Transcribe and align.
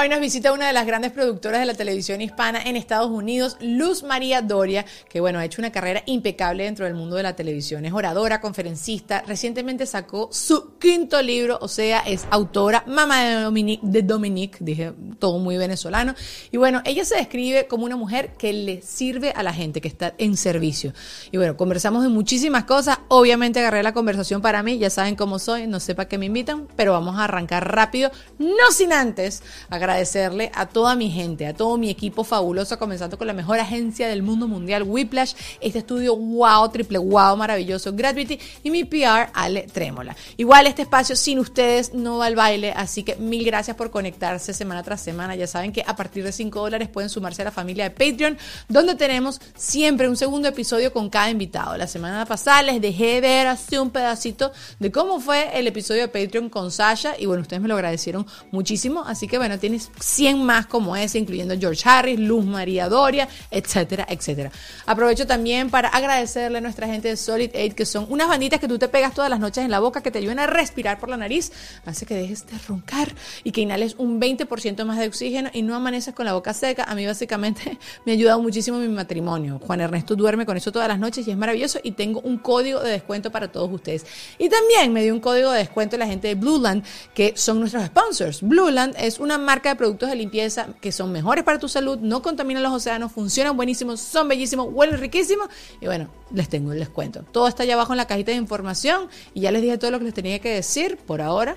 Hoy 0.00 0.08
nos 0.08 0.20
visita 0.20 0.54
una 0.54 0.66
de 0.66 0.72
las 0.72 0.86
grandes 0.86 1.12
productoras 1.12 1.60
de 1.60 1.66
la 1.66 1.74
televisión 1.74 2.22
hispana 2.22 2.62
en 2.62 2.74
Estados 2.74 3.10
Unidos, 3.10 3.58
Luz 3.60 4.02
María 4.02 4.40
Doria, 4.40 4.86
que 5.10 5.20
bueno, 5.20 5.38
ha 5.38 5.44
hecho 5.44 5.60
una 5.60 5.72
carrera 5.72 6.02
impecable 6.06 6.64
dentro 6.64 6.86
del 6.86 6.94
mundo 6.94 7.16
de 7.16 7.22
la 7.22 7.36
televisión. 7.36 7.84
Es 7.84 7.92
oradora, 7.92 8.40
conferencista, 8.40 9.22
recientemente 9.26 9.84
sacó 9.84 10.30
su 10.32 10.78
quinto 10.78 11.20
libro, 11.20 11.58
o 11.60 11.68
sea, 11.68 12.00
es 12.00 12.26
autora, 12.30 12.82
mamá 12.86 13.24
de 13.24 13.34
Dominique, 13.42 13.86
de 13.86 14.00
Dominique, 14.00 14.56
dije 14.60 14.94
todo 15.18 15.38
muy 15.38 15.58
venezolano. 15.58 16.14
Y 16.50 16.56
bueno, 16.56 16.80
ella 16.86 17.04
se 17.04 17.16
describe 17.16 17.66
como 17.66 17.84
una 17.84 17.96
mujer 17.96 18.32
que 18.38 18.54
le 18.54 18.80
sirve 18.80 19.32
a 19.32 19.42
la 19.42 19.52
gente, 19.52 19.82
que 19.82 19.88
está 19.88 20.14
en 20.16 20.38
servicio. 20.38 20.94
Y 21.30 21.36
bueno, 21.36 21.58
conversamos 21.58 22.04
de 22.04 22.08
muchísimas 22.08 22.64
cosas. 22.64 23.00
Obviamente 23.08 23.60
agarré 23.60 23.82
la 23.82 23.92
conversación 23.92 24.40
para 24.40 24.62
mí, 24.62 24.78
ya 24.78 24.88
saben 24.88 25.14
cómo 25.14 25.38
soy, 25.38 25.66
no 25.66 25.78
sé 25.78 25.94
para 25.94 26.08
qué 26.08 26.16
me 26.16 26.24
invitan, 26.24 26.68
pero 26.74 26.92
vamos 26.92 27.18
a 27.18 27.24
arrancar 27.24 27.70
rápido, 27.70 28.10
no 28.38 28.70
sin 28.72 28.94
antes 28.94 29.42
agradecerle 29.90 30.50
a 30.54 30.66
toda 30.66 30.94
mi 30.94 31.10
gente, 31.10 31.46
a 31.46 31.54
todo 31.54 31.76
mi 31.76 31.90
equipo 31.90 32.24
fabuloso, 32.24 32.78
comenzando 32.78 33.18
con 33.18 33.26
la 33.26 33.32
mejor 33.32 33.58
agencia 33.58 34.08
del 34.08 34.22
mundo 34.22 34.46
mundial, 34.46 34.84
Whiplash, 34.84 35.34
este 35.60 35.80
estudio 35.80 36.16
wow, 36.16 36.68
triple 36.70 36.98
wow, 36.98 37.36
maravilloso, 37.36 37.92
Gravity 37.92 38.38
y 38.62 38.70
mi 38.70 38.84
PR, 38.84 39.30
Ale 39.34 39.62
Trémola. 39.62 40.16
Igual 40.36 40.66
este 40.66 40.82
espacio 40.82 41.16
sin 41.16 41.38
ustedes 41.38 41.92
no 41.92 42.18
va 42.18 42.26
al 42.26 42.36
baile, 42.36 42.72
así 42.72 43.02
que 43.02 43.16
mil 43.16 43.44
gracias 43.44 43.76
por 43.76 43.90
conectarse 43.90 44.54
semana 44.54 44.82
tras 44.82 45.00
semana. 45.00 45.34
Ya 45.34 45.46
saben 45.46 45.72
que 45.72 45.82
a 45.86 45.96
partir 45.96 46.24
de 46.24 46.32
5 46.32 46.60
dólares 46.60 46.88
pueden 46.88 47.10
sumarse 47.10 47.42
a 47.42 47.46
la 47.46 47.50
familia 47.50 47.88
de 47.88 47.90
Patreon, 47.90 48.38
donde 48.68 48.94
tenemos 48.94 49.40
siempre 49.56 50.08
un 50.08 50.16
segundo 50.16 50.48
episodio 50.48 50.92
con 50.92 51.10
cada 51.10 51.30
invitado. 51.30 51.76
La 51.76 51.86
semana 51.86 52.24
pasada 52.26 52.62
les 52.62 52.80
dejé 52.80 53.20
ver 53.20 53.48
así 53.48 53.76
un 53.76 53.90
pedacito 53.90 54.52
de 54.78 54.92
cómo 54.92 55.20
fue 55.20 55.58
el 55.58 55.66
episodio 55.66 56.02
de 56.02 56.08
Patreon 56.08 56.48
con 56.48 56.70
Sasha 56.70 57.14
y 57.18 57.26
bueno, 57.26 57.42
ustedes 57.42 57.60
me 57.60 57.68
lo 57.68 57.74
agradecieron 57.74 58.26
muchísimo, 58.52 59.02
así 59.04 59.26
que 59.26 59.38
bueno, 59.38 59.58
tienes 59.88 60.04
100 60.04 60.44
más 60.44 60.66
como 60.66 60.96
ese, 60.96 61.18
incluyendo 61.18 61.54
George 61.58 61.82
Harris, 61.88 62.18
Luz 62.18 62.44
María 62.44 62.88
Doria, 62.88 63.28
etcétera, 63.50 64.06
etcétera. 64.08 64.50
Aprovecho 64.86 65.26
también 65.26 65.70
para 65.70 65.88
agradecerle 65.88 66.58
a 66.58 66.60
nuestra 66.60 66.86
gente 66.86 67.08
de 67.08 67.16
Solid 67.16 67.50
8, 67.54 67.74
que 67.74 67.86
son 67.86 68.06
unas 68.08 68.28
banditas 68.28 68.60
que 68.60 68.68
tú 68.68 68.78
te 68.78 68.88
pegas 68.88 69.14
todas 69.14 69.30
las 69.30 69.40
noches 69.40 69.64
en 69.64 69.70
la 69.70 69.80
boca, 69.80 70.02
que 70.02 70.10
te 70.10 70.18
ayudan 70.18 70.38
a 70.38 70.46
respirar 70.46 70.98
por 70.98 71.08
la 71.08 71.16
nariz, 71.16 71.52
hace 71.86 72.06
que 72.06 72.14
dejes 72.14 72.46
de 72.46 72.58
roncar 72.68 73.14
y 73.44 73.52
que 73.52 73.60
inhales 73.60 73.94
un 73.98 74.20
20% 74.20 74.84
más 74.84 74.98
de 74.98 75.06
oxígeno 75.06 75.50
y 75.52 75.62
no 75.62 75.74
amaneces 75.74 76.14
con 76.14 76.26
la 76.26 76.32
boca 76.32 76.52
seca. 76.54 76.84
A 76.84 76.94
mí 76.94 77.06
básicamente 77.06 77.78
me 78.04 78.12
ha 78.12 78.14
ayudado 78.14 78.40
muchísimo 78.40 78.78
mi 78.78 78.88
matrimonio. 78.88 79.60
Juan 79.64 79.80
Ernesto 79.80 80.16
duerme 80.16 80.46
con 80.46 80.56
eso 80.56 80.72
todas 80.72 80.88
las 80.88 80.98
noches 80.98 81.26
y 81.26 81.30
es 81.30 81.36
maravilloso 81.36 81.80
y 81.82 81.92
tengo 81.92 82.20
un 82.20 82.38
código 82.38 82.80
de 82.80 82.90
descuento 82.90 83.30
para 83.30 83.52
todos 83.52 83.70
ustedes. 83.72 84.06
Y 84.38 84.48
también 84.48 84.92
me 84.92 85.02
dio 85.02 85.14
un 85.14 85.20
código 85.20 85.50
de 85.50 85.58
descuento 85.58 85.96
la 85.96 86.06
gente 86.06 86.28
de 86.28 86.34
Blueland, 86.34 86.84
que 87.14 87.34
son 87.36 87.60
nuestros 87.60 87.84
sponsors. 87.86 88.42
Blueland 88.42 88.94
es 88.98 89.18
una 89.18 89.38
marca 89.38 89.59
de 89.68 89.76
productos 89.76 90.08
de 90.08 90.16
limpieza 90.16 90.68
que 90.80 90.90
son 90.90 91.12
mejores 91.12 91.44
para 91.44 91.58
tu 91.58 91.68
salud, 91.68 91.98
no 91.98 92.22
contaminan 92.22 92.62
los 92.62 92.72
océanos, 92.72 93.12
funcionan 93.12 93.56
buenísimos, 93.56 94.00
son 94.00 94.26
bellísimos, 94.28 94.68
huelen 94.70 94.98
riquísimos 94.98 95.48
y 95.80 95.86
bueno, 95.86 96.08
les 96.32 96.48
tengo 96.48 96.72
el 96.72 96.78
descuento. 96.78 97.22
Todo 97.30 97.46
está 97.46 97.62
allá 97.64 97.74
abajo 97.74 97.92
en 97.92 97.98
la 97.98 98.06
cajita 98.06 98.32
de 98.32 98.38
información 98.38 99.08
y 99.34 99.42
ya 99.42 99.52
les 99.52 99.62
dije 99.62 99.78
todo 99.78 99.90
lo 99.90 99.98
que 99.98 100.06
les 100.06 100.14
tenía 100.14 100.38
que 100.38 100.54
decir 100.54 100.96
por 100.96 101.20
ahora, 101.20 101.56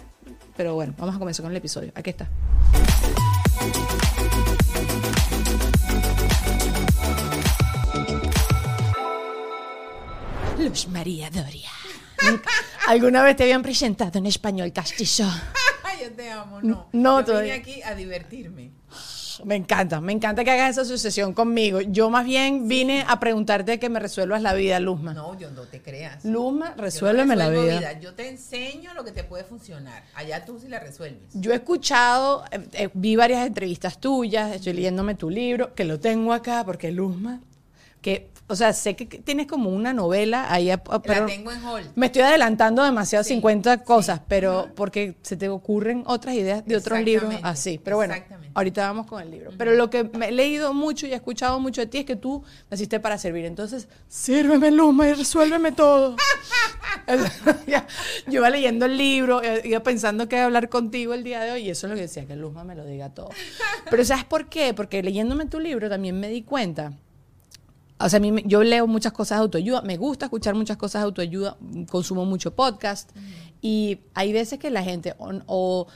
pero 0.55 0.75
bueno, 0.75 0.93
vamos 0.97 1.15
a 1.15 1.19
comenzar 1.19 1.43
con 1.43 1.51
el 1.51 1.57
episodio. 1.57 1.91
Aquí 1.95 2.09
está. 2.09 2.29
Luz 10.59 10.87
María 10.87 11.29
Doria. 11.29 11.69
¿Alguna 12.87 13.23
vez 13.23 13.35
te 13.35 13.43
habían 13.43 13.63
presentado 13.63 14.19
en 14.19 14.25
español 14.25 14.71
castizo? 14.71 15.25
Yo 16.03 16.11
te 16.11 16.29
amo, 16.29 16.61
no. 16.61 16.87
No, 16.91 17.19
Yo 17.19 17.25
todavía. 17.25 17.53
vine 17.55 17.61
aquí 17.63 17.81
a 17.83 17.95
divertirme. 17.95 18.71
Me 19.45 19.55
encanta, 19.55 19.99
me 19.99 20.11
encanta 20.11 20.43
que 20.43 20.51
hagas 20.51 20.71
esa 20.71 20.81
asociación 20.81 21.33
conmigo. 21.33 21.81
Yo 21.81 22.09
más 22.09 22.25
bien 22.25 22.67
vine 22.67 23.03
a 23.07 23.19
preguntarte 23.19 23.79
que 23.79 23.89
me 23.89 23.99
resuelvas 23.99 24.41
la 24.41 24.53
vida, 24.53 24.79
Luzma. 24.79 25.13
No, 25.13 25.37
yo 25.39 25.49
no 25.51 25.63
te 25.63 25.81
creas. 25.81 26.23
Luzma, 26.23 26.69
Yo 26.69 26.75
no 26.75 26.81
resuélveme 26.83 27.35
la 27.35 27.49
vida. 27.49 27.99
Yo 27.99 28.13
te 28.13 28.29
enseño 28.29 28.93
lo 28.93 29.03
que 29.03 29.11
te 29.11 29.23
puede 29.23 29.43
funcionar. 29.43 30.03
Allá 30.13 30.45
tú 30.45 30.59
sí 30.59 30.67
la 30.67 30.79
resuelves. 30.79 31.29
Yo 31.33 31.51
he 31.51 31.55
escuchado, 31.55 32.43
eh, 32.51 32.67
eh, 32.73 32.89
vi 32.93 33.15
varias 33.15 33.47
entrevistas 33.47 33.99
tuyas, 33.99 34.53
estoy 34.55 34.73
leyéndome 34.73 35.15
tu 35.15 35.29
libro, 35.29 35.73
que 35.73 35.83
lo 35.85 35.99
tengo 35.99 36.31
acá 36.33 36.63
porque 36.63 36.91
Luzma, 36.91 37.41
que, 38.01 38.29
o 38.47 38.55
sea, 38.55 38.73
sé 38.73 38.95
que 38.95 39.05
tienes 39.05 39.47
como 39.47 39.69
una 39.69 39.93
novela 39.93 40.51
ahí, 40.53 40.71
pero 41.03 41.21
la 41.21 41.25
tengo 41.25 41.51
en 41.51 41.63
hold. 41.65 41.87
me 41.95 42.07
estoy 42.07 42.23
adelantando 42.23 42.83
demasiado 42.83 43.23
Sí, 43.23 43.35
50 43.35 43.77
sí. 43.77 43.83
cosas, 43.85 44.21
pero 44.27 44.69
porque 44.75 45.15
se 45.21 45.37
te 45.37 45.49
ocurren 45.49 46.03
otras 46.05 46.35
ideas 46.35 46.65
de 46.65 46.75
otros 46.75 46.99
libros 47.01 47.33
así. 47.41 47.79
Pero 47.83 47.95
bueno, 47.95 48.15
ahorita 48.53 48.85
vamos 48.87 49.07
con 49.07 49.21
el 49.21 49.31
libro. 49.31 49.51
Pero 49.57 49.75
lo 49.75 49.89
que 49.89 50.03
me 50.03 50.29
he 50.29 50.31
leído 50.31 50.73
mucho 50.73 51.07
y 51.07 51.11
he 51.11 51.15
escuchado 51.15 51.59
mucho 51.59 51.81
de 51.81 51.87
ti 51.87 51.99
es 51.99 52.05
que 52.05 52.15
tú 52.15 52.43
naciste 52.69 52.99
para 52.99 53.17
servir. 53.17 53.45
Entonces, 53.45 53.87
sírveme, 54.07 54.71
Luzma, 54.71 55.07
y 55.07 55.13
resuélveme 55.13 55.71
todo. 55.71 56.15
Yo 58.27 58.39
iba 58.39 58.49
leyendo 58.49 58.85
el 58.85 58.97
libro, 58.97 59.41
eh, 59.41 59.61
iba 59.63 59.81
pensando 59.81 60.27
que 60.27 60.35
iba 60.35 60.43
a 60.43 60.45
hablar 60.45 60.69
contigo 60.69 61.13
el 61.13 61.23
día 61.23 61.41
de 61.41 61.51
hoy 61.51 61.63
y 61.63 61.69
eso 61.69 61.87
es 61.87 61.91
lo 61.91 61.95
que 61.95 62.03
decía, 62.03 62.25
que 62.25 62.35
Luzma 62.35 62.63
me 62.63 62.75
lo 62.75 62.85
diga 62.85 63.09
todo. 63.09 63.29
Pero 63.89 64.05
¿sabes 64.05 64.25
por 64.25 64.47
qué? 64.47 64.73
Porque 64.73 65.01
leyéndome 65.03 65.45
tu 65.45 65.59
libro 65.59 65.89
también 65.89 66.19
me 66.19 66.29
di 66.29 66.43
cuenta 66.43 66.93
o 68.05 68.09
sea, 68.09 68.17
a 68.17 68.19
mí 68.19 68.43
yo 68.45 68.63
leo 68.63 68.87
muchas 68.87 69.11
cosas 69.13 69.37
de 69.39 69.43
autoayuda, 69.43 69.81
me 69.81 69.97
gusta 69.97 70.25
escuchar 70.25 70.55
muchas 70.55 70.77
cosas 70.77 71.01
de 71.01 71.05
autoayuda, 71.05 71.57
consumo 71.89 72.25
mucho 72.25 72.53
podcast 72.55 73.11
y 73.61 73.99
hay 74.13 74.33
veces 74.33 74.59
que 74.59 74.69
la 74.69 74.83
gente 74.83 75.13
o, 75.17 75.31
o 75.47 75.87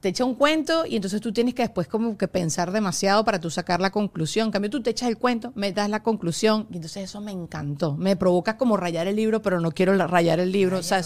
te 0.00 0.10
echa 0.10 0.26
un 0.26 0.34
cuento 0.34 0.84
y 0.84 0.96
entonces 0.96 1.18
tú 1.22 1.32
tienes 1.32 1.54
que 1.54 1.62
después 1.62 1.88
como 1.88 2.18
que 2.18 2.28
pensar 2.28 2.72
demasiado 2.72 3.24
para 3.24 3.40
tú 3.40 3.48
sacar 3.48 3.80
la 3.80 3.90
conclusión. 3.90 4.48
En 4.48 4.52
cambio, 4.52 4.68
tú 4.70 4.82
te 4.82 4.90
echas 4.90 5.08
el 5.08 5.16
cuento, 5.16 5.50
me 5.54 5.72
das 5.72 5.88
la 5.88 6.02
conclusión 6.02 6.66
y 6.70 6.76
entonces 6.76 7.04
eso 7.04 7.22
me 7.22 7.32
encantó. 7.32 7.96
Me 7.96 8.14
provoca 8.14 8.58
como 8.58 8.76
rayar 8.76 9.06
el 9.06 9.16
libro, 9.16 9.40
pero 9.40 9.60
no 9.60 9.72
quiero 9.72 9.96
rayar 10.06 10.40
el 10.40 10.52
libro. 10.52 10.76
o 10.78 10.82
sea, 10.82 11.00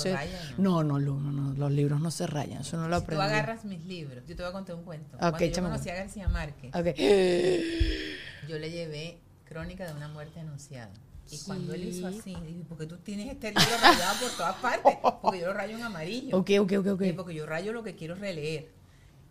no, 0.56 0.82
no, 0.82 0.98
Lu, 0.98 1.20
no, 1.20 1.30
no, 1.30 1.52
los 1.54 1.70
libros 1.70 2.00
no 2.00 2.10
se 2.10 2.26
rayan, 2.26 2.62
eso 2.62 2.76
no 2.76 2.88
lo 2.88 2.96
Si 2.98 3.06
tú 3.06 3.12
aprendí. 3.12 3.24
agarras 3.24 3.64
mis 3.64 3.84
libros, 3.84 4.24
yo 4.26 4.34
te 4.34 4.42
voy 4.42 4.50
a 4.50 4.52
contar 4.52 4.74
un 4.74 4.82
cuento. 4.82 5.16
Ok, 5.16 5.20
Cuando 5.20 5.46
yo 5.46 5.62
conocí 5.62 5.90
a 5.90 5.94
García 5.94 6.28
Márquez, 6.28 6.74
Ok. 6.74 6.86
yo 8.48 8.58
le 8.58 8.70
llevé 8.72 9.18
Crónica 9.48 9.86
de 9.86 9.94
una 9.94 10.08
muerte 10.08 10.40
anunciada. 10.40 10.92
Y 11.30 11.38
cuando 11.40 11.74
él 11.74 11.88
hizo 11.88 12.06
así, 12.06 12.34
dije, 12.46 12.64
¿por 12.68 12.78
qué 12.78 12.86
tú 12.86 12.96
tienes 12.98 13.28
este 13.30 13.48
libro 13.48 13.76
rayado 13.82 14.20
por 14.20 14.30
todas 14.36 14.56
partes? 14.56 14.94
Porque 15.22 15.40
yo 15.40 15.48
lo 15.48 15.54
rayo 15.54 15.76
en 15.76 15.82
amarillo. 15.82 16.36
Ok, 16.36 16.50
ok, 16.60 16.72
ok, 16.86 17.02
porque 17.16 17.34
yo 17.34 17.44
rayo 17.44 17.72
lo 17.72 17.82
que 17.82 17.94
quiero 17.94 18.14
releer. 18.14 18.70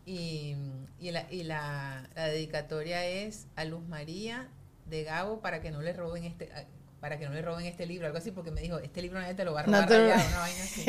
Y, 0.06 0.56
y, 1.00 1.12
la, 1.12 1.32
y 1.32 1.44
la, 1.44 2.08
la 2.16 2.28
dedicatoria 2.28 3.06
es 3.06 3.48
a 3.56 3.66
Luz 3.66 3.86
María 3.88 4.48
de 4.86 5.04
Gabo 5.04 5.42
para 5.42 5.62
que 5.62 5.72
no 5.72 5.82
le 5.82 5.94
roben 5.94 6.24
este 6.24 6.50
para 7.00 7.20
que 7.20 7.26
no 7.28 7.34
le 7.34 7.42
roben 7.44 7.66
este 7.66 7.86
libro, 7.86 8.08
algo 8.08 8.18
así, 8.18 8.32
porque 8.32 8.50
me 8.50 8.60
dijo, 8.60 8.80
este 8.80 9.02
libro 9.04 9.20
nadie 9.20 9.36
te 9.36 9.46
lo 9.46 9.54
va 9.54 9.60
a 9.60 9.64
robar 9.64 9.82
No 9.82 9.88
rayado, 9.88 10.28
una 10.30 10.40
vaina 10.40 10.64
así. 10.64 10.86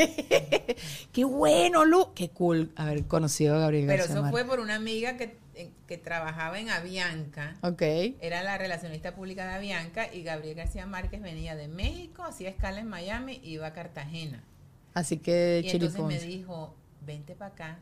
Qué 1.12 1.24
bueno, 1.24 1.84
Lu. 1.84 2.14
Qué 2.14 2.30
cool 2.30 2.72
haber 2.76 3.04
conocido 3.04 3.56
a 3.56 3.58
Gabriel 3.58 3.86
Pero 3.86 4.04
García 4.04 4.20
eso 4.20 4.30
fue 4.30 4.44
por 4.44 4.60
una 4.60 4.74
amiga 4.74 5.16
que, 5.16 5.36
que 5.86 5.98
trabajaba 5.98 6.58
en 6.58 6.70
Avianca. 6.70 7.56
Ok. 7.62 7.82
Era 8.20 8.42
la 8.42 8.58
relacionista 8.58 9.14
pública 9.14 9.46
de 9.46 9.54
Avianca 9.54 10.12
y 10.12 10.22
Gabriel 10.22 10.54
García 10.56 10.86
Márquez 10.86 11.20
venía 11.20 11.56
de 11.56 11.68
México, 11.68 12.22
hacía 12.22 12.48
escala 12.50 12.80
en 12.80 12.88
Miami 12.88 13.40
y 13.42 13.54
iba 13.54 13.66
a 13.66 13.72
Cartagena. 13.72 14.42
Así 14.94 15.18
que 15.18 15.62
Y 15.64 15.70
entonces 15.70 16.02
me 16.02 16.18
dijo, 16.18 16.74
vente 17.04 17.34
para 17.34 17.52
acá 17.52 17.78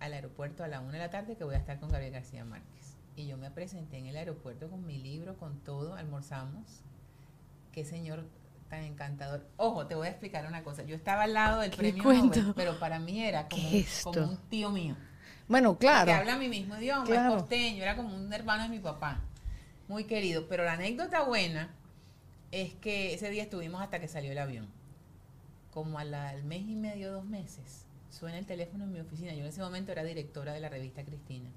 al 0.00 0.12
aeropuerto 0.12 0.62
a 0.64 0.68
la 0.68 0.80
una 0.80 0.92
de 0.92 0.98
la 0.98 1.10
tarde 1.10 1.36
que 1.36 1.44
voy 1.44 1.54
a 1.54 1.58
estar 1.58 1.80
con 1.80 1.90
Gabriel 1.90 2.12
García 2.12 2.44
Márquez. 2.44 2.96
Y 3.16 3.26
yo 3.26 3.36
me 3.36 3.50
presenté 3.50 3.98
en 3.98 4.06
el 4.06 4.16
aeropuerto 4.16 4.70
con 4.70 4.86
mi 4.86 4.98
libro, 4.98 5.36
con 5.38 5.58
todo, 5.64 5.94
almorzamos. 5.94 6.82
Qué 7.72 7.84
señor 7.84 8.24
tan 8.68 8.82
encantador. 8.84 9.46
Ojo, 9.56 9.86
te 9.86 9.94
voy 9.94 10.06
a 10.06 10.10
explicar 10.10 10.46
una 10.46 10.62
cosa. 10.62 10.82
Yo 10.84 10.94
estaba 10.94 11.22
al 11.24 11.32
lado 11.34 11.60
del 11.60 11.70
¿Qué 11.70 11.76
premio 11.78 12.02
cuento? 12.04 12.40
Nobel, 12.40 12.54
pero 12.54 12.78
para 12.78 12.98
mí 12.98 13.24
era 13.24 13.48
como, 13.48 13.62
¿Qué 13.62 13.68
un- 13.68 13.74
es 13.82 14.00
como 14.04 14.20
un 14.28 14.36
tío 14.48 14.70
mío. 14.70 14.94
Bueno, 15.48 15.74
Que 15.78 15.86
claro. 15.86 16.12
habla 16.12 16.36
mi 16.36 16.48
mismo 16.48 16.76
idioma, 16.76 17.04
Claro. 17.04 17.36
es 17.36 17.40
costeño, 17.42 17.82
era 17.82 17.96
como 17.96 18.14
un 18.14 18.32
hermano 18.32 18.64
de 18.64 18.68
mi 18.68 18.78
papá. 18.78 19.20
Muy 19.88 20.04
querido. 20.04 20.46
Pero 20.48 20.64
la 20.64 20.74
anécdota 20.74 21.22
buena 21.22 21.70
es 22.52 22.74
que 22.74 23.14
ese 23.14 23.30
día 23.30 23.42
estuvimos 23.42 23.80
hasta 23.80 23.98
que 24.00 24.08
salió 24.08 24.30
el 24.32 24.38
avión. 24.38 24.68
Como 25.72 25.98
a 25.98 26.04
la- 26.04 26.28
al 26.30 26.44
mes 26.44 26.62
y 26.68 26.74
medio, 26.74 27.12
dos 27.12 27.24
meses, 27.24 27.86
suena 28.10 28.38
el 28.38 28.46
teléfono 28.46 28.84
en 28.84 28.92
mi 28.92 29.00
oficina. 29.00 29.32
Yo 29.32 29.40
en 29.40 29.46
ese 29.46 29.60
momento 29.62 29.92
era 29.92 30.04
directora 30.04 30.52
de 30.52 30.60
la 30.60 30.68
revista 30.68 31.02
Cristina. 31.04 31.48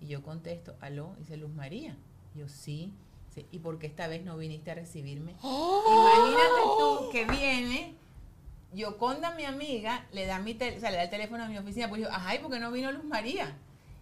Y 0.00 0.06
yo 0.06 0.22
contesto, 0.22 0.76
aló, 0.80 1.14
dice 1.18 1.36
Luz 1.36 1.50
María. 1.52 1.96
Yo 2.34 2.48
sí. 2.48 2.92
sí. 3.34 3.46
¿Y 3.52 3.58
por 3.60 3.78
qué 3.78 3.86
esta 3.86 4.06
vez 4.08 4.24
no 4.24 4.36
viniste 4.36 4.70
a 4.70 4.74
recibirme? 4.74 5.34
Imagínate 5.42 6.62
tú 6.78 7.08
que 7.12 7.24
viene 7.26 7.94
Yoconda, 8.72 9.32
mi 9.32 9.44
amiga, 9.44 10.06
le 10.12 10.26
da 10.26 10.38
mi 10.38 10.54
tel- 10.54 10.76
o 10.76 10.80
sea, 10.80 10.90
le 10.90 10.96
da 10.98 11.02
el 11.04 11.10
teléfono 11.10 11.44
a 11.44 11.48
mi 11.48 11.58
oficina, 11.58 11.88
pues 11.88 12.02
yo, 12.02 12.10
ajá, 12.10 12.34
¿y 12.34 12.38
por 12.38 12.50
qué 12.50 12.60
no 12.60 12.70
vino 12.70 12.90
Luz 12.92 13.04
María? 13.04 13.56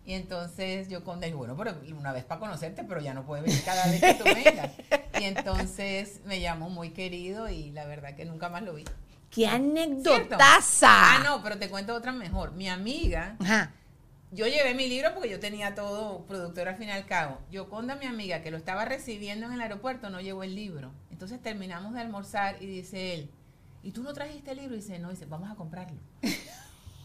Y 0.04 0.14
entonces 0.14 0.88
Yoconda 0.88 1.26
dijo, 1.26 1.38
bueno, 1.38 1.56
pero 1.56 1.76
una 1.98 2.12
vez 2.12 2.24
para 2.24 2.40
conocerte, 2.40 2.82
pero 2.84 3.00
ya 3.00 3.12
no 3.14 3.24
puedes 3.24 3.44
venir 3.44 3.62
cada 3.64 3.86
vez 3.86 4.00
que 4.00 4.14
tú 4.14 4.24
vengas. 4.24 4.70
Y 5.20 5.24
entonces 5.24 6.20
me 6.24 6.40
llamó 6.40 6.70
muy 6.70 6.90
querido 6.90 7.48
y 7.50 7.70
la 7.72 7.84
verdad 7.84 8.14
que 8.14 8.24
nunca 8.24 8.48
más 8.48 8.62
lo 8.62 8.74
vi. 8.74 8.84
¡Qué 9.30 9.46
anécdotaza! 9.46 10.88
Ah, 10.90 11.22
no, 11.24 11.42
pero 11.42 11.58
te 11.58 11.68
cuento 11.68 11.94
otra 11.94 12.12
mejor. 12.12 12.52
Mi 12.52 12.68
amiga, 12.70 13.36
Ajá. 13.40 13.72
yo 14.30 14.46
llevé 14.46 14.74
mi 14.74 14.88
libro 14.88 15.12
porque 15.12 15.28
yo 15.28 15.40
tenía 15.40 15.74
todo 15.74 16.24
productor 16.24 16.68
al 16.68 16.76
fin 16.76 16.88
y 16.88 16.92
al 16.92 17.04
cabo. 17.04 17.38
Yoconda, 17.50 17.94
mi 17.96 18.06
amiga, 18.06 18.40
que 18.42 18.50
lo 18.50 18.56
estaba 18.56 18.86
recibiendo 18.86 19.46
en 19.46 19.52
el 19.52 19.60
aeropuerto, 19.60 20.08
no 20.08 20.20
llevó 20.22 20.42
el 20.42 20.54
libro. 20.54 20.90
Entonces 21.10 21.42
terminamos 21.42 21.92
de 21.92 22.00
almorzar 22.00 22.56
y 22.62 22.66
dice 22.66 23.12
él, 23.14 23.30
¿y 23.82 23.92
tú 23.92 24.02
no 24.02 24.12
trajiste 24.12 24.52
el 24.52 24.58
libro? 24.58 24.75
Y 24.75 24.78
dice, 24.78 24.98
no, 24.98 25.10
dice, 25.10 25.26
vamos 25.26 25.50
a 25.50 25.54
comprarlo. 25.54 25.98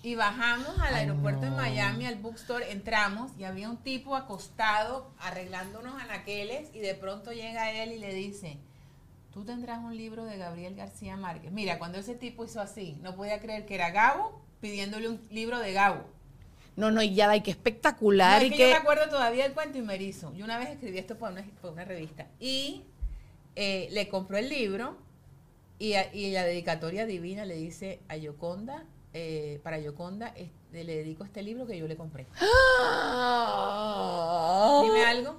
y 0.04 0.16
bajamos 0.16 0.78
al 0.80 0.96
aeropuerto 0.96 1.46
en 1.46 1.56
Miami, 1.56 2.06
al 2.06 2.16
bookstore, 2.16 2.72
entramos 2.72 3.31
y 3.38 3.46
había 3.46 3.70
un 3.70 3.78
tipo 3.78 4.16
acostado 4.16 5.12
arreglando 5.20 5.80
unos 5.80 6.02
anaqueles 6.02 6.70
y 6.74 6.80
de 6.80 6.94
pronto 6.94 7.31
llega 7.31 7.72
él 7.72 7.94
y 7.94 8.00
le 8.00 8.14
dice, 8.14 8.58
tú 9.34 9.46
tendrás 9.46 9.80
un 9.80 9.96
libro 9.96 10.25
de 10.25 10.38
Gabriel 10.38 10.75
García 10.75 11.16
Márquez. 11.16 11.52
Mira, 11.52 11.80
cuando 11.80 11.98
ese 11.98 12.16
tipo 12.16 12.44
hizo 12.46 12.60
así, 12.62 12.98
no 13.02 13.16
podía 13.16 13.40
creer 13.40 13.66
que 13.66 13.75
era 13.75 13.92
Gabo 13.92 14.42
pidiéndole 14.60 15.10
un 15.10 15.22
libro 15.31 15.60
de 15.60 15.74
Gabo. 15.74 16.04
No, 16.75 16.90
no, 16.90 17.04
y 17.04 17.14
ya 17.14 17.28
va, 17.28 17.36
y 17.36 17.42
qué 17.42 17.52
No, 17.52 17.58
espectacular. 17.58 18.42
es 18.42 18.48
y 18.48 18.52
que 18.52 18.58
que... 18.58 18.64
yo 18.64 18.75
me 18.75 18.81
acuerdo 18.81 19.08
todavía 19.10 19.44
del 19.44 19.54
cuento 19.54 19.78
y 19.78 19.81
me 19.81 19.96
erizo. 19.96 20.34
Yo 20.34 20.44
una 20.44 20.58
vez 20.58 20.70
escribí 20.70 20.98
esto 20.98 21.18
para 21.18 21.34
una, 21.34 21.46
para 21.62 21.74
una 21.74 21.86
revista 21.86 22.28
y 22.40 22.84
eh, 23.56 23.88
le 23.92 24.10
compró 24.10 24.38
el 24.38 24.50
libro 24.50 24.98
y, 25.84 25.94
a- 25.96 26.14
y 26.16 26.32
la 26.32 26.44
dedicatoria 26.46 27.06
divina 27.06 27.44
le 27.46 27.56
dice 27.56 28.00
a 28.08 28.16
Yoconda, 28.16 28.86
eh, 29.14 29.60
para 29.64 29.80
Yoconda, 29.80 30.34
le 30.72 30.86
dedico 30.86 31.24
este 31.26 31.44
libro 31.44 31.68
que 31.68 31.78
yo 31.78 31.88
le 31.88 31.96
compré. 31.98 32.26
Dime 34.84 35.04
algo. 35.06 35.36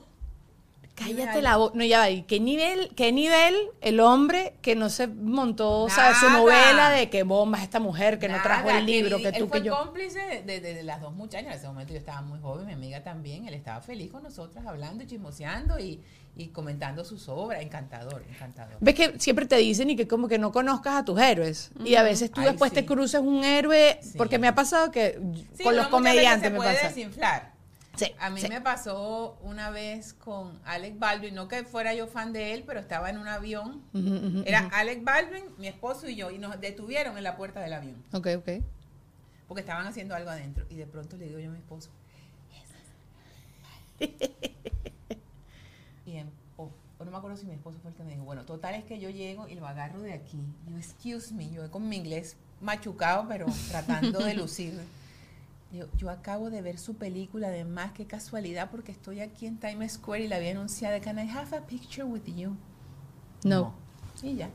Cállate 0.94 1.42
la 1.42 1.56
boca. 1.56 1.76
No, 1.76 1.84
ya 1.84 1.98
va. 1.98 2.10
¿Y 2.10 2.22
qué 2.22 2.38
nivel, 2.38 2.90
qué 2.94 3.10
nivel 3.10 3.56
el 3.80 3.98
hombre 4.00 4.54
que 4.62 4.76
no 4.76 4.88
se 4.90 5.08
montó, 5.08 5.88
sea, 5.88 6.14
su 6.14 6.30
novela 6.30 6.90
de 6.90 7.10
que 7.10 7.24
bombas 7.24 7.62
esta 7.62 7.80
mujer 7.80 8.18
que 8.20 8.28
no 8.28 8.40
trajo 8.42 8.70
el 8.70 8.86
libro, 8.86 9.16
él- 9.16 9.22
que 9.22 9.28
él 9.30 9.34
tú, 9.38 9.48
fue 9.48 9.60
que 9.60 9.66
yo. 9.66 9.76
cómplice 9.76 10.42
de, 10.46 10.60
de- 10.60 10.74
de 10.74 10.82
las 10.84 11.00
dos 11.00 11.12
muchachas. 11.12 11.46
En 11.46 11.52
ese 11.58 11.66
momento 11.66 11.92
yo 11.92 11.98
estaba 11.98 12.22
muy 12.22 12.38
joven, 12.40 12.66
mi 12.66 12.72
amiga 12.74 13.02
también. 13.02 13.48
Él 13.48 13.54
estaba 13.54 13.80
feliz 13.80 14.10
con 14.12 14.22
nosotras, 14.22 14.64
hablando 14.66 15.02
y 15.02 15.06
chismoseando 15.08 15.80
y, 15.80 16.00
y 16.36 16.48
comentando 16.48 17.04
sus 17.04 17.28
obras. 17.28 17.60
Encantador, 17.62 18.24
encantador. 18.30 18.76
Ves 18.80 18.94
que 18.94 19.18
siempre 19.18 19.46
te 19.46 19.56
dicen 19.56 19.90
y 19.90 19.96
que 19.96 20.06
como 20.06 20.28
que 20.28 20.38
no 20.38 20.52
conozcas 20.52 20.94
a 20.94 21.04
tus 21.04 21.20
héroes. 21.20 21.72
Y 21.84 21.96
a 21.96 22.04
veces 22.04 22.30
tú 22.30 22.40
Ay, 22.40 22.48
después 22.50 22.72
te 22.72 22.86
cruzas 22.86 23.20
un 23.22 23.42
héroe, 23.42 23.98
Sí. 24.00 24.12
porque 24.16 24.38
me 24.38 24.46
ha 24.46 24.54
pasado 24.54 24.92
que 24.92 25.18
Sí, 25.54 25.64
con 25.64 25.74
los 25.76 25.88
comediantes 25.88 26.42
se 26.46 26.50
me 26.50 26.56
puede 26.56 26.74
pasa. 26.74 26.86
desinflar. 26.88 27.53
Sí, 27.96 28.06
A 28.18 28.28
mí 28.30 28.40
sí. 28.40 28.48
me 28.48 28.60
pasó 28.60 29.38
una 29.42 29.70
vez 29.70 30.14
con 30.14 30.58
Alec 30.64 30.98
Baldwin, 30.98 31.34
no 31.34 31.46
que 31.46 31.62
fuera 31.64 31.94
yo 31.94 32.06
fan 32.08 32.32
de 32.32 32.52
él, 32.54 32.64
pero 32.66 32.80
estaba 32.80 33.08
en 33.10 33.18
un 33.18 33.28
avión. 33.28 33.82
Era 34.44 34.62
ujú. 34.66 34.70
Alec 34.74 35.04
Baldwin, 35.04 35.44
mi 35.58 35.68
esposo 35.68 36.08
y 36.08 36.16
yo, 36.16 36.30
y 36.32 36.38
nos 36.38 36.60
detuvieron 36.60 37.16
en 37.16 37.22
la 37.24 37.36
puerta 37.36 37.60
del 37.60 37.72
avión, 37.72 37.94
Ok, 38.12 38.28
ok. 38.38 38.48
porque 39.46 39.60
estaban 39.60 39.86
haciendo 39.86 40.14
algo 40.16 40.30
adentro. 40.30 40.66
Y 40.70 40.74
de 40.76 40.86
pronto 40.86 41.16
le 41.16 41.26
digo 41.26 41.38
yo 41.38 41.50
a 41.50 41.52
mi 41.52 41.58
esposo, 41.58 41.90
y 46.06 46.16
en- 46.16 46.30
o, 46.56 46.70
o 46.98 47.04
no 47.04 47.10
me 47.10 47.16
acuerdo 47.16 47.36
si 47.36 47.46
mi 47.46 47.54
esposo 47.54 47.78
fue 47.80 47.90
el 47.90 47.96
que 47.96 48.02
me 48.02 48.12
dijo, 48.12 48.24
bueno, 48.24 48.44
total 48.44 48.74
es 48.74 48.84
que 48.84 48.98
yo 48.98 49.10
llego 49.10 49.48
y 49.48 49.54
lo 49.54 49.66
agarro 49.66 50.00
de 50.00 50.12
aquí. 50.12 50.38
Yo, 50.68 50.76
excuse 50.76 51.32
me, 51.32 51.50
yo 51.50 51.70
con 51.70 51.88
mi 51.88 51.96
inglés 51.96 52.36
machucado, 52.60 53.26
pero 53.28 53.46
tratando 53.68 54.18
de 54.20 54.34
lucir. 54.34 54.74
Yo, 55.74 55.86
yo 55.96 56.08
acabo 56.08 56.50
de 56.50 56.62
ver 56.62 56.78
su 56.78 56.94
película, 56.94 57.48
además, 57.48 57.90
qué 57.96 58.06
casualidad, 58.06 58.70
porque 58.70 58.92
estoy 58.92 59.20
aquí 59.20 59.46
en 59.46 59.58
Times 59.58 59.94
Square 59.94 60.22
y 60.24 60.28
la 60.28 60.36
había 60.36 60.52
anunciada. 60.52 61.00
Can 61.00 61.18
I 61.18 61.28
have 61.28 61.56
a 61.56 61.62
picture 61.62 62.04
with 62.04 62.22
you? 62.26 62.56
No. 63.42 63.74
Y 64.22 64.36
ya. 64.36 64.50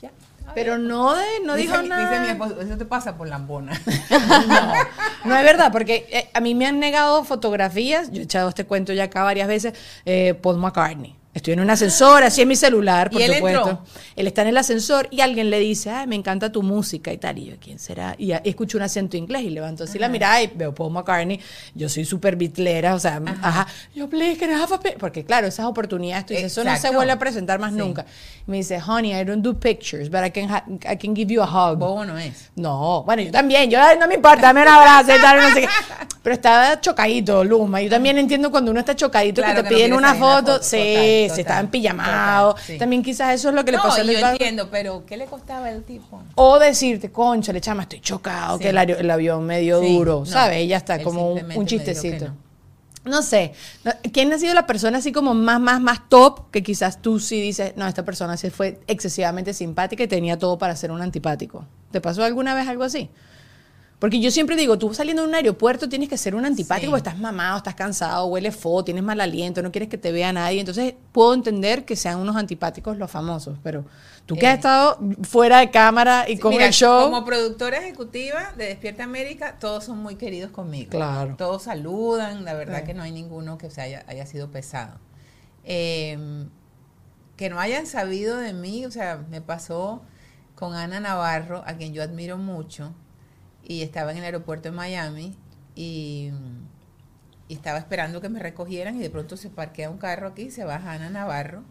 Ya. 0.00 0.10
Pero 0.54 0.78
no 0.78 1.14
de, 1.14 1.24
no 1.44 1.56
Dice 1.56 1.72
dijo 1.72 1.82
nada. 1.82 2.08
Dice 2.08 2.22
mi 2.22 2.28
esposo, 2.28 2.58
eso 2.62 2.78
te 2.78 2.86
pasa 2.86 3.18
por 3.18 3.28
lambona. 3.28 3.78
No 5.26 5.36
es 5.36 5.42
verdad, 5.44 5.72
porque 5.72 6.06
eh, 6.10 6.30
a 6.32 6.40
mí 6.40 6.54
me 6.54 6.66
han 6.66 6.78
negado 6.78 7.24
fotografías. 7.24 8.10
Yo 8.12 8.20
he 8.20 8.24
echado 8.24 8.48
este 8.48 8.64
cuento 8.64 8.92
ya 8.92 9.04
acá 9.04 9.24
varias 9.24 9.48
veces. 9.48 9.74
eh, 10.04 10.34
Paul 10.40 10.56
McCartney. 10.58 11.16
Estoy 11.36 11.52
en 11.52 11.60
un 11.60 11.68
ascensor, 11.68 12.22
así 12.24 12.40
en 12.40 12.48
mi 12.48 12.56
celular, 12.56 13.10
por 13.10 13.20
¿Y 13.20 13.24
él 13.24 13.34
supuesto. 13.34 13.60
entró? 13.68 13.84
Él 14.16 14.26
está 14.26 14.40
en 14.40 14.48
el 14.48 14.56
ascensor 14.56 15.06
y 15.10 15.20
alguien 15.20 15.50
le 15.50 15.58
dice, 15.60 15.90
ay, 15.90 16.06
me 16.06 16.16
encanta 16.16 16.50
tu 16.50 16.62
música 16.62 17.12
y 17.12 17.18
tal. 17.18 17.36
Y 17.38 17.44
yo, 17.44 17.56
¿quién 17.60 17.78
será? 17.78 18.14
Y 18.16 18.32
escucho 18.32 18.78
un 18.78 18.84
acento 18.84 19.18
inglés 19.18 19.42
y 19.42 19.50
levanto 19.50 19.84
así 19.84 19.98
la 19.98 20.08
mirada 20.08 20.40
y 20.40 20.46
veo 20.46 20.74
Paul 20.74 20.94
McCartney. 20.94 21.38
Yo 21.74 21.90
soy 21.90 22.06
súper 22.06 22.36
bitlera, 22.36 22.94
o 22.94 22.98
sea, 22.98 23.20
ajá. 23.42 23.66
Yo, 23.94 24.08
please, 24.08 24.38
can 24.38 24.48
I 24.50 24.54
have 24.54 24.74
a 24.74 24.80
pic-" 24.80 24.96
Porque 24.98 25.26
claro, 25.26 25.46
esas 25.46 25.66
oportunidades, 25.66 26.24
tú 26.24 26.32
dices, 26.32 26.52
eso 26.52 26.64
no 26.64 26.74
se 26.78 26.88
vuelve 26.90 27.12
a 27.12 27.18
presentar 27.18 27.58
más 27.58 27.72
Sí. 27.72 27.78
nunca. 27.80 28.06
Y 28.48 28.50
me 28.50 28.56
dice, 28.56 28.80
honey, 28.80 29.12
I 29.12 29.22
don't 29.24 29.42
do 29.44 29.60
pictures, 29.60 30.08
but 30.10 30.20
I 30.24 30.30
can, 30.30 30.48
ha- 30.50 30.64
I 30.90 30.96
can 30.96 31.14
give 31.14 31.30
you 31.30 31.42
a 31.42 31.46
hug. 31.46 31.76
Bobo 31.78 32.02
no 32.06 32.16
es. 32.16 32.50
No, 32.56 33.02
bueno, 33.04 33.20
yo 33.20 33.30
también, 33.30 33.70
yo 33.70 33.78
no 34.00 34.08
me 34.08 34.14
importa, 34.14 34.40
dame 34.40 34.62
un 34.62 34.68
abrazo 34.68 35.14
y 35.14 35.20
tal, 35.20 35.36
no 35.38 35.48
sé 35.54 35.60
qué. 35.60 35.68
Pero 36.26 36.34
estaba 36.34 36.80
chocadito, 36.80 37.44
Luma. 37.44 37.80
Yo 37.80 37.88
también 37.88 38.18
entiendo 38.18 38.50
cuando 38.50 38.72
uno 38.72 38.80
está 38.80 38.96
chocadito 38.96 39.42
Claro 39.42 39.58
que 39.58 39.62
te 39.62 39.68
que 39.68 39.74
no 39.74 39.76
piden 39.76 39.90
quiere 39.92 39.96
una 39.96 40.14
foto. 40.16 40.60
Sí, 40.60 40.76
total, 40.76 41.36
se 41.36 41.40
estaban 41.42 41.70
pijamados. 41.70 42.60
sí. 42.62 42.78
También 42.78 43.04
quizás 43.04 43.32
eso 43.36 43.50
es 43.50 43.54
lo 43.54 43.64
que 43.64 43.70
le 43.70 43.76
no, 43.76 43.84
pasó 43.84 44.00
al 44.00 44.10
yo 44.10 44.18
entiendo, 44.30 44.68
pero 44.68 45.04
¿qué 45.06 45.16
le 45.16 45.26
costaba 45.26 45.68
al 45.68 45.84
tipo? 45.84 46.20
O 46.34 46.58
decirte, 46.58 47.12
concha, 47.12 47.52
le 47.52 47.60
chama, 47.60 47.82
estoy 47.84 48.00
chocado, 48.00 48.56
Sí. 48.58 48.64
que 48.64 48.70
el, 48.70 48.76
el 48.76 49.08
avión 49.12 49.46
medio 49.46 49.80
Sí, 49.80 49.94
duro, 49.96 50.18
no, 50.18 50.26
¿sabes? 50.26 50.56
Ella 50.58 50.78
está 50.78 50.96
él 50.96 51.04
como 51.04 51.30
un, 51.32 51.48
un 51.52 51.64
chistecito. 51.64 52.24
no. 52.24 52.34
No 53.04 53.22
sé, 53.22 53.52
no- 53.84 53.92
¿quién 54.12 54.32
ha 54.32 54.38
sido 54.40 54.52
la 54.52 54.66
persona 54.66 54.98
así 54.98 55.12
como 55.12 55.32
más, 55.32 55.60
más, 55.60 55.80
más 55.80 56.08
top 56.08 56.50
que 56.50 56.64
quizás 56.64 57.00
tú 57.00 57.20
sí 57.20 57.40
dices, 57.40 57.74
no, 57.76 57.86
esta 57.86 58.04
persona 58.04 58.36
sí 58.36 58.50
fue 58.50 58.80
excesivamente 58.88 59.54
simpática 59.54 60.02
y 60.02 60.08
tenía 60.08 60.36
todo 60.36 60.58
para 60.58 60.74
ser 60.74 60.90
un 60.90 61.00
antipático? 61.00 61.64
¿Te 61.92 62.00
pasó 62.00 62.24
alguna 62.24 62.52
vez 62.56 62.66
algo 62.66 62.82
así? 62.82 63.10
Porque 63.98 64.20
yo 64.20 64.30
siempre 64.30 64.56
digo, 64.56 64.76
tú 64.78 64.92
saliendo 64.92 65.22
de 65.22 65.28
un 65.28 65.34
aeropuerto 65.34 65.88
tienes 65.88 66.10
que 66.10 66.18
ser 66.18 66.34
un 66.34 66.44
antipático 66.44 66.84
Sí. 66.86 66.90
porque 66.90 67.08
estás 67.08 67.18
mamado, 67.18 67.56
estás 67.56 67.74
cansado, 67.74 68.26
huele 68.26 68.52
fo, 68.52 68.84
tienes 68.84 69.02
mal 69.02 69.18
aliento, 69.22 69.62
no 69.62 69.72
quieres 69.72 69.88
que 69.88 69.96
te 69.96 70.12
vea 70.12 70.34
nadie. 70.34 70.60
Entonces 70.60 70.94
puedo 71.12 71.32
entender 71.32 71.86
que 71.86 71.96
sean 71.96 72.18
unos 72.18 72.36
antipáticos 72.36 72.98
los 72.98 73.10
famosos, 73.10 73.58
pero 73.62 73.86
tú 74.26 74.34
que 74.36 74.44
Eh. 74.44 74.48
has 74.48 74.56
estado 74.56 74.98
fuera 75.22 75.60
de 75.60 75.70
cámara 75.70 76.26
y 76.28 76.36
con 76.36 76.50
mira, 76.50 76.66
el 76.66 76.72
show... 76.74 77.04
Como 77.04 77.24
productora 77.24 77.78
ejecutiva 77.78 78.52
de 78.58 78.66
Despierta 78.66 79.04
América, 79.04 79.56
todos 79.58 79.84
son 79.84 79.96
muy 79.98 80.16
queridos 80.16 80.50
conmigo. 80.50 80.90
Claro. 80.90 81.34
Todos 81.38 81.62
saludan, 81.62 82.44
la 82.44 82.52
verdad 82.52 82.80
Sí. 82.80 82.84
que 82.88 82.94
no 82.94 83.02
hay 83.02 83.12
ninguno 83.12 83.56
que 83.56 83.70
se 83.70 83.80
haya, 83.80 84.04
haya 84.08 84.26
sido 84.26 84.50
pesado. 84.50 84.98
Eh, 85.64 86.46
que 87.36 87.48
no 87.50 87.58
hayan 87.60 87.86
sabido 87.86 88.36
de 88.36 88.52
mí, 88.52 88.84
o 88.86 88.90
sea, 88.90 89.24
me 89.30 89.40
pasó 89.40 90.02
con 90.54 90.74
Ana 90.74 91.00
Navarro, 91.00 91.62
a 91.66 91.74
quien 91.74 91.92
yo 91.92 92.02
admiro 92.02 92.38
mucho, 92.38 92.92
y 93.66 93.82
estaba 93.82 94.12
en 94.12 94.18
el 94.18 94.24
aeropuerto 94.24 94.70
de 94.70 94.76
Miami 94.76 95.36
y, 95.74 96.30
y 97.48 97.54
estaba 97.54 97.78
esperando 97.78 98.20
que 98.20 98.28
me 98.28 98.40
recogieran 98.40 98.96
y 98.96 99.00
de 99.00 99.10
pronto 99.10 99.36
se 99.36 99.50
parquea 99.50 99.90
un 99.90 99.98
carro 99.98 100.28
aquí, 100.28 100.50
se 100.50 100.64
baja 100.64 100.92
Ana 100.92 101.10
Navarro 101.10 101.64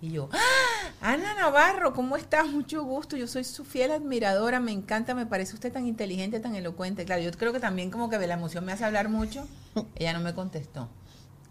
y 0.00 0.10
yo, 0.10 0.28
¡Ah! 0.32 0.92
Ana 1.00 1.34
Navarro, 1.34 1.92
¿cómo 1.92 2.16
estás? 2.16 2.48
Mucho 2.48 2.82
gusto, 2.84 3.16
yo 3.16 3.26
soy 3.26 3.44
su 3.44 3.64
fiel 3.64 3.90
admiradora, 3.90 4.60
me 4.60 4.72
encanta, 4.72 5.14
me 5.14 5.26
parece 5.26 5.54
usted 5.54 5.72
tan 5.72 5.86
inteligente, 5.86 6.40
tan 6.40 6.54
elocuente. 6.54 7.04
Claro, 7.04 7.22
yo 7.22 7.30
creo 7.32 7.52
que 7.52 7.60
también 7.60 7.90
como 7.90 8.08
que 8.10 8.18
la 8.26 8.34
emoción 8.34 8.64
me 8.64 8.72
hace 8.72 8.84
hablar 8.84 9.08
mucho, 9.08 9.46
ella 9.94 10.12
no 10.12 10.20
me 10.20 10.34
contestó. 10.34 10.88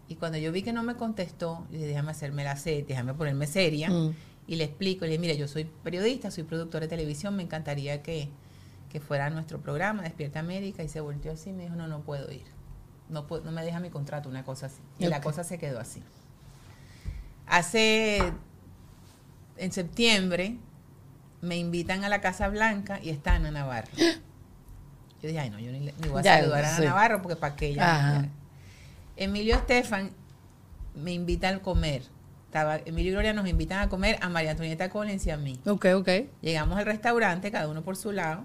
Y 0.08 0.16
cuando 0.16 0.38
yo 0.38 0.52
vi 0.52 0.62
que 0.62 0.72
no 0.72 0.82
me 0.82 0.94
contestó, 0.94 1.66
le 1.70 1.78
dije, 1.78 1.88
déjame 1.88 2.12
hacerme 2.12 2.44
la 2.44 2.56
sed, 2.56 2.84
déjame 2.86 3.14
ponerme 3.14 3.46
seria. 3.46 3.90
Mm. 3.90 4.14
Y 4.46 4.56
le 4.56 4.64
explico, 4.64 5.04
le 5.04 5.12
dije, 5.12 5.20
mira, 5.20 5.34
yo 5.34 5.48
soy 5.48 5.64
periodista, 5.64 6.30
soy 6.30 6.44
productora 6.44 6.84
de 6.84 6.88
televisión, 6.88 7.34
me 7.34 7.42
encantaría 7.42 8.02
que, 8.02 8.28
que 8.98 9.00
fuera 9.06 9.28
nuestro 9.28 9.60
programa, 9.60 10.02
Despierta 10.04 10.40
América. 10.40 10.82
Y 10.82 10.88
se 10.88 11.00
volteó 11.00 11.32
así 11.32 11.50
y 11.50 11.52
me 11.52 11.64
dijo, 11.64 11.74
no, 11.76 11.86
no 11.86 12.00
puedo 12.00 12.32
ir. 12.32 12.44
No, 13.10 13.26
no 13.44 13.52
me 13.52 13.62
deja 13.62 13.78
mi 13.78 13.90
contrato, 13.90 14.28
una 14.30 14.42
cosa 14.42 14.66
así. 14.66 14.80
Y 14.98 15.06
la 15.08 15.18
Ok. 15.18 15.22
cosa 15.24 15.44
se 15.44 15.58
quedó 15.58 15.78
así. 15.78 16.02
Hace, 17.46 18.32
en 19.58 19.70
septiembre, 19.72 20.56
me 21.42 21.58
invitan 21.58 22.04
a 22.04 22.08
la 22.08 22.22
Casa 22.22 22.48
Blanca 22.48 22.98
y 23.02 23.10
está 23.10 23.34
Ana 23.34 23.50
Navarro. 23.50 23.90
Yo 25.22 25.28
dije, 25.28 25.40
ay, 25.40 25.50
no, 25.50 25.58
yo 25.58 25.72
ni, 25.72 25.80
ni 25.80 26.08
voy 26.08 26.20
a 26.20 26.22
Ya, 26.22 26.38
saludar 26.38 26.64
a 26.64 26.68
Ana 26.68 26.76
sí. 26.78 26.84
Navarro 26.84 27.20
porque 27.22 27.36
para 27.36 27.54
qué 27.56 27.66
ella. 27.68 28.28
Emilio 29.16 29.56
Estefan 29.56 30.10
me 30.94 31.12
invita 31.12 31.48
al 31.48 31.60
comer. 31.60 32.02
Estaba, 32.46 32.76
Emilio 32.84 33.10
y 33.10 33.12
Gloria 33.12 33.32
nos 33.34 33.46
invitan 33.48 33.80
a 33.80 33.88
comer 33.88 34.18
a 34.22 34.28
María 34.28 34.52
Antonieta 34.52 34.88
Collins 34.88 35.26
y 35.26 35.30
a 35.30 35.36
mí. 35.36 35.58
Ok, 35.66 35.86
ok. 35.96 36.08
Llegamos 36.42 36.78
al 36.78 36.86
restaurante, 36.86 37.50
cada 37.50 37.68
uno 37.68 37.82
por 37.82 37.96
su 37.96 38.12
lado, 38.12 38.44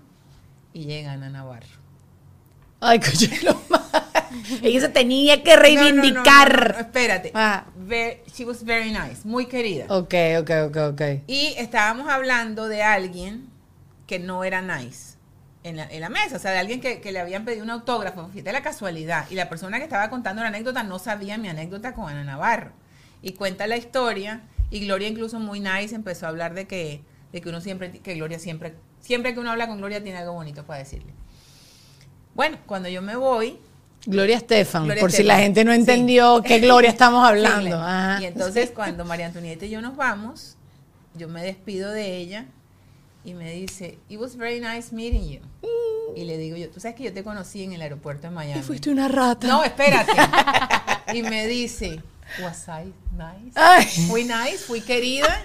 y 0.74 0.86
llega 0.86 1.14
Ana 1.14 1.30
Navarro. 1.30 1.68
Ay, 2.80 3.00
coño, 3.00 3.30
lo 3.44 3.62
más. 3.70 3.82
Ella 4.62 4.82
se 4.82 4.90
tenía 4.90 5.44
que 5.44 5.52
No, 5.56 5.58
no, 5.58 5.62
no, 5.62 5.66
no, 5.66 5.84
reivindicar. 5.84 6.76
espérate. 6.80 7.32
Ah. 7.36 7.66
She 8.34 8.46
was 8.46 8.64
very 8.64 8.92
nice, 8.92 9.22
muy 9.26 9.46
querida. 9.46 9.86
Ok, 9.90 10.14
ok, 10.40 10.50
ok, 10.68 10.78
ok. 10.94 11.02
Y 11.28 11.54
estábamos 11.58 12.08
hablando 12.10 12.68
de 12.68 12.82
alguien 12.82 13.50
que 14.08 14.20
no 14.20 14.44
era 14.44 14.62
nice 14.62 15.18
en 15.64 15.78
la, 15.78 15.86
en 15.92 16.02
la 16.02 16.10
mesa, 16.10 16.38
o 16.38 16.40
sea, 16.40 16.52
de 16.52 16.58
alguien 16.58 16.82
que, 16.82 17.02
que 17.02 17.12
le 17.12 17.20
habían 17.20 17.46
pedido 17.46 17.64
un 17.64 17.70
autógrafo, 17.70 18.30
fíjate 18.30 18.52
la 18.52 18.64
casualidad, 18.64 19.26
y 19.30 19.36
la 19.36 19.48
persona 19.48 19.78
que 19.78 19.84
estaba 19.84 20.10
contando 20.10 20.42
la 20.42 20.48
anécdota 20.48 20.84
no 20.84 20.98
sabía 20.98 21.38
mi 21.38 21.50
anécdota 21.50 21.94
con 21.94 22.10
Ana 22.10 22.24
Navarro. 22.24 22.72
Y 23.22 23.34
cuenta 23.34 23.68
la 23.68 23.78
historia, 23.78 24.42
y 24.72 24.80
Gloria 24.86 25.08
incluso 25.08 25.40
muy 25.40 25.60
nice 25.60 25.94
empezó 25.94 26.26
a 26.26 26.30
hablar 26.30 26.54
de 26.56 26.66
que, 26.66 27.02
de 27.32 27.42
que 27.42 27.50
uno 27.50 27.62
siempre, 27.62 27.92
que 27.92 28.16
Gloria 28.16 28.40
siempre, 28.40 28.74
siempre 29.02 29.34
que 29.34 29.40
uno 29.40 29.52
habla 29.52 29.68
con 29.68 29.78
Gloria 29.78 30.02
tiene 30.02 30.20
algo 30.20 30.34
bonito 30.34 30.64
para 30.66 30.80
decirle. 30.80 31.14
Bueno, 32.34 32.58
cuando 32.66 32.88
yo 32.90 33.02
me 33.02 33.16
voy, 33.16 33.60
Gloria 34.06 34.38
Estefan, 34.38 34.86
Gloria 34.86 35.02
por 35.02 35.12
si 35.12 35.24
la 35.24 35.38
gente 35.38 35.64
no 35.64 35.74
Sí. 35.74 35.80
entendió 35.80 36.42
qué 36.46 36.60
Gloria 36.60 36.90
estamos 36.90 37.24
hablando. 37.28 37.78
Ajá. 37.78 38.22
Y 38.22 38.26
entonces 38.26 38.72
cuando 38.72 39.06
María 39.06 39.28
Antonieta 39.28 39.66
y 39.66 39.70
yo 39.70 39.82
nos 39.82 39.96
vamos, 39.96 40.56
yo 41.14 41.28
me 41.28 41.44
despido 41.44 41.92
de 41.92 42.18
ella 42.18 42.46
y 43.24 43.34
me 43.34 43.52
dice, 43.52 44.00
it 44.10 44.20
was 44.20 44.36
very 44.36 44.60
nice 44.60 44.94
meeting 44.96 45.30
you. 45.30 45.40
Y 46.16 46.26
le 46.26 46.38
digo 46.38 46.58
yo, 46.58 46.70
tú 46.70 46.80
sabes 46.80 46.96
que 46.98 47.04
yo 47.04 47.14
te 47.14 47.24
conocí 47.24 47.64
en 47.64 47.74
el 47.74 47.82
aeropuerto 47.82 48.28
de 48.28 48.32
Miami. 48.32 48.60
Y 48.60 48.64
fuiste 48.64 48.90
una 48.90 49.08
rata. 49.08 49.48
No, 49.48 49.64
espérate. 49.64 50.12
y 51.14 51.22
me 51.24 51.48
dice, 51.48 52.02
was 52.42 52.66
I 52.68 52.94
nice? 53.14 53.52
Ay. 53.56 53.86
Fui 54.10 54.24
nice, 54.24 54.58
fui 54.60 54.82
querida. 54.82 55.44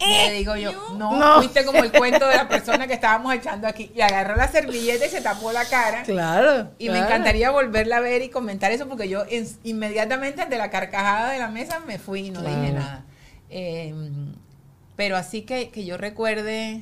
Y 0.00 0.06
le 0.28 0.32
digo 0.34 0.56
yo, 0.56 0.72
no, 0.98 1.16
No. 1.16 1.36
fuiste 1.36 1.64
como 1.64 1.82
el 1.84 1.92
cuento 1.92 2.26
de 2.26 2.34
la 2.36 2.48
persona 2.48 2.86
que 2.86 2.94
estábamos 2.94 3.32
echando 3.34 3.68
aquí. 3.68 3.90
Y 3.94 4.00
agarró 4.00 4.34
la 4.36 4.48
servilleta 4.48 5.06
y 5.06 5.08
se 5.08 5.20
tapó 5.20 5.52
la 5.52 5.64
cara. 5.64 6.02
Claro. 6.02 6.72
Y 6.78 6.90
me 6.90 6.98
encantaría 6.98 7.50
volverla 7.50 7.98
a 7.98 8.00
ver 8.00 8.20
y 8.22 8.28
comentar 8.28 8.72
eso 8.72 8.88
porque 8.88 9.08
yo 9.08 9.24
en- 9.30 9.48
inmediatamente 9.62 10.42
ante 10.42 10.58
la 10.58 10.68
carcajada 10.70 11.30
de 11.30 11.38
la 11.38 11.48
mesa 11.48 11.80
me 11.80 11.98
fui 11.98 12.26
y 12.26 12.30
no 12.30 12.40
Claro. 12.40 12.60
dije 12.60 12.72
nada. 12.72 13.04
Eh, 13.50 13.94
pero 14.96 15.16
así 15.16 15.42
que, 15.42 15.70
que 15.70 15.84
yo 15.84 15.96
recuerde, 15.96 16.80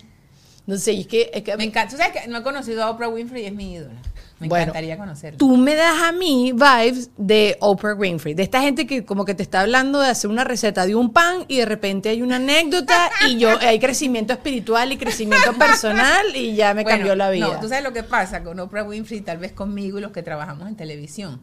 No 0.66 0.76
sé, 0.78 0.92
es 0.98 1.06
que, 1.06 1.30
es 1.34 1.42
que 1.42 1.56
me 1.56 1.64
encanta, 1.64 1.90
tú 1.90 1.96
sabes 1.98 2.12
que 2.22 2.28
no 2.28 2.38
he 2.38 2.42
conocido 2.42 2.82
a 2.84 2.90
Oprah 2.90 3.08
Winfrey 3.08 3.42
y 3.42 3.46
es 3.46 3.52
mi 3.52 3.74
ídola. 3.74 4.00
Me 4.42 4.48
Bueno, 4.48 4.62
encantaría 4.64 4.96
conocerla. 4.98 5.38
tú 5.38 5.56
me 5.56 5.74
das 5.74 6.02
a 6.02 6.12
mí 6.12 6.52
vibes 6.52 7.10
de 7.16 7.56
Oprah 7.60 7.94
Winfrey, 7.94 8.34
de 8.34 8.42
esta 8.42 8.60
gente 8.60 8.86
que 8.86 9.04
como 9.04 9.24
que 9.24 9.34
te 9.34 9.42
está 9.42 9.60
hablando 9.60 10.00
de 10.00 10.08
hacer 10.08 10.28
una 10.30 10.44
receta 10.44 10.84
de 10.84 10.94
un 10.94 11.12
pan 11.12 11.44
y 11.48 11.58
de 11.58 11.64
repente 11.64 12.08
hay 12.10 12.22
una 12.22 12.36
anécdota 12.36 13.10
y 13.28 13.38
yo 13.38 13.50
hay 13.60 13.78
crecimiento 13.78 14.32
espiritual 14.32 14.92
y 14.92 14.98
crecimiento 14.98 15.52
personal 15.54 16.26
y 16.34 16.54
ya 16.54 16.74
me 16.74 16.82
Bueno, 16.82 16.98
cambió 16.98 17.14
la 17.16 17.30
vida. 17.30 17.46
No, 17.46 17.60
tú 17.60 17.68
sabes 17.68 17.84
lo 17.84 17.92
que 17.92 18.02
pasa 18.02 18.42
con 18.42 18.58
Oprah 18.60 18.82
Winfrey, 18.84 19.20
tal 19.22 19.38
vez 19.38 19.52
conmigo 19.52 19.98
y 19.98 20.02
los 20.02 20.12
que 20.12 20.22
trabajamos 20.22 20.68
en 20.68 20.76
televisión, 20.76 21.40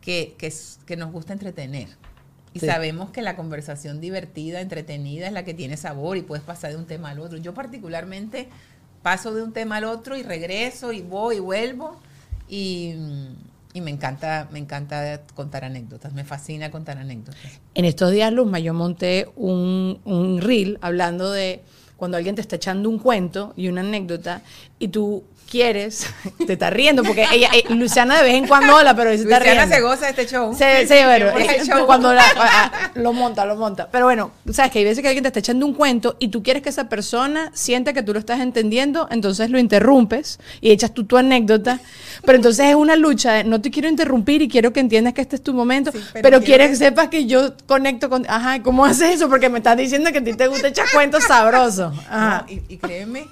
que, 0.00 0.36
que, 0.38 0.96
nos 0.96 1.10
gusta 1.10 1.32
entretener. 1.32 1.88
Y 2.52 2.60
Sí. 2.60 2.66
sabemos 2.66 3.10
que 3.10 3.20
la 3.22 3.36
conversación 3.36 4.00
divertida, 4.00 4.60
entretenida, 4.60 5.26
es 5.26 5.32
la 5.32 5.44
que 5.44 5.52
tiene 5.52 5.76
sabor 5.76 6.16
y 6.16 6.22
puedes 6.22 6.44
pasar 6.44 6.70
de 6.70 6.76
un 6.76 6.86
tema 6.86 7.10
al 7.10 7.18
otro. 7.20 7.36
Yo 7.38 7.52
particularmente 7.52 8.48
paso 9.02 9.34
de 9.34 9.42
un 9.42 9.52
tema 9.52 9.76
al 9.76 9.84
otro 9.84 10.16
y 10.16 10.22
regreso 10.22 10.90
y 10.92 11.00
voy 11.02 11.36
y 11.36 11.38
vuelvo 11.40 12.00
y, 12.48 12.94
me 13.74 13.90
encanta, 13.90 14.48
me 14.50 14.58
encanta 14.58 15.22
contar 15.34 15.64
anécdotas, 15.64 16.12
me 16.14 16.24
fascina 16.24 16.70
contar 16.70 16.98
anécdotas. 16.98 17.60
En 17.74 17.84
estos 17.84 18.10
días, 18.10 18.32
Luzma, 18.32 18.58
yo 18.58 18.72
monté 18.72 19.28
un, 19.36 20.00
un 20.04 20.40
reel 20.40 20.78
hablando 20.80 21.30
de 21.30 21.62
cuando 21.96 22.16
alguien 22.16 22.34
te 22.34 22.40
está 22.40 22.56
echando 22.56 22.88
un 22.88 22.98
cuento 22.98 23.52
y 23.56 23.68
una 23.68 23.80
anécdota 23.80 24.42
y 24.78 24.88
tú 24.88 25.24
quieres, 25.50 26.06
te 26.46 26.54
estás 26.54 26.72
riendo, 26.72 27.02
porque 27.02 27.24
ella, 27.32 27.48
eh, 27.54 27.64
Luciana 27.74 28.16
de 28.16 28.22
vez 28.24 28.34
en 28.34 28.46
cuando 28.48 28.76
habla, 28.76 28.94
pero 28.94 29.10
se 29.10 29.16
está 29.16 29.38
Luciana 29.38 29.60
riendo. 29.66 29.76
se 29.76 29.80
goza 29.82 30.04
de 30.06 30.10
este 30.10 30.26
show. 30.26 30.52
Sí, 30.54 30.64
sí, 30.88 30.94
bueno, 31.04 31.26
es 31.38 31.60
el 31.60 31.66
show. 31.66 31.86
cuando 31.86 32.12
la- 32.12 32.90
lo 32.94 33.12
monta, 33.12 33.44
lo 33.46 33.56
monta. 33.56 33.88
Pero 33.90 34.06
bueno, 34.06 34.32
sabes 34.52 34.72
que 34.72 34.80
hay 34.80 34.84
veces 34.84 35.02
que 35.02 35.08
alguien 35.08 35.22
te 35.22 35.28
está 35.28 35.40
echando 35.40 35.64
un 35.66 35.74
cuento 35.74 36.16
y 36.18 36.28
tú 36.28 36.42
quieres 36.42 36.62
que 36.62 36.68
esa 36.70 36.88
persona 36.88 37.50
sienta 37.54 37.92
que 37.92 38.02
tú 38.02 38.12
lo 38.12 38.18
estás 38.18 38.40
entendiendo, 38.40 39.08
entonces 39.10 39.50
lo 39.50 39.58
interrumpes 39.58 40.38
y 40.60 40.70
echas 40.72 40.92
tú 40.92 41.04
tu 41.04 41.16
anécdota. 41.16 41.80
Pero 42.24 42.36
entonces 42.36 42.66
es 42.66 42.74
una 42.74 42.96
lucha 42.96 43.32
de 43.34 43.44
no 43.44 43.60
te 43.60 43.70
quiero 43.70 43.88
interrumpir 43.88 44.42
y 44.42 44.48
quiero 44.48 44.72
que 44.72 44.80
entiendas 44.80 45.12
que 45.14 45.20
este 45.20 45.36
es 45.36 45.42
tu 45.42 45.54
momento, 45.54 45.92
Sí, 45.92 46.00
pero, 46.12 46.22
pero 46.22 46.40
quieres 46.42 46.70
que 46.70 46.76
sepas 46.76 47.08
que 47.08 47.26
yo 47.26 47.52
conecto 47.66 48.10
con. 48.10 48.24
Ajá, 48.28 48.62
¿cómo 48.62 48.84
haces 48.84 49.14
eso? 49.14 49.28
Porque 49.28 49.48
me 49.48 49.58
estás 49.58 49.76
diciendo 49.76 50.10
que 50.10 50.18
a 50.18 50.24
ti 50.24 50.34
te 50.34 50.48
gusta 50.48 50.68
echar 50.68 50.86
cuentos 50.92 51.22
sabrosos. 51.24 51.94
Ajá. 52.10 52.44
No, 52.48 52.52
y, 52.52 52.62
y 52.74 52.76
créeme 52.78 53.26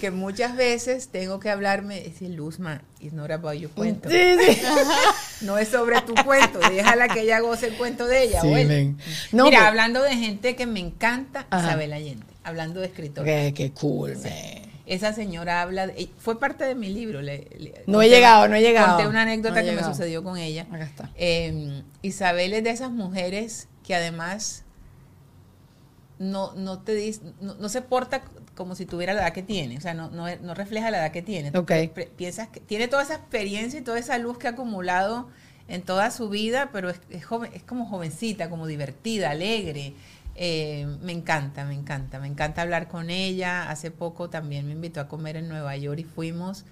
que 0.00 0.10
muchas 0.10 0.54
veces 0.56 1.08
tengo 1.08 1.39
que 1.40 1.50
hablarme, 1.50 2.00
decir, 2.00 2.30
Luzma, 2.30 2.82
it's 3.00 3.12
not 3.12 3.30
about 3.30 3.54
your 3.54 3.70
cuento. 3.70 4.08
Sí, 4.10 4.16
sí. 4.38 4.60
No 5.40 5.56
es 5.58 5.68
sobre 5.68 6.00
tu 6.02 6.14
cuento, 6.24 6.58
déjala 6.58 7.08
que 7.08 7.22
ella 7.22 7.40
goce 7.40 7.68
el 7.68 7.74
cuento 7.78 8.06
de 8.06 8.24
ella. 8.24 8.42
Sí. 8.42 8.94
No, 9.32 9.44
Mira, 9.44 9.58
pero- 9.58 9.68
hablando 9.68 10.02
de 10.02 10.14
gente 10.14 10.54
que 10.54 10.66
me 10.66 10.80
encanta, 10.80 11.46
Ajá. 11.50 11.68
Isabel 11.68 11.92
Allende, 11.94 12.26
hablando 12.44 12.80
de 12.80 12.86
escritores. 12.86 13.52
Qué, 13.52 13.54
qué 13.54 13.72
cool, 13.72 14.16
man. 14.18 14.32
Esa 14.84 15.12
señora 15.14 15.62
habla, 15.62 15.86
de- 15.86 16.10
fue 16.18 16.38
parte 16.38 16.64
de 16.64 16.74
mi 16.74 16.90
libro. 16.90 17.22
le- 17.22 17.48
le- 17.58 17.84
No 17.86 18.02
he 18.02 18.08
llegado, 18.10 18.48
no 18.48 18.54
he 18.56 18.60
llegado. 18.60 18.96
Conté 18.96 19.08
una 19.08 19.22
anécdota 19.22 19.62
No 19.62 19.66
que 19.66 19.72
me 19.72 19.82
sucedió 19.84 20.22
con 20.22 20.36
ella. 20.36 20.66
Acá 20.70 20.84
está. 20.84 21.10
Eh, 21.14 21.82
Isabel 22.02 22.52
es 22.52 22.62
de 22.64 22.70
esas 22.70 22.90
mujeres 22.90 23.68
que 23.86 23.94
además 23.94 24.64
no, 26.18 26.52
no 26.54 26.80
te 26.80 26.94
dice, 26.94 27.20
no, 27.40 27.54
no 27.54 27.68
se 27.68 27.80
porta 27.82 28.22
como 28.60 28.74
si 28.74 28.84
tuviera 28.84 29.14
la 29.14 29.22
edad 29.22 29.32
que 29.32 29.42
tiene, 29.42 29.78
o 29.78 29.80
sea, 29.80 29.94
no, 29.94 30.10
no, 30.10 30.26
no 30.36 30.52
refleja 30.54 30.90
la 30.90 30.98
edad 30.98 31.12
que 31.12 31.22
tiene. 31.22 31.50
Tú 31.50 31.60
Ok. 31.60 31.66
pre- 31.68 31.88
pre- 31.88 32.06
piensas 32.14 32.48
que 32.48 32.60
tiene 32.60 32.88
toda 32.88 33.02
esa 33.04 33.14
experiencia 33.14 33.80
y 33.80 33.82
toda 33.82 33.98
esa 33.98 34.18
luz 34.18 34.36
que 34.36 34.48
ha 34.48 34.50
acumulado 34.50 35.28
en 35.66 35.80
toda 35.80 36.10
su 36.10 36.28
vida, 36.28 36.68
pero 36.70 36.90
es, 36.90 37.00
es 37.08 37.24
joven, 37.24 37.50
es 37.54 37.62
como 37.62 37.86
jovencita, 37.86 38.50
como 38.50 38.66
divertida, 38.66 39.30
alegre. 39.30 39.94
Eh, 40.36 40.86
me 41.02 41.12
encanta, 41.12 41.64
me 41.64 41.74
encanta, 41.74 42.18
me 42.20 42.26
encanta 42.26 42.60
hablar 42.60 42.88
con 42.88 43.08
ella. 43.08 43.70
Hace 43.70 43.90
poco 43.90 44.28
también 44.28 44.66
me 44.66 44.72
invitó 44.72 45.00
a 45.00 45.08
comer 45.08 45.36
en 45.36 45.48
Nueva 45.48 45.74
York 45.78 46.00
y 46.00 46.04
fuimos 46.04 46.64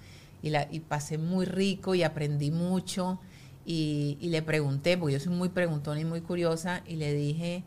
y, 0.43 0.51
la, 0.51 0.67
y 0.69 0.81
pasé 0.81 1.17
muy 1.17 1.45
rico 1.45 1.95
y 1.95 2.03
aprendí 2.03 2.51
mucho. 2.51 3.19
Y, 3.65 4.17
y 4.21 4.29
le 4.29 4.41
pregunté, 4.43 4.95
porque 4.97 5.13
yo 5.13 5.19
soy 5.19 5.33
muy 5.33 5.49
preguntona 5.49 5.99
y 5.99 6.05
muy 6.05 6.21
curiosa, 6.21 6.81
y 6.87 6.95
le 6.95 7.13
dije, 7.13 7.63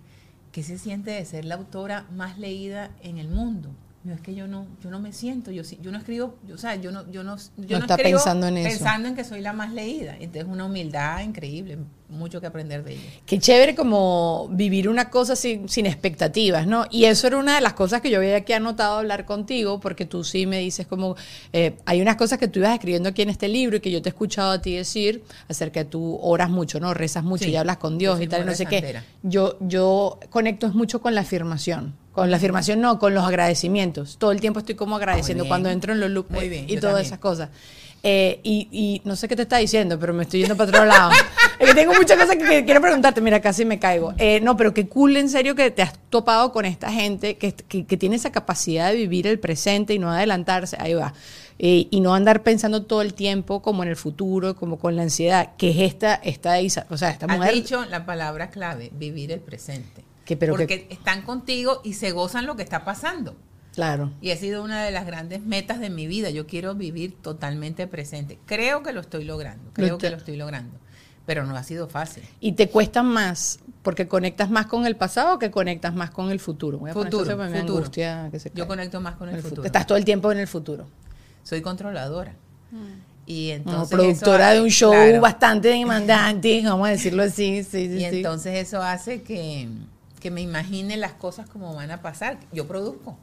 ¿qué 0.50 0.62
se 0.62 0.76
siente 0.76 1.12
de 1.12 1.24
ser 1.24 1.44
la 1.44 1.54
autora 1.54 2.06
más 2.12 2.38
leída 2.38 2.90
en 3.02 3.18
el 3.18 3.28
mundo? 3.28 3.70
Es 4.10 4.20
que 4.20 4.34
yo 4.34 4.48
no, 4.48 4.66
yo 4.82 4.90
no 4.90 4.98
me 4.98 5.12
siento, 5.12 5.52
yo, 5.52 5.62
yo 5.80 5.92
no 5.92 5.98
escribo, 5.98 6.34
o 6.52 6.58
sea, 6.58 6.74
yo 6.74 6.90
no, 6.90 7.08
yo 7.12 7.22
no, 7.22 7.36
yo 7.56 7.78
no, 7.78 7.84
está 7.84 7.96
pensando 7.96 8.48
en 8.48 8.56
eso. 8.56 8.68
Pensando 8.70 9.06
en 9.06 9.14
que 9.14 9.22
soy 9.22 9.40
la 9.40 9.52
más 9.52 9.72
leída. 9.72 10.16
Entonces 10.18 10.50
una 10.50 10.64
humildad 10.64 11.20
increíble, 11.20 11.78
mucho 12.08 12.40
que 12.40 12.48
aprender 12.48 12.82
de 12.82 12.94
ella. 12.94 13.02
Qué 13.24 13.38
chévere 13.38 13.76
como 13.76 14.48
vivir 14.50 14.88
una 14.88 15.08
cosa 15.08 15.36
sin, 15.36 15.68
sin 15.68 15.86
expectativas, 15.86 16.66
¿no? 16.66 16.86
Y 16.90 17.04
eso 17.04 17.28
era 17.28 17.36
una 17.38 17.54
de 17.54 17.60
las 17.60 17.74
cosas 17.74 18.00
que 18.00 18.10
yo 18.10 18.18
había 18.18 18.34
aquí 18.34 18.52
anotado 18.52 18.98
hablar 18.98 19.24
contigo, 19.24 19.78
porque 19.78 20.04
tú 20.04 20.24
sí 20.24 20.46
me 20.46 20.58
dices 20.58 20.84
como, 20.88 21.14
eh, 21.52 21.76
hay 21.84 22.00
unas 22.00 22.16
cosas 22.16 22.40
que 22.40 22.48
tú 22.48 22.58
ibas 22.58 22.72
escribiendo 22.72 23.08
aquí 23.08 23.22
en 23.22 23.30
este 23.30 23.46
libro 23.46 23.76
y 23.76 23.80
que 23.80 23.92
yo 23.92 24.02
te 24.02 24.08
he 24.08 24.10
escuchado 24.10 24.50
a 24.50 24.60
ti 24.60 24.74
decir 24.74 25.22
acerca 25.48 25.84
de 25.84 25.86
tú 25.88 26.18
oras 26.20 26.50
mucho, 26.50 26.80
¿no? 26.80 26.92
Rezas 26.92 27.22
mucho 27.22 27.48
y 27.48 27.54
hablas 27.54 27.76
con 27.76 27.98
Dios 27.98 28.20
y 28.20 28.26
tal, 28.26 28.46
no 28.46 28.54
sé 28.54 28.66
qué. 28.66 29.00
Yo, 29.22 29.58
yo 29.60 30.18
conecto 30.28 30.68
mucho 30.70 31.00
con 31.00 31.14
la 31.14 31.20
afirmación. 31.20 32.01
Con 32.12 32.30
la 32.30 32.36
afirmación 32.36 32.80
no, 32.80 32.98
con 32.98 33.14
los 33.14 33.24
agradecimientos. 33.24 34.18
Todo 34.18 34.32
el 34.32 34.40
tiempo 34.40 34.60
estoy 34.60 34.74
como 34.74 34.96
agradeciendo 34.96 35.48
cuando 35.48 35.70
entro 35.70 35.94
en 35.94 36.00
los 36.00 36.10
loops 36.10 36.36
y 36.66 36.76
todas 36.76 37.06
esas 37.06 37.18
cosas. 37.18 37.48
Eh, 38.04 38.40
y, 38.42 39.00
no 39.04 39.14
sé 39.14 39.28
qué 39.28 39.36
te 39.36 39.42
está 39.42 39.58
diciendo, 39.58 39.98
pero 39.98 40.12
me 40.12 40.24
estoy 40.24 40.40
yendo 40.40 40.56
para 40.56 40.70
otro 40.70 40.84
lado. 40.84 41.12
es 41.58 41.68
que 41.68 41.74
tengo 41.74 41.94
muchas 41.94 42.18
cosas 42.18 42.36
que, 42.36 42.64
quiero 42.64 42.80
preguntarte. 42.80 43.20
Mira, 43.20 43.40
casi 43.40 43.64
me 43.64 43.78
caigo. 43.78 44.12
Eh, 44.18 44.40
no, 44.40 44.56
pero 44.56 44.74
qué 44.74 44.88
cool, 44.88 45.16
en 45.16 45.28
serio, 45.28 45.54
que 45.54 45.70
te 45.70 45.82
has 45.82 45.94
topado 46.10 46.52
con 46.52 46.64
esta 46.64 46.90
gente 46.90 47.36
que, 47.36 47.52
que, 47.52 47.96
tiene 47.96 48.16
esa 48.16 48.32
capacidad 48.32 48.90
de 48.90 48.96
vivir 48.96 49.26
el 49.26 49.38
presente 49.38 49.94
y 49.94 49.98
no 49.98 50.10
adelantarse. 50.10 50.76
Ahí 50.80 50.94
va. 50.94 51.14
Eh, 51.58 51.86
y 51.90 52.00
no 52.00 52.14
andar 52.14 52.42
pensando 52.42 52.82
todo 52.82 53.02
el 53.02 53.14
tiempo 53.14 53.62
como 53.62 53.84
en 53.84 53.88
el 53.88 53.96
futuro, 53.96 54.56
como 54.56 54.78
con 54.78 54.96
la 54.96 55.02
ansiedad, 55.02 55.50
que 55.56 55.70
es 55.70 55.78
esta, 55.78 56.14
esta, 56.16 56.56
o 56.90 56.96
sea, 56.96 57.10
esta 57.10 57.28
mujer. 57.28 57.50
Has 57.50 57.54
dicho 57.54 57.84
la 57.84 58.04
palabra 58.04 58.50
clave, 58.50 58.90
vivir 58.92 59.30
el 59.30 59.40
presente 59.40 60.02
porque 60.36 60.86
están 60.90 61.22
contigo 61.22 61.80
y 61.84 61.94
se 61.94 62.12
gozan 62.12 62.46
lo 62.46 62.56
que 62.56 62.62
está 62.62 62.84
pasando. 62.84 63.36
Claro. 63.74 64.12
Y 64.20 64.30
ha 64.30 64.36
sido 64.36 64.62
una 64.62 64.84
de 64.84 64.90
las 64.90 65.06
grandes 65.06 65.40
metas 65.40 65.80
de 65.80 65.90
mi 65.90 66.06
vida. 66.06 66.30
Yo 66.30 66.46
quiero 66.46 66.74
vivir 66.74 67.14
totalmente 67.20 67.86
presente. 67.86 68.38
Creo 68.46 68.82
que 68.82 68.92
lo 68.92 69.00
estoy 69.00 69.24
logrando. 69.24 69.70
Creo 69.72 69.98
que 69.98 70.10
lo 70.10 70.16
estoy 70.16 70.36
logrando. 70.36 70.76
Pero 71.24 71.44
no 71.46 71.56
ha 71.56 71.62
sido 71.62 71.88
fácil. 71.88 72.24
¿Y 72.40 72.52
te 72.52 72.68
cuesta 72.68 73.02
más 73.02 73.60
porque 73.82 74.08
conectas 74.08 74.50
más 74.50 74.66
con 74.66 74.86
el 74.86 74.96
pasado 74.96 75.36
o 75.36 75.38
que 75.38 75.50
conectas 75.50 75.94
más 75.94 76.10
con 76.10 76.30
el 76.30 76.40
futuro? 76.40 76.78
futuro, 76.92 77.36
futuro. 77.36 77.90
Yo 78.54 78.66
conecto 78.66 79.00
más 79.00 79.16
con 79.16 79.28
el, 79.28 79.40
futuro. 79.40 79.64
Estás 79.64 79.86
todo 79.86 79.96
el 79.96 80.04
tiempo 80.04 80.30
en 80.32 80.38
el 80.38 80.48
futuro. 80.48 80.86
Soy 81.42 81.62
controladora. 81.62 82.34
Mm. 82.70 83.12
Y 83.24 83.50
entonces 83.50 83.96
productora 83.96 84.50
de 84.50 84.62
un 84.62 84.68
show 84.68 84.92
bastante 85.20 85.68
demandante, 85.68 86.62
vamos 86.64 86.88
a 86.88 86.90
decirlo 86.90 87.22
así. 87.22 87.62
Sí, 87.62 87.86
y 87.98 88.04
entonces 88.04 88.66
eso 88.66 88.82
hace 88.82 89.22
que, 89.22 89.68
que 90.22 90.30
me 90.30 90.40
imagine 90.40 90.96
las 90.96 91.12
cosas 91.12 91.48
como 91.48 91.74
van 91.74 91.90
a 91.90 92.00
pasar. 92.00 92.38
Yo 92.52 92.68
produzco 92.68 93.18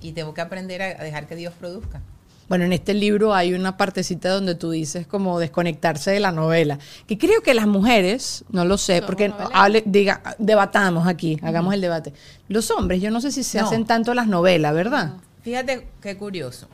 y 0.00 0.12
tengo 0.12 0.32
que 0.34 0.40
aprender 0.40 0.80
a 0.80 1.02
dejar 1.02 1.26
que 1.26 1.34
Dios 1.34 1.52
produzca. 1.52 2.00
Bueno, 2.48 2.64
en 2.64 2.72
este 2.72 2.94
libro 2.94 3.34
hay 3.34 3.54
una 3.54 3.76
partecita 3.76 4.28
donde 4.28 4.54
tú 4.54 4.70
dices 4.70 5.06
como 5.06 5.40
desconectarse 5.40 6.12
de 6.12 6.20
la 6.20 6.30
novela, 6.30 6.78
que 7.06 7.18
creo 7.18 7.42
que 7.42 7.54
las 7.54 7.66
mujeres, 7.66 8.44
no 8.50 8.64
lo 8.64 8.78
sé, 8.78 9.02
porque 9.02 9.32
hable, 9.52 9.82
diga, 9.84 10.22
debatamos 10.38 11.08
aquí, 11.08 11.38
hagamos 11.42 11.74
el 11.74 11.80
debate. 11.80 12.12
Los 12.48 12.70
hombres, 12.70 13.00
yo 13.00 13.10
no 13.10 13.20
sé 13.20 13.32
si 13.32 13.42
se 13.42 13.58
hacen 13.58 13.84
tanto 13.84 14.14
las 14.14 14.28
novelas, 14.28 14.74
¿verdad? 14.74 15.14
Fíjate 15.42 15.88
qué 16.00 16.16
curioso. 16.16 16.68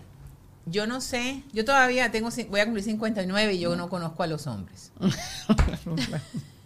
Yo 0.66 0.86
no 0.86 1.00
sé, 1.00 1.42
yo 1.52 1.64
todavía 1.64 2.10
tengo, 2.10 2.28
voy 2.50 2.60
a 2.60 2.64
cumplir 2.64 2.84
59 2.84 3.54
y 3.54 3.58
yo 3.60 3.76
no 3.76 3.88
conozco 3.88 4.22
a 4.22 4.26
los 4.26 4.46
hombres. 4.46 4.92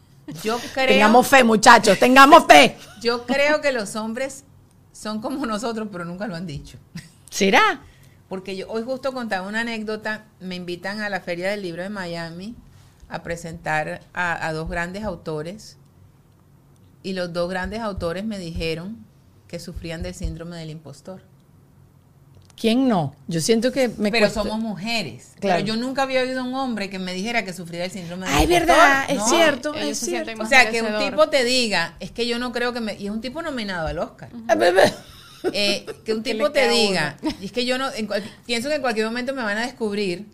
Yo 0.42 0.58
creo. 0.74 0.88
Tengamos 0.88 1.26
fe, 1.26 1.44
muchachos, 1.44 1.98
tengamos 1.98 2.44
fe. 2.46 2.76
Yo 3.00 3.26
creo 3.26 3.60
que 3.60 3.72
los 3.72 3.96
hombres 3.96 4.44
son 4.92 5.20
como 5.20 5.46
nosotros, 5.46 5.88
pero 5.90 6.04
nunca 6.04 6.26
lo 6.26 6.36
han 6.36 6.46
dicho. 6.46 6.78
¿Será? 7.30 7.80
Porque 8.28 8.56
yo 8.56 8.68
hoy 8.70 8.82
justo 8.82 9.12
contaba 9.12 9.46
una 9.46 9.60
anécdota. 9.60 10.24
Me 10.40 10.54
invitan 10.54 11.00
a 11.00 11.08
la 11.08 11.20
Feria 11.20 11.50
del 11.50 11.62
Libro 11.62 11.82
de 11.82 11.90
Miami 11.90 12.54
a 13.08 13.22
presentar 13.22 14.02
a, 14.14 14.46
a 14.46 14.52
dos 14.52 14.68
grandes 14.68 15.04
autores. 15.04 15.76
Y 17.02 17.14
los 17.14 17.32
dos 17.32 17.50
grandes 17.50 17.80
autores 17.80 18.24
me 18.24 18.38
dijeron 18.38 19.04
que 19.48 19.58
sufrían 19.58 20.02
del 20.02 20.14
síndrome 20.14 20.56
del 20.56 20.70
impostor. 20.70 21.31
¿Quién 22.62 22.86
no? 22.86 23.12
Yo 23.26 23.40
siento 23.40 23.72
que 23.72 23.88
me 23.88 24.12
Pero 24.12 24.30
somos 24.30 24.60
mujeres. 24.60 25.32
Claro. 25.40 25.56
Pero 25.56 25.66
yo 25.66 25.76
nunca 25.76 26.04
había 26.04 26.20
oído 26.20 26.42
a 26.42 26.44
un 26.44 26.54
hombre 26.54 26.88
que 26.90 27.00
me 27.00 27.12
dijera 27.12 27.44
que 27.44 27.52
sufría 27.52 27.84
el 27.84 27.90
síndrome 27.90 28.28
de 28.28 28.32
Ay, 28.32 28.46
verdad, 28.46 29.04
es 29.08 29.20
cierto, 29.28 29.74
es 29.74 29.98
cierto. 29.98 30.40
O 30.40 30.46
sea, 30.46 30.70
que 30.70 30.80
un 30.80 30.96
tipo 30.96 31.28
te 31.28 31.42
diga, 31.42 31.96
es 31.98 32.12
que 32.12 32.24
yo 32.24 32.38
no 32.38 32.52
creo 32.52 32.72
que 32.72 32.78
me... 32.78 32.94
Y 32.94 33.06
es 33.06 33.10
un 33.10 33.20
tipo 33.20 33.42
nominado 33.42 33.88
al 33.88 33.98
Oscar. 33.98 34.28
Eh, 35.52 35.86
que 36.04 36.14
un 36.14 36.22
tipo 36.22 36.52
te 36.52 36.68
diga, 36.68 37.16
y 37.40 37.46
es 37.46 37.50
que 37.50 37.66
yo 37.66 37.78
no... 37.78 37.88
pienso 38.46 38.68
que 38.68 38.76
en 38.76 38.80
cualquier 38.80 39.06
momento 39.06 39.34
me 39.34 39.42
van 39.42 39.58
a 39.58 39.62
descubrir. 39.62 40.26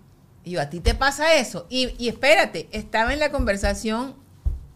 Y 0.45 0.51
yo, 0.51 0.61
¿a 0.61 0.69
ti 0.69 0.81
te 0.81 0.95
pasa 0.95 1.35
eso? 1.37 1.67
Y, 1.71 1.95
y 1.97 2.09
espérate, 2.09 2.69
estaba 2.73 3.15
en 3.15 3.21
la 3.21 3.31
conversación 3.31 4.15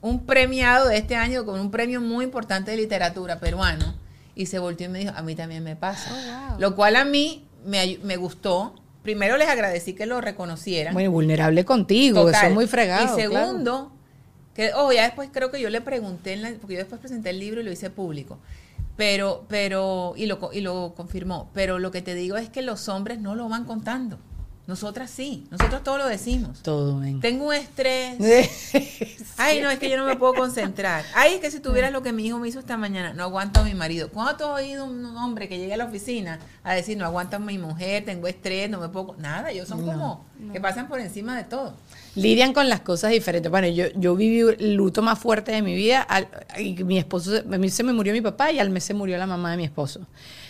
un 0.00 0.24
premiado 0.24 0.88
de 0.88 0.96
este 0.96 1.16
año 1.16 1.44
con 1.44 1.60
un 1.60 1.70
premio 1.70 2.00
muy 2.00 2.24
importante 2.24 2.70
de 2.70 2.78
literatura 2.78 3.40
peruano 3.40 4.00
y 4.34 4.46
se 4.46 4.58
volteó 4.58 4.86
y 4.86 4.90
me 4.90 4.98
dijo, 5.00 5.12
a 5.14 5.22
mí 5.22 5.34
también 5.34 5.62
me 5.62 5.76
pasa. 5.76 6.54
Oh, 6.54 6.60
lo 6.60 6.74
cual 6.74 6.96
a 6.96 7.04
mí 7.04 7.46
me, 7.64 7.98
me, 8.02 8.16
gustó. 8.16 8.74
Primero 9.02 9.36
les 9.36 9.48
agradecí 9.48 9.94
que 9.94 10.06
lo 10.06 10.20
reconocieran. 10.20 10.94
Muy 10.94 11.06
vulnerable 11.08 11.64
contigo, 11.64 12.26
que 12.26 12.34
son 12.34 12.54
muy 12.54 12.66
fregados. 12.66 13.18
Y 13.18 13.22
segundo, 13.22 13.92
que, 14.54 14.72
oh, 14.74 14.92
ya 14.92 15.04
después 15.04 15.30
creo 15.32 15.50
que 15.50 15.60
yo 15.60 15.70
le 15.70 15.80
pregunté, 15.80 16.38
porque 16.60 16.74
yo 16.74 16.80
después 16.80 17.00
presenté 17.00 17.30
el 17.30 17.40
libro 17.40 17.60
y 17.60 17.64
lo 17.64 17.72
hice 17.72 17.90
público. 17.90 18.38
Pero, 18.96 19.44
pero, 19.48 20.14
y 20.16 20.26
lo, 20.26 20.50
y 20.52 20.60
lo 20.60 20.94
confirmó. 20.94 21.50
Pero 21.54 21.78
lo 21.78 21.90
que 21.90 22.02
te 22.02 22.14
digo 22.14 22.36
es 22.36 22.48
que 22.48 22.62
los 22.62 22.88
hombres 22.88 23.18
no 23.18 23.34
lo 23.34 23.48
van 23.48 23.64
contando. 23.64 24.18
Nosotras 24.64 25.10
sí, 25.10 25.44
nosotros 25.50 25.82
todo 25.82 25.98
lo 25.98 26.06
decimos. 26.06 26.62
Todo, 26.62 27.00
ven. 27.00 27.20
Tengo 27.20 27.48
un 27.48 27.54
estrés. 27.54 28.16
Ay, 29.36 29.60
no, 29.60 29.68
es 29.68 29.80
que 29.80 29.90
yo 29.90 29.96
no 29.96 30.06
me 30.06 30.14
puedo 30.14 30.34
concentrar. 30.34 31.04
Ay, 31.16 31.34
es 31.34 31.40
que 31.40 31.50
si 31.50 31.58
tuvieras 31.58 31.90
lo 31.90 32.02
que 32.02 32.12
mi 32.12 32.26
hijo 32.26 32.38
me 32.38 32.46
hizo 32.46 32.60
esta 32.60 32.76
mañana, 32.76 33.12
no 33.12 33.24
aguanto 33.24 33.60
a 33.60 33.64
mi 33.64 33.74
marido. 33.74 34.08
¿Cuándo 34.10 34.36
tú 34.36 34.44
has 34.44 34.62
oído 34.62 34.84
un 34.84 35.04
hombre 35.16 35.48
que 35.48 35.58
llegue 35.58 35.74
a 35.74 35.76
la 35.76 35.86
oficina 35.86 36.38
a 36.62 36.74
decir, 36.74 36.96
no 36.96 37.04
aguanto 37.04 37.36
a 37.36 37.38
mi 37.40 37.58
mujer, 37.58 38.04
tengo 38.04 38.28
estrés, 38.28 38.70
no 38.70 38.78
me 38.78 38.88
puedo... 38.88 39.16
Nada, 39.18 39.50
ellos 39.50 39.66
son 39.66 39.84
como 39.84 40.24
que 40.52 40.60
pasan 40.60 40.86
por 40.88 41.00
encima 41.00 41.36
de 41.36 41.44
todo. 41.44 41.74
Lidian 42.14 42.52
con 42.52 42.68
las 42.68 42.80
cosas 42.80 43.10
diferentes. 43.10 43.50
Bueno, 43.50 43.66
yo, 43.68 43.86
yo 43.96 44.14
viví 44.14 44.54
el 44.58 44.74
luto 44.74 45.02
más 45.02 45.18
fuerte 45.18 45.50
de 45.50 45.62
mi 45.62 45.74
vida. 45.74 46.06
y 46.56 46.84
mi 46.84 46.98
esposo, 46.98 47.32
a 47.38 47.58
mí 47.58 47.68
se 47.68 47.82
me 47.82 47.92
murió 47.92 48.12
mi 48.12 48.20
papá 48.20 48.52
y 48.52 48.60
al 48.60 48.70
mes 48.70 48.84
se 48.84 48.94
murió 48.94 49.18
la 49.18 49.26
mamá 49.26 49.50
de 49.50 49.56
mi 49.56 49.64
esposo. 49.64 50.06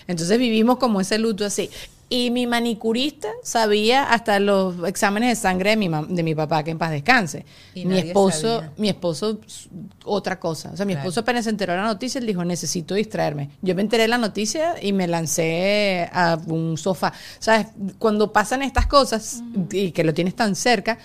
Entonces 0.07 0.38
vivimos 0.38 0.79
como 0.79 1.01
ese 1.01 1.18
luto 1.18 1.46
así. 1.46 1.70
Y 2.12 2.31
mi 2.31 2.46
manicurista 2.46 3.29
sabía 3.42 4.12
hasta 4.12 4.38
los 4.38 4.87
exámenes 4.87 5.31
de 5.31 5.37
sangre 5.37 5.70
de 5.70 5.77
mi, 5.77 5.88
de 5.88 6.22
mi 6.22 6.35
papá, 6.35 6.62
que 6.62 6.70
en 6.70 6.77
paz 6.77 6.90
descanse. 6.90 7.46
mi 7.75 7.96
esposo, 7.96 8.62
mi 8.77 8.90
esposo, 8.90 9.40
otra 10.05 10.38
cosa. 10.38 10.72
O 10.75 10.77
sea, 10.77 10.85
mi 10.85 10.92
esposo 10.92 11.20
apenas 11.20 11.44
se 11.44 11.51
enteró 11.51 11.72
de 11.72 11.79
la 11.79 11.87
noticia, 11.87 12.18
él 12.18 12.27
dijo, 12.27 12.44
necesito 12.44 12.94
distraerme. 12.94 13.48
Yo 13.62 13.75
me 13.75 13.81
enteré 13.81 14.03
de 14.03 14.09
la 14.09 14.18
noticia 14.18 14.75
y 14.83 14.92
me 14.92 15.09
lancé 15.09 16.11
a 16.12 16.38
un 16.48 16.77
sofá. 16.77 17.14
¿Sabes? 17.38 17.68
Cuando 17.98 18.31
pasan 18.31 18.61
estas 18.61 18.87
cosas 18.87 19.42
y 19.70 19.92
que 19.92 20.05
lo 20.05 20.12
tienes 20.12 20.37
tan 20.37 20.55
cerca, 20.55 20.98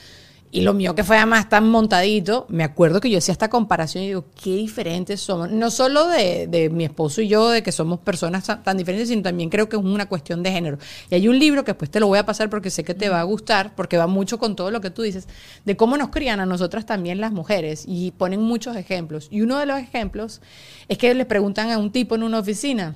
y 0.49 0.61
lo 0.61 0.73
mío 0.73 0.95
que 0.95 1.03
fue 1.03 1.17
además 1.17 1.49
tan 1.49 1.69
montadito, 1.69 2.45
me 2.47 2.63
acuerdo 2.63 3.01
que 3.01 3.09
yo 3.09 3.17
hacía 3.17 3.33
esta 3.33 3.49
comparación 3.49 4.03
y 4.03 4.07
digo, 4.07 4.25
qué 4.41 4.55
diferentes 4.55 5.19
somos. 5.19 5.51
No 5.51 5.69
solo 5.69 6.07
de, 6.07 6.47
de 6.47 6.69
mi 6.69 6.85
esposo 6.85 7.21
y 7.21 7.27
yo, 7.27 7.49
de 7.49 7.61
que 7.61 7.73
somos 7.73 7.99
personas 7.99 8.45
tan, 8.45 8.77
diferentes, 8.77 9.09
sino 9.09 9.21
también 9.21 9.49
creo 9.49 9.67
que 9.67 9.75
es 9.75 9.83
una 9.83 10.07
cuestión 10.07 10.43
de 10.43 10.51
género. 10.51 10.77
Y 11.09 11.15
hay 11.15 11.27
un 11.27 11.37
libro 11.37 11.65
que 11.65 11.71
después 11.71 11.91
te 11.91 11.99
lo 11.99 12.07
voy 12.07 12.17
a 12.17 12.25
pasar 12.25 12.49
porque 12.49 12.69
sé 12.69 12.85
que 12.85 12.93
te 12.93 13.09
va 13.09 13.19
a 13.19 13.23
gustar, 13.23 13.75
porque 13.75 13.97
va 13.97 14.07
mucho 14.07 14.39
con 14.39 14.55
todo 14.55 14.71
lo 14.71 14.79
que 14.79 14.89
tú 14.89 15.01
dices, 15.01 15.27
de 15.65 15.75
cómo 15.75 15.97
nos 15.97 16.09
crían 16.09 16.39
a 16.39 16.45
nosotras 16.45 16.85
también 16.85 17.19
las 17.19 17.33
mujeres. 17.33 17.83
Y 17.85 18.11
ponen 18.11 18.41
muchos 18.41 18.77
ejemplos. 18.77 19.27
Y 19.29 19.41
uno 19.41 19.57
de 19.57 19.65
los 19.65 19.79
ejemplos 19.79 20.41
es 20.87 20.97
que 20.97 21.13
le 21.13 21.25
preguntan 21.25 21.71
a 21.71 21.77
un 21.77 21.91
tipo 21.91 22.15
en 22.15 22.23
una 22.23 22.39
oficina, 22.39 22.95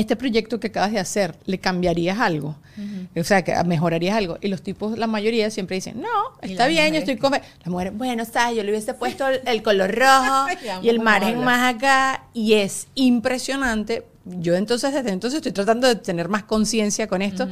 este 0.00 0.16
proyecto 0.16 0.60
que 0.60 0.68
acabas 0.68 0.92
de 0.92 0.98
hacer, 0.98 1.34
¿le 1.46 1.58
cambiarías 1.58 2.18
algo? 2.18 2.56
O 3.16 3.24
sea, 3.24 3.42
que 3.42 3.54
mejorarías 3.64 4.16
algo. 4.16 4.36
Y 4.40 4.48
los 4.48 4.62
tipos, 4.62 4.98
la 4.98 5.06
mayoría 5.06 5.50
siempre 5.50 5.76
dicen, 5.76 6.00
no, 6.00 6.08
está 6.42 6.66
bien, 6.66 6.92
yo 6.92 6.98
estoy 6.98 7.16
con... 7.16 7.32
La 7.32 7.40
mujer, 7.70 7.92
bueno, 7.92 8.24
sabes, 8.24 8.56
yo 8.56 8.62
le 8.62 8.70
hubiese 8.70 8.94
puesto 8.94 9.26
el, 9.28 9.62
color 9.62 9.94
rojo 9.94 10.46
y 10.82 10.88
el 10.88 11.00
margen 11.00 11.42
más 11.42 11.74
acá. 11.74 12.24
Y 12.34 12.54
es 12.54 12.88
impresionante. 12.94 14.04
Yo 14.24 14.56
entonces, 14.56 14.92
desde 14.92 15.10
entonces 15.10 15.38
estoy 15.38 15.52
tratando 15.52 15.86
de 15.88 15.96
tener 15.96 16.28
más 16.28 16.42
conciencia 16.42 17.06
con 17.06 17.22
esto 17.22 17.48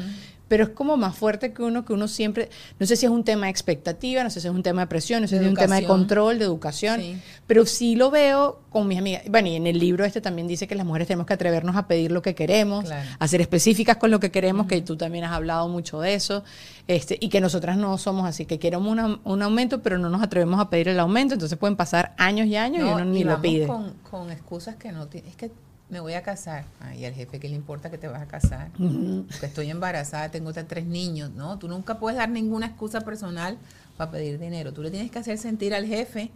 pero 0.49 0.65
es 0.65 0.71
como 0.71 0.97
más 0.97 1.17
fuerte 1.17 1.53
que 1.53 1.63
uno, 1.63 1.85
que 1.85 1.93
uno 1.93 2.07
siempre, 2.07 2.51
no 2.79 2.87
sé 2.87 2.97
si 2.97 3.07
es 3.07 3.13
un 3.13 3.25
tema 3.25 3.47
de 3.47 3.51
expectativa, 3.51 4.23
no 4.23 4.31
sé 4.31 4.41
si 4.41 4.49
es 4.49 4.55
un 4.55 4.63
tema 4.63 4.83
de 4.83 4.87
presión, 4.89 5.23
no 5.23 5.29
sé 5.29 5.39
si 5.39 5.45
es 5.45 5.51
un 5.51 5.57
tema 5.57 5.77
de 5.77 5.87
control, 5.87 6.39
de 6.39 6.45
educación, 6.45 7.01
pero 7.47 7.65
sí 7.67 7.97
lo 7.97 8.11
veo 8.11 8.61
con 8.71 8.87
mis 8.87 8.99
amigas. 8.99 9.23
Bueno, 9.29 9.49
y 9.49 9.57
en 9.57 9.67
el 9.67 9.79
libro 9.79 10.05
este 10.05 10.21
también 10.21 10.47
dice 10.47 10.67
que 10.67 10.75
las 10.75 10.85
mujeres 10.85 11.09
tenemos 11.09 11.27
que 11.27 11.35
atrevernos 11.35 11.77
a 11.77 11.87
pedir 11.87 12.13
lo 12.13 12.23
que 12.23 12.35
queremos, 12.35 12.87
a 13.19 13.29
ser 13.29 13.41
específicas 13.41 13.97
con 13.97 14.11
lo 14.11 14.21
que 14.21 14.31
queremos, 14.31 14.67
que 14.67 14.81
tú 14.83 14.97
también 14.97 15.25
has 15.25 15.33
hablado 15.33 15.69
mucho 15.69 16.01
de 16.01 16.15
eso, 16.15 16.45
este, 16.87 17.17
y 17.21 17.29
que 17.29 17.41
nosotras 17.41 17.77
no 17.77 17.97
somos 17.97 18.27
así, 18.27 18.45
que 18.45 18.59
queremos 18.59 19.19
un 19.25 19.43
aumento, 19.43 19.83
pero 19.83 19.99
no 19.99 20.11
nos 20.11 20.23
atrevemos 20.23 20.61
a 20.61 20.69
pedir 20.69 20.89
el 20.89 21.01
aumento, 21.01 21.35
entonces 21.35 21.59
pueden 21.59 21.77
pasar 21.77 22.15
años 22.19 22.47
y 22.47 22.57
años 22.57 22.81
y 22.81 22.93
uno 22.93 23.05
ni 23.05 23.25
lo 23.25 23.41
pide. 23.41 23.67
Con, 23.67 23.95
con 24.11 24.31
excusas 24.31 24.77
que 24.77 24.93
no 24.93 25.07
tiene, 25.07 25.29
es 25.31 25.37
que 25.37 25.51
me 25.95 26.01
voy 26.01 26.15
a 26.15 26.23
casar. 26.25 26.65
Ay, 26.81 27.05
al 27.05 27.15
jefe, 27.15 27.39
¿qué 27.39 27.49
le 27.49 27.55
importa 27.55 27.89
que 27.89 27.99
te 27.99 28.09
vas 28.09 28.21
a 28.21 28.27
casar? 28.27 28.71
Porque 28.77 29.47
estoy 29.47 29.71
embarazada, 29.71 30.29
tengo 30.29 30.53
tres 30.53 30.87
niños. 30.87 31.31
No, 31.31 31.57
tú 31.57 31.69
nunca 31.69 32.01
puedes 32.01 32.19
dar 32.19 32.29
ninguna 32.29 32.67
excusa 32.67 33.03
personal 33.03 33.57
para 33.97 34.11
pedir 34.11 34.41
dinero. 34.41 34.73
Tú 34.73 34.83
le 34.83 34.91
tienes 34.91 35.13
que 35.13 35.21
hacer 35.21 35.39
sentir 35.39 35.73
al 35.73 35.87
jefe 35.87 36.33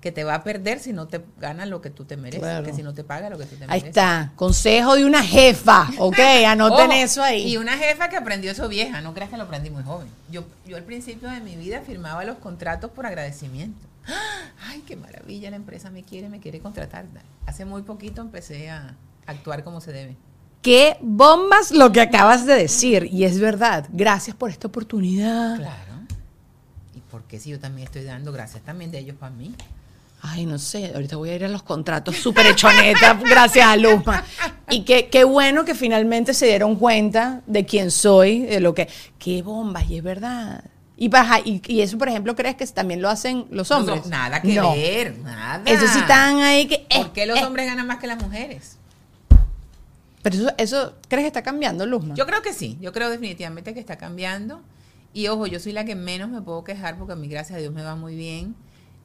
que 0.00 0.10
te 0.10 0.24
va 0.24 0.34
a 0.34 0.42
perder 0.42 0.80
si 0.80 0.92
no 0.92 1.06
te 1.06 1.20
gana 1.40 1.64
lo 1.64 1.80
que 1.80 1.90
tú 1.90 2.04
te 2.04 2.16
mereces, 2.16 2.40
Claro. 2.40 2.64
que 2.66 2.72
si 2.74 2.82
no 2.82 2.92
te 2.92 3.04
paga 3.04 3.30
lo 3.30 3.38
que 3.38 3.46
tú 3.46 3.54
te 3.54 3.64
Ahí 3.64 3.68
mereces. 3.68 3.88
está, 3.90 4.32
consejo 4.34 4.96
de 4.96 5.04
una 5.04 5.22
jefa, 5.22 5.88
¿ok? 5.98 6.18
Anoten 6.48 6.90
Ojo, 6.90 6.92
eso 6.92 7.22
ahí. 7.22 7.46
Y 7.52 7.56
una 7.56 7.78
jefa 7.78 8.08
que 8.08 8.16
aprendió 8.16 8.50
eso 8.50 8.68
vieja, 8.68 9.00
no 9.00 9.14
creas 9.14 9.30
que 9.30 9.36
lo 9.36 9.44
aprendí 9.44 9.70
muy 9.70 9.84
joven. 9.84 10.08
Yo, 10.30 10.42
yo 10.66 10.76
al 10.76 10.82
principio 10.84 11.28
de 11.30 11.40
mi 11.40 11.54
vida 11.54 11.82
firmaba 11.82 12.24
los 12.24 12.38
contratos 12.38 12.90
por 12.90 13.06
agradecimiento. 13.06 13.86
Ay, 14.68 14.82
qué 14.86 14.96
maravilla, 14.96 15.50
la 15.50 15.56
empresa 15.56 15.90
me 15.90 16.02
quiere, 16.02 16.28
me 16.28 16.40
quiere 16.40 16.60
contratar. 16.60 17.06
Hace 17.46 17.64
muy 17.64 17.82
poquito 17.82 18.20
empecé 18.20 18.70
a 18.70 18.96
actuar 19.26 19.64
como 19.64 19.80
se 19.80 19.92
debe. 19.92 20.16
Qué 20.62 20.96
bombas 21.00 21.70
lo 21.70 21.92
que 21.92 22.00
acabas 22.00 22.44
de 22.46 22.54
decir. 22.54 23.08
Y 23.10 23.24
es 23.24 23.38
verdad. 23.38 23.86
Gracias 23.92 24.36
por 24.36 24.50
esta 24.50 24.66
oportunidad. 24.68 25.56
Claro. 25.56 25.92
¿Y 26.94 27.00
por 27.00 27.22
qué 27.24 27.38
si 27.38 27.50
yo 27.50 27.60
también 27.60 27.86
estoy 27.86 28.04
dando 28.04 28.32
gracias 28.32 28.62
también 28.64 28.90
de 28.90 28.98
ellos 28.98 29.16
para 29.16 29.32
mí? 29.32 29.54
Ay, 30.20 30.46
no 30.46 30.58
sé, 30.58 30.90
ahorita 30.92 31.16
voy 31.16 31.30
a 31.30 31.36
ir 31.36 31.44
a 31.44 31.48
los 31.48 31.62
contratos 31.62 32.16
súper 32.16 32.44
hechoneta, 32.46 33.14
gracias 33.24 33.64
a 33.64 33.76
Luzma. 33.76 34.24
Y 34.68 34.82
qué, 34.82 35.08
qué 35.08 35.22
bueno 35.22 35.64
que 35.64 35.76
finalmente 35.76 36.34
se 36.34 36.46
dieron 36.46 36.74
cuenta 36.74 37.42
de 37.46 37.64
quién 37.64 37.92
soy, 37.92 38.40
de 38.40 38.58
lo 38.58 38.74
que... 38.74 38.88
¡Qué 39.16 39.42
bombas! 39.42 39.88
Y 39.88 39.98
es 39.98 40.02
verdad. 40.02 40.64
Y, 41.00 41.08
baja, 41.08 41.38
y, 41.38 41.62
y 41.68 41.80
eso, 41.80 41.96
por 41.96 42.08
ejemplo, 42.08 42.34
¿crees 42.34 42.56
que 42.56 42.66
también 42.66 43.00
lo 43.00 43.08
hacen 43.08 43.46
los 43.50 43.70
hombres? 43.70 44.02
No, 44.04 44.10
nada 44.10 44.42
que 44.42 44.52
No. 44.54 44.72
ver, 44.72 45.16
nada. 45.20 45.62
Eso 45.64 45.86
sí 45.86 46.00
están 46.00 46.38
ahí 46.40 46.66
que... 46.66 46.86
eh, 46.90 46.98
¿Por 46.98 47.12
qué 47.12 47.24
los 47.24 47.38
eh. 47.38 47.44
hombres 47.44 47.66
ganan 47.66 47.86
más 47.86 47.98
que 47.98 48.08
las 48.08 48.20
mujeres? 48.20 48.78
Pero 50.22 50.34
eso, 50.36 50.52
eso, 50.58 50.94
¿crees 51.06 51.22
que 51.22 51.28
está 51.28 51.42
cambiando, 51.42 51.86
Luzma? 51.86 52.16
Yo 52.16 52.26
creo 52.26 52.42
que 52.42 52.52
sí, 52.52 52.76
yo 52.80 52.92
creo 52.92 53.10
definitivamente 53.10 53.72
que 53.74 53.80
está 53.80 53.96
cambiando. 53.96 54.60
Y 55.14 55.28
ojo, 55.28 55.46
yo 55.46 55.60
soy 55.60 55.72
la 55.72 55.84
que 55.84 55.94
menos 55.94 56.28
me 56.28 56.42
puedo 56.42 56.64
quejar 56.64 56.98
porque 56.98 57.12
a 57.12 57.16
mí, 57.16 57.28
gracias 57.28 57.56
a 57.56 57.60
Dios, 57.60 57.72
me 57.72 57.82
va 57.84 57.94
muy 57.94 58.16
bien. 58.16 58.56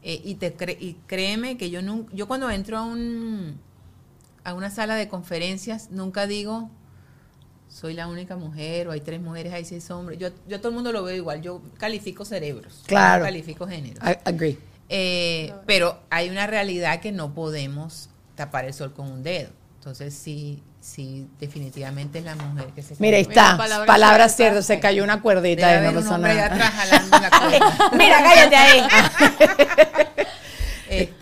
Eh, 0.02 0.20
y, 0.26 0.36
te 0.36 0.58
cre- 0.58 0.78
y 0.80 0.98
créeme 1.06 1.58
que 1.58 1.70
yo 1.70 1.82
nunca, 1.84 2.12
yo 2.14 2.28
cuando 2.28 2.50
entro 2.50 2.78
a 2.80 2.82
un 2.84 3.58
a 4.44 4.54
una 4.56 4.70
sala 4.72 4.96
de 4.96 5.08
conferencias, 5.08 5.90
nunca 5.92 6.28
digo 6.28 6.70
soy 7.68 7.94
la 7.94 8.08
única 8.08 8.36
mujer 8.36 8.88
o 8.88 8.92
hay 8.92 9.02
tres 9.02 9.20
mujeres, 9.22 9.54
hay 9.54 9.66
seis 9.66 9.90
hombres. 9.92 10.20
Yo, 10.20 10.30
yo 10.48 10.58
a 10.58 10.60
todo 10.60 10.70
el 10.70 10.76
mundo 10.76 10.92
lo 10.92 11.04
veo 11.04 11.16
igual. 11.16 11.42
Yo 11.42 11.62
califico 11.78 12.26
cerebros. 12.26 12.84
Claro. 12.86 13.26
Califico 13.26 13.68
géneros. 13.68 14.04
I 14.04 14.18
agree. 14.26 14.58
Eh, 14.90 15.54
pero 15.66 16.00
hay 16.10 16.30
una 16.30 16.46
realidad 16.46 17.00
que 17.00 17.12
no 17.12 17.34
podemos 17.34 18.10
tapar 18.36 18.66
el 18.66 18.74
sol 18.74 18.94
con 18.94 19.12
un 19.12 19.24
dedo. 19.24 19.50
Entonces 19.80 20.14
sí, 20.14 20.64
sí, 20.80 21.28
definitivamente 21.40 22.20
es 22.20 22.26
la 22.26 22.36
mujer 22.36 22.68
que 22.76 22.82
se 22.84 22.96
Mira, 23.00 23.18
ahí 23.18 23.24
está. 23.24 23.58
ciertas. 23.58 24.36
ciertas. 24.36 24.66
Se 24.66 24.80
cayó 24.80 25.04
una 25.04 25.22
cuerdita 25.22 25.68
Debe 25.68 25.90
y 25.90 25.94
no 25.94 26.00
pasó 26.00 26.18
nada. 26.18 26.46
atrás 26.46 26.74
jalando 26.74 27.18
la 27.20 27.30
cuerda. 27.30 27.92
Mira, 27.98 28.24
cállate 28.24 28.56
ahí. 28.56 28.88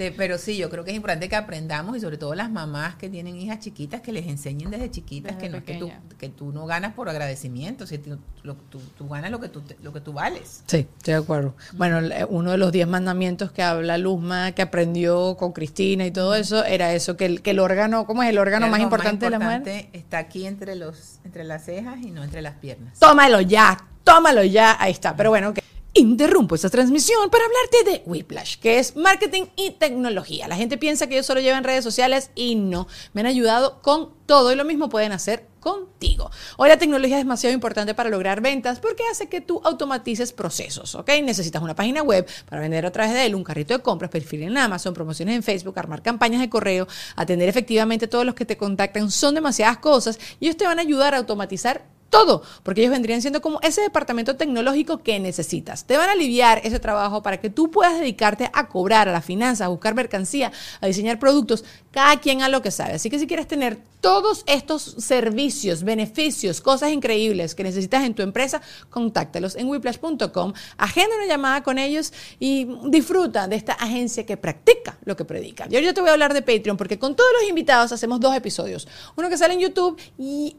Este, 0.02 0.18
pero 0.18 0.38
sí, 0.38 0.58
yo 0.58 0.70
creo 0.70 0.84
que 0.84 0.92
es 0.92 0.96
importante 0.98 1.30
que 1.30 1.36
aprendamos 1.36 1.96
y 1.98 2.00
sobre 2.00 2.18
todo 2.18 2.34
las 2.36 2.50
mamás 2.50 2.96
que 2.96 3.10
tienen 3.10 3.36
hijas 3.36 3.60
chiquitas 3.60 4.02
que 4.02 4.12
les 4.12 4.28
enseñen 4.28 4.70
desde 4.72 4.90
chiquitas 4.90 5.34
Desde 5.36 5.42
que 5.48 5.50
no 5.50 5.58
es 5.58 5.64
que 5.64 5.76
tú, 5.76 5.92
que 6.18 6.30
tú 6.30 6.52
no 6.52 6.66
ganas 6.66 6.94
por 6.94 7.08
agradecimiento, 7.10 7.86
si 7.88 7.98
tú, 7.98 8.18
lo- 8.44 8.56
tú- 8.56 8.82
tú 8.98 9.08
ganas 9.08 9.30
lo 9.32 9.40
que 9.40 9.50
tú, 9.50 9.62
te- 9.62 9.78
lo 9.84 9.94
que 9.94 10.02
tú 10.02 10.14
vales. 10.14 10.64
Sí, 10.68 10.88
estoy 10.98 11.14
de 11.14 11.20
acuerdo. 11.20 11.56
Bueno, 11.74 12.00
uno 12.30 12.52
de 12.52 12.58
los 12.58 12.72
diez 12.72 12.88
mandamientos 12.88 13.52
que 13.52 13.62
habla 13.64 13.98
Luzma, 13.98 14.54
que 14.54 14.62
aprendió 14.62 15.38
con 15.38 15.52
Cristina 15.52 16.06
y 16.06 16.12
todo 16.12 16.36
eso, 16.36 16.64
era 16.66 16.94
eso, 16.94 17.16
que 17.18 17.26
el, 17.26 17.42
que 17.42 17.52
el 17.52 17.60
órgano, 17.60 18.06
¿cómo 18.06 18.24
es 18.24 18.30
el 18.30 18.38
órgano 18.38 18.68
más 18.68 18.80
órgano 18.80 18.84
importante 18.84 19.26
de 19.26 19.30
la 19.32 19.40
mujer? 19.40 19.58
importante 19.58 19.98
Está 19.98 20.18
aquí 20.18 20.46
entre 20.46 20.76
los, 20.76 21.20
entre 21.24 21.44
las 21.44 21.64
cejas 21.66 22.00
y 22.02 22.12
no 22.12 22.24
entre 22.24 22.42
las 22.42 22.56
piernas. 22.56 22.98
Tómalo 23.00 23.42
ya, 23.42 23.78
tómalo 24.04 24.44
ya, 24.44 24.78
ahí 24.82 24.92
está. 24.92 25.16
Pero 25.16 25.30
bueno, 25.30 25.54
que 25.54 25.62
interrumpo 25.94 26.56
esta 26.56 26.70
transmisión 26.70 27.30
para 27.30 27.44
hablarte 27.46 27.92
de 27.92 28.04
Whiplash, 28.06 28.58
que 28.58 28.80
es 28.80 28.96
marketing 28.96 29.44
y 29.56 29.72
tecnología. 29.72 30.48
La 30.48 30.56
gente 30.56 30.78
piensa 30.78 31.08
que 31.08 31.16
yo 31.16 31.24
solo 31.24 31.42
llevo 31.42 31.58
en 31.58 31.64
redes 31.64 31.84
sociales 31.84 32.32
y 32.34 32.56
no. 32.56 32.88
Me 33.14 33.22
han 33.22 33.28
ayudado 33.28 33.82
con 33.82 34.14
todo 34.26 34.52
y 34.52 34.56
lo 34.56 34.64
mismo 34.64 34.88
pueden 34.88 35.12
hacer 35.12 35.48
contigo. 35.60 36.32
Hoy 36.58 36.70
la 36.70 36.78
tecnología 36.78 37.18
es 37.18 37.24
demasiado 37.24 37.54
importante 37.54 37.94
para 37.94 38.10
lograr 38.10 38.42
ventas 38.42 38.80
porque 38.80 39.04
hace 39.12 39.28
que 39.28 39.42
tú 39.42 39.62
automatices 39.64 40.32
procesos, 40.32 40.96
¿ok? 40.96 41.10
Necesitas 41.24 41.62
una 41.62 41.76
página 41.76 42.02
web 42.02 42.28
para 42.50 42.62
vender 42.62 42.86
a 42.86 42.92
través 42.92 43.14
de 43.14 43.26
él, 43.26 43.36
un 43.36 43.44
carrito 43.44 43.74
de 43.74 43.84
compras, 43.84 44.10
perfil 44.10 44.44
en 44.44 44.58
Amazon, 44.58 44.94
promociones 44.94 45.36
en 45.36 45.44
Facebook, 45.44 45.78
armar 45.78 46.02
campañas 46.02 46.42
de 46.42 46.50
correo, 46.50 46.88
atender 47.16 47.50
efectivamente 47.50 48.06
a 48.06 48.10
todos 48.10 48.26
los 48.26 48.34
que 48.34 48.46
te 48.46 48.58
contactan. 48.58 49.12
Son 49.12 49.36
demasiadas 49.36 49.78
cosas 49.78 50.20
y 50.40 50.46
ellos 50.46 50.58
te 50.58 50.66
van 50.66 50.80
a 50.80 50.82
ayudar 50.82 51.14
a 51.14 51.18
automatizar 51.18 51.86
todo, 52.12 52.44
porque 52.62 52.82
ellos 52.82 52.92
vendrían 52.92 53.22
siendo 53.22 53.42
como 53.42 53.60
ese 53.64 53.82
departamento 53.82 54.36
tecnológico 54.36 55.02
que 55.02 55.20
necesitas. 55.20 55.86
Te 55.86 55.98
van 55.98 56.10
a 56.10 56.12
aliviar 56.12 56.62
ese 56.64 56.80
trabajo 56.80 57.24
para 57.24 57.40
que 57.40 57.50
tú 57.50 57.72
puedas 57.72 58.00
dedicarte 58.00 58.52
a 58.54 58.68
cobrar, 58.68 59.10
a 59.10 59.12
las 59.12 59.26
finanzas, 59.26 59.66
a 59.66 59.70
buscar 59.70 59.96
mercancía, 59.96 60.52
a 60.82 60.86
diseñar 60.86 61.18
productos, 61.18 61.64
cada 61.92 62.18
quien 62.20 62.42
a 62.42 62.50
lo 62.50 62.62
que 62.62 62.72
sabe. 62.72 62.94
Así 62.94 63.10
que 63.10 63.20
si 63.20 63.28
quieres 63.28 63.48
tener 63.48 63.78
todos 64.02 64.44
estos 64.48 64.82
servicios, 64.98 65.84
beneficios, 65.84 66.60
cosas 66.60 66.92
increíbles 66.92 67.54
que 67.54 67.64
necesitas 67.64 68.04
en 68.04 68.16
tu 68.16 68.24
empresa, 68.24 68.62
contáctalos 68.90 69.56
en 69.56 69.68
whiplash.com, 69.68 70.54
agenda 70.78 71.16
una 71.16 71.28
llamada 71.28 71.62
con 71.62 71.78
ellos 71.78 72.12
y 72.40 72.68
disfruta 72.86 73.48
de 73.48 73.56
esta 73.56 73.74
agencia 73.74 74.26
que 74.26 74.38
practica 74.38 74.98
lo 75.06 75.16
que 75.16 75.24
predica. 75.24 75.68
Y 75.70 75.76
ahora 75.76 75.86
yo 75.86 75.94
te 75.94 76.02
voy 76.02 76.10
a 76.10 76.14
hablar 76.14 76.34
de 76.34 76.42
Patreon 76.42 76.78
porque 76.78 76.98
con 76.98 77.16
todos 77.16 77.30
los 77.40 77.48
invitados 77.48 77.92
hacemos 77.92 78.20
dos 78.20 78.36
episodios. 78.36 78.88
Uno 79.16 79.30
que 79.30 79.38
sale 79.38 79.54
en 79.54 79.60
YouTube 79.60 80.00
y 80.18 80.56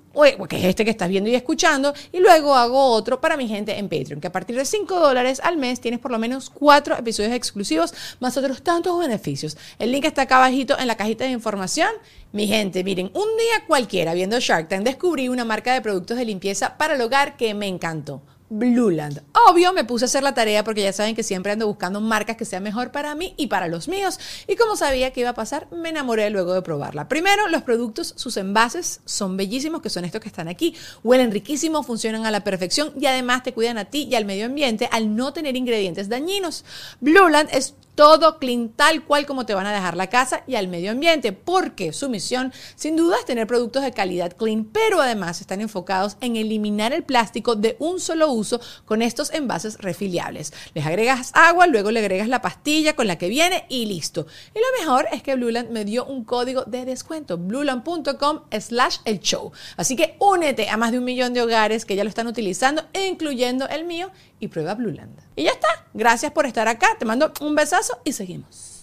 que 0.49 0.59
es 0.59 0.64
este 0.64 0.85
que 0.85 0.90
estás 0.90 1.09
viendo 1.09 1.31
y 1.31 1.35
escuchando, 1.35 1.95
y 2.12 2.21
luego 2.21 2.55
hago 2.55 2.90
otro 2.90 3.21
para 3.21 3.37
mi 3.37 3.49
gente 3.49 3.79
en 3.79 3.88
Patreon, 3.88 4.21
que 4.21 4.29
a 4.29 4.33
partir 4.33 4.57
de 4.57 4.64
5 4.64 5.01
dólares 5.01 5.40
al 5.42 5.57
mes 5.57 5.81
tienes 5.81 6.01
por 6.01 6.11
lo 6.11 6.18
menos 6.18 6.51
cuatro 6.51 6.97
episodios 6.97 7.33
exclusivos, 7.33 7.95
más 8.21 8.37
otros 8.37 8.62
tantos 8.62 8.99
beneficios. 8.99 9.57
El 9.79 9.90
link 9.90 10.05
está 10.05 10.23
acá 10.23 10.37
abajito 10.37 10.79
en 10.79 10.87
la 10.87 10.97
cajita 10.97 11.22
de 11.27 11.33
información. 11.33 11.91
Mi 12.33 12.47
gente, 12.47 12.85
miren, 12.85 13.11
un 13.15 13.37
día 13.37 13.67
cualquiera 13.67 14.15
viendo 14.15 14.41
Shark 14.41 14.69
Tank 14.69 14.85
descubrí 14.85 15.29
una 15.29 15.45
marca 15.45 15.75
de 15.75 15.81
productos 15.81 16.17
de 16.17 16.25
limpieza 16.25 16.77
para 16.79 16.95
el 16.95 17.01
hogar 17.01 17.37
que 17.37 17.55
me 17.55 17.67
encantó. 17.67 18.23
Blueland. 18.53 19.23
Obvio, 19.49 19.73
me 19.73 19.85
puse 19.85 20.05
a 20.05 20.07
hacer 20.07 20.23
la 20.23 20.35
tarea 20.35 20.63
porque 20.63 20.83
ya 20.83 20.93
saben 20.93 21.15
que 21.15 21.23
siempre 21.23 21.53
ando 21.53 21.67
buscando 21.67 22.03
marcas 22.03 22.37
que 22.37 22.45
sean 22.45 22.63
mejor 22.63 22.93
para 22.93 23.15
mí 23.15 23.33
y 23.39 23.47
para 23.47 23.67
los 23.67 23.89
míos. 23.89 24.21
Y 24.47 24.57
como 24.57 24.77
sabía 24.77 25.11
que 25.11 25.21
iba 25.21 25.31
a 25.31 25.35
pasar, 25.35 25.69
me 25.73 25.89
enamoré 25.89 26.29
luego 26.29 26.53
de 26.53 26.61
probarla. 26.61 27.09
Primero, 27.09 27.49
los 27.49 27.63
productos, 27.63 28.13
sus 28.17 28.37
envases 28.37 29.01
son 29.07 29.39
bellísimos, 29.39 29.81
que 29.81 29.89
son 29.89 30.05
estos 30.05 30.21
que 30.21 30.29
están 30.29 30.49
aquí. 30.49 30.77
Huelen 31.03 31.33
riquísimo, 31.33 31.83
funcionan 31.83 32.27
a 32.27 32.31
la 32.31 32.45
perfección 32.45 32.93
y 33.01 33.07
además 33.07 33.43
te 33.43 33.55
cuidan 33.55 33.79
a 33.79 33.87
ti 33.87 34.07
y 34.11 34.17
al 34.17 34.27
medio 34.27 34.45
ambiente 34.45 34.87
al 34.93 35.17
no 35.17 35.33
tener 35.33 35.57
ingredientes 35.57 36.11
dañinos. 36.11 36.67
Blueland 37.01 37.49
es 37.53 37.75
todo 37.94 38.38
clean 38.38 38.70
tal 38.70 39.05
cual 39.05 39.26
como 39.26 39.46
te 39.46 39.55
van 39.55 39.66
a 39.66 39.72
dejar 39.72 39.96
la 39.96 40.09
casa 40.09 40.44
y 40.46 40.57
al 40.57 40.68
medio 40.68 40.90
ambiente, 40.90 41.33
porque 41.33 41.92
su 41.92 42.09
misión 42.09 42.52
sin 42.74 42.96
duda 42.96 43.16
es 43.18 43.24
tener 43.24 43.46
productos 43.46 43.83
de 43.83 43.92
calidad 43.92 44.37
clean, 44.37 44.64
pero 44.64 45.00
además 45.00 45.40
están 45.40 45.61
enfocados 45.61 46.16
en 46.20 46.37
eliminar 46.37 46.92
el 46.92 47.05
plástico 47.05 47.57
de 47.57 47.76
un 47.78 48.00
solo 48.00 48.31
uso 48.31 48.61
con 48.85 49.02
estos 49.02 49.33
envases 49.33 49.78
refiliables. 49.78 50.52
Les 50.74 50.87
agregas 50.87 51.31
agua, 51.35 51.66
luego 51.66 51.90
le 51.90 52.00
agregas 52.00 52.28
la 52.28 52.42
pastilla 52.42 52.94
con 52.94 53.07
la 53.07 53.18
que 53.18 53.28
viene 53.28 53.66
y 53.68 53.87
listo. 53.87 54.26
Y 54.55 54.59
lo 54.59 54.81
mejor 54.81 55.07
es 55.12 55.22
que 55.22 55.35
Blueland 55.35 55.70
me 55.70 55.85
dio 55.85 56.05
un 56.05 56.24
código 56.24 56.64
de 56.64 56.85
descuento, 56.85 57.38
blueland.com 57.38 58.40
slash 58.59 58.98
el 59.05 59.20
show. 59.20 59.52
Así 59.76 59.96
que 59.96 60.16
únete 60.18 60.68
a 60.68 60.76
más 60.76 60.92
de 60.92 60.98
un 60.98 61.05
millón 61.05 61.35
de 61.35 61.42
hogares 61.42 61.85
que 61.85 61.96
ya 61.96 62.05
lo 62.05 62.09
están 62.09 62.26
utilizando, 62.26 62.85
incluyendo 62.94 63.68
el 63.68 63.85
mío, 63.85 64.11
y 64.42 64.48
prueba 64.48 64.74
Blueland. 64.74 65.20
Y 65.37 65.44
ya 65.44 65.52
está. 65.52 65.68
Gracias 65.94 66.33
por 66.33 66.46
estar 66.46 66.66
acá. 66.66 66.88
Te 66.98 67.05
mando 67.05 67.33
un 67.40 67.55
besazo 67.55 68.00
y 68.05 68.12
seguimos. 68.12 68.83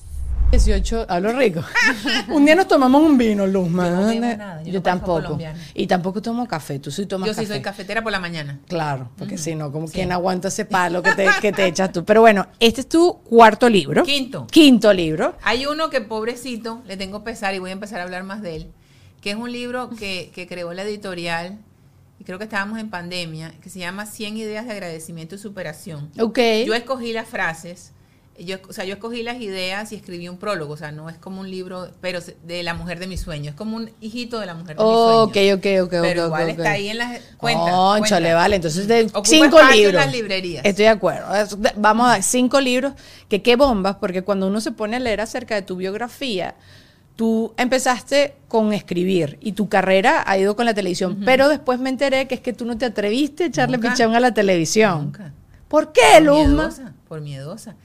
18, 0.52 1.06
hablo 1.10 1.34
rico. 1.34 1.62
un 2.30 2.46
día 2.46 2.56
nos 2.56 2.68
tomamos 2.68 3.04
un 3.04 3.18
vino, 3.18 3.46
Luzma. 3.46 3.88
Yo 3.88 3.96
no 3.96 4.08
bebo 4.08 4.38
nada, 4.38 4.64
yo 4.64 4.72
Yo 4.72 4.80
no 4.80 4.84
parezco 4.84 5.06
tampoco. 5.06 5.40
Y 5.76 5.86
tampoco 5.86 6.22
tomo 6.22 6.48
café. 6.48 6.80
Tú 6.80 6.92
sí 6.92 7.06
tomas 7.06 7.28
Yo 7.28 7.34
sí 7.34 7.46
soy 7.46 7.62
cafetera 7.62 8.02
por 8.02 8.14
la 8.14 8.22
mañana. 8.22 8.60
Claro, 8.68 9.12
porque 9.18 9.38
si 9.38 9.54
no, 9.54 9.72
como 9.72 9.88
quien 9.90 10.14
aguanta 10.14 10.48
ese 10.48 10.64
palo 10.66 11.04
que 11.04 11.12
te, 11.12 11.28
que 11.42 11.52
te 11.52 11.68
echas 11.68 11.92
tú. 11.92 12.06
Pero 12.06 12.22
bueno, 12.22 12.48
este 12.62 12.82
es 12.82 12.90
tu 12.90 13.20
cuarto 13.24 13.68
libro. 13.68 14.04
Quinto. 14.04 14.48
Quinto 14.48 14.94
libro. 14.94 15.36
Hay 15.44 15.66
uno 15.66 15.90
que 15.90 16.00
pobrecito, 16.00 16.82
le 16.88 16.96
tengo 16.96 17.24
pesar 17.26 17.54
y 17.54 17.60
voy 17.60 17.72
a 17.72 17.74
empezar 17.74 18.00
a 18.00 18.04
hablar 18.04 18.24
más 18.24 18.42
de 18.42 18.56
él, 18.56 18.72
que 19.22 19.32
es 19.32 19.36
un 19.36 19.52
libro 19.52 19.90
que, 19.90 20.32
que 20.34 20.48
creó 20.48 20.74
la 20.74 20.84
editorial, 20.84 21.60
y 22.20 22.24
creo 22.26 22.38
que 22.38 22.44
estábamos 22.44 22.80
en 22.80 22.90
pandemia, 22.90 23.54
que 23.62 23.70
se 23.70 23.80
llama 23.80 24.06
100 24.06 24.38
ideas 24.38 24.66
de 24.66 24.72
agradecimiento 24.74 25.36
y 25.36 25.38
superación. 25.38 26.12
Ok. 26.20 26.40
Yo 26.68 26.74
escogí 26.74 27.14
las 27.14 27.28
frases, 27.28 27.94
yo, 28.38 28.58
o 28.70 28.74
sea, 28.74 28.86
yo 28.86 28.94
escogí 28.94 29.22
las 29.24 29.42
ideas 29.42 29.92
y 29.92 29.96
escogí 29.96 30.30
un 30.30 30.38
prólogo, 30.38 30.74
o 30.74 30.78
sea, 30.78 30.92
no 30.94 31.10
es 31.10 31.18
como 31.18 31.42
un 31.42 31.50
libro, 31.52 31.92
pero 32.02 32.20
de 32.44 32.64
la 32.64 32.74
mujer 32.74 33.00
de 33.00 33.08
mis 33.08 33.20
sueños, 33.22 33.50
es 33.50 33.56
como 33.56 33.76
un 33.76 33.92
hijito 34.00 34.40
de 34.40 34.46
la 34.46 34.54
mujer 34.54 34.78
de 34.78 34.84
Ok, 34.84 34.88
mis 34.88 35.00
sueños. 35.00 35.24
ok, 35.28 35.38
ok, 35.58 35.84
ok. 35.86 35.94
Pero 36.02 36.26
ok, 36.28 36.28
igual 36.28 36.50
ok. 36.50 36.50
está 36.52 36.72
ahí 36.72 36.88
en 36.90 36.98
las 37.00 37.22
cuentas. 37.38 37.82
Cónchale, 37.82 38.28
cuenta. 38.28 38.36
vale. 38.36 38.56
Entonces, 38.58 38.88
de 38.88 39.12
Ocupa 39.14 39.24
cinco 39.26 39.60
en 39.60 39.72
libros. 39.72 39.94
las 40.06 40.12
librerías. 40.14 40.66
Estoy 40.66 40.84
de 40.86 40.90
acuerdo. 40.90 41.28
Vamos 41.76 42.08
a 42.08 42.10
dar 42.12 42.24
cinco 42.24 42.62
libros. 42.62 42.94
Que 43.28 43.42
qué 43.42 43.56
bombas, 43.58 43.98
porque 43.98 44.22
cuando 44.24 44.48
uno 44.48 44.62
se 44.62 44.72
pone 44.72 44.96
a 44.96 45.00
leer 45.00 45.20
acerca 45.22 45.56
de 45.56 45.62
tu 45.62 45.76
biografía, 45.76 46.56
tú 47.20 47.54
empezaste 47.58 48.36
con 48.48 48.72
escribir 48.72 49.38
y 49.42 49.52
tu 49.52 49.68
carrera 49.68 50.24
ha 50.26 50.38
ido 50.38 50.56
con 50.56 50.66
la 50.66 50.74
televisión, 50.74 51.22
pero 51.26 51.50
después 51.50 51.78
me 51.78 51.90
enteré 51.90 52.30
que 52.30 52.36
es 52.36 52.40
que 52.40 52.54
tú 52.54 52.64
no 52.64 52.78
te 52.78 52.86
atreviste 52.86 53.44
a 53.44 53.48
echarle 53.48 53.76
Nunca. 53.76 53.92
pichón 53.92 54.16
a 54.16 54.22
la 54.22 54.34
televisión. 54.34 55.04
Nunca. 55.04 55.34
¿Por 55.68 55.92
qué, 55.92 56.00
Por 56.14 56.22
Luzma? 56.24 56.46
miedosa, 56.70 56.94
por 57.10 57.20
miedosa. 57.20 57.76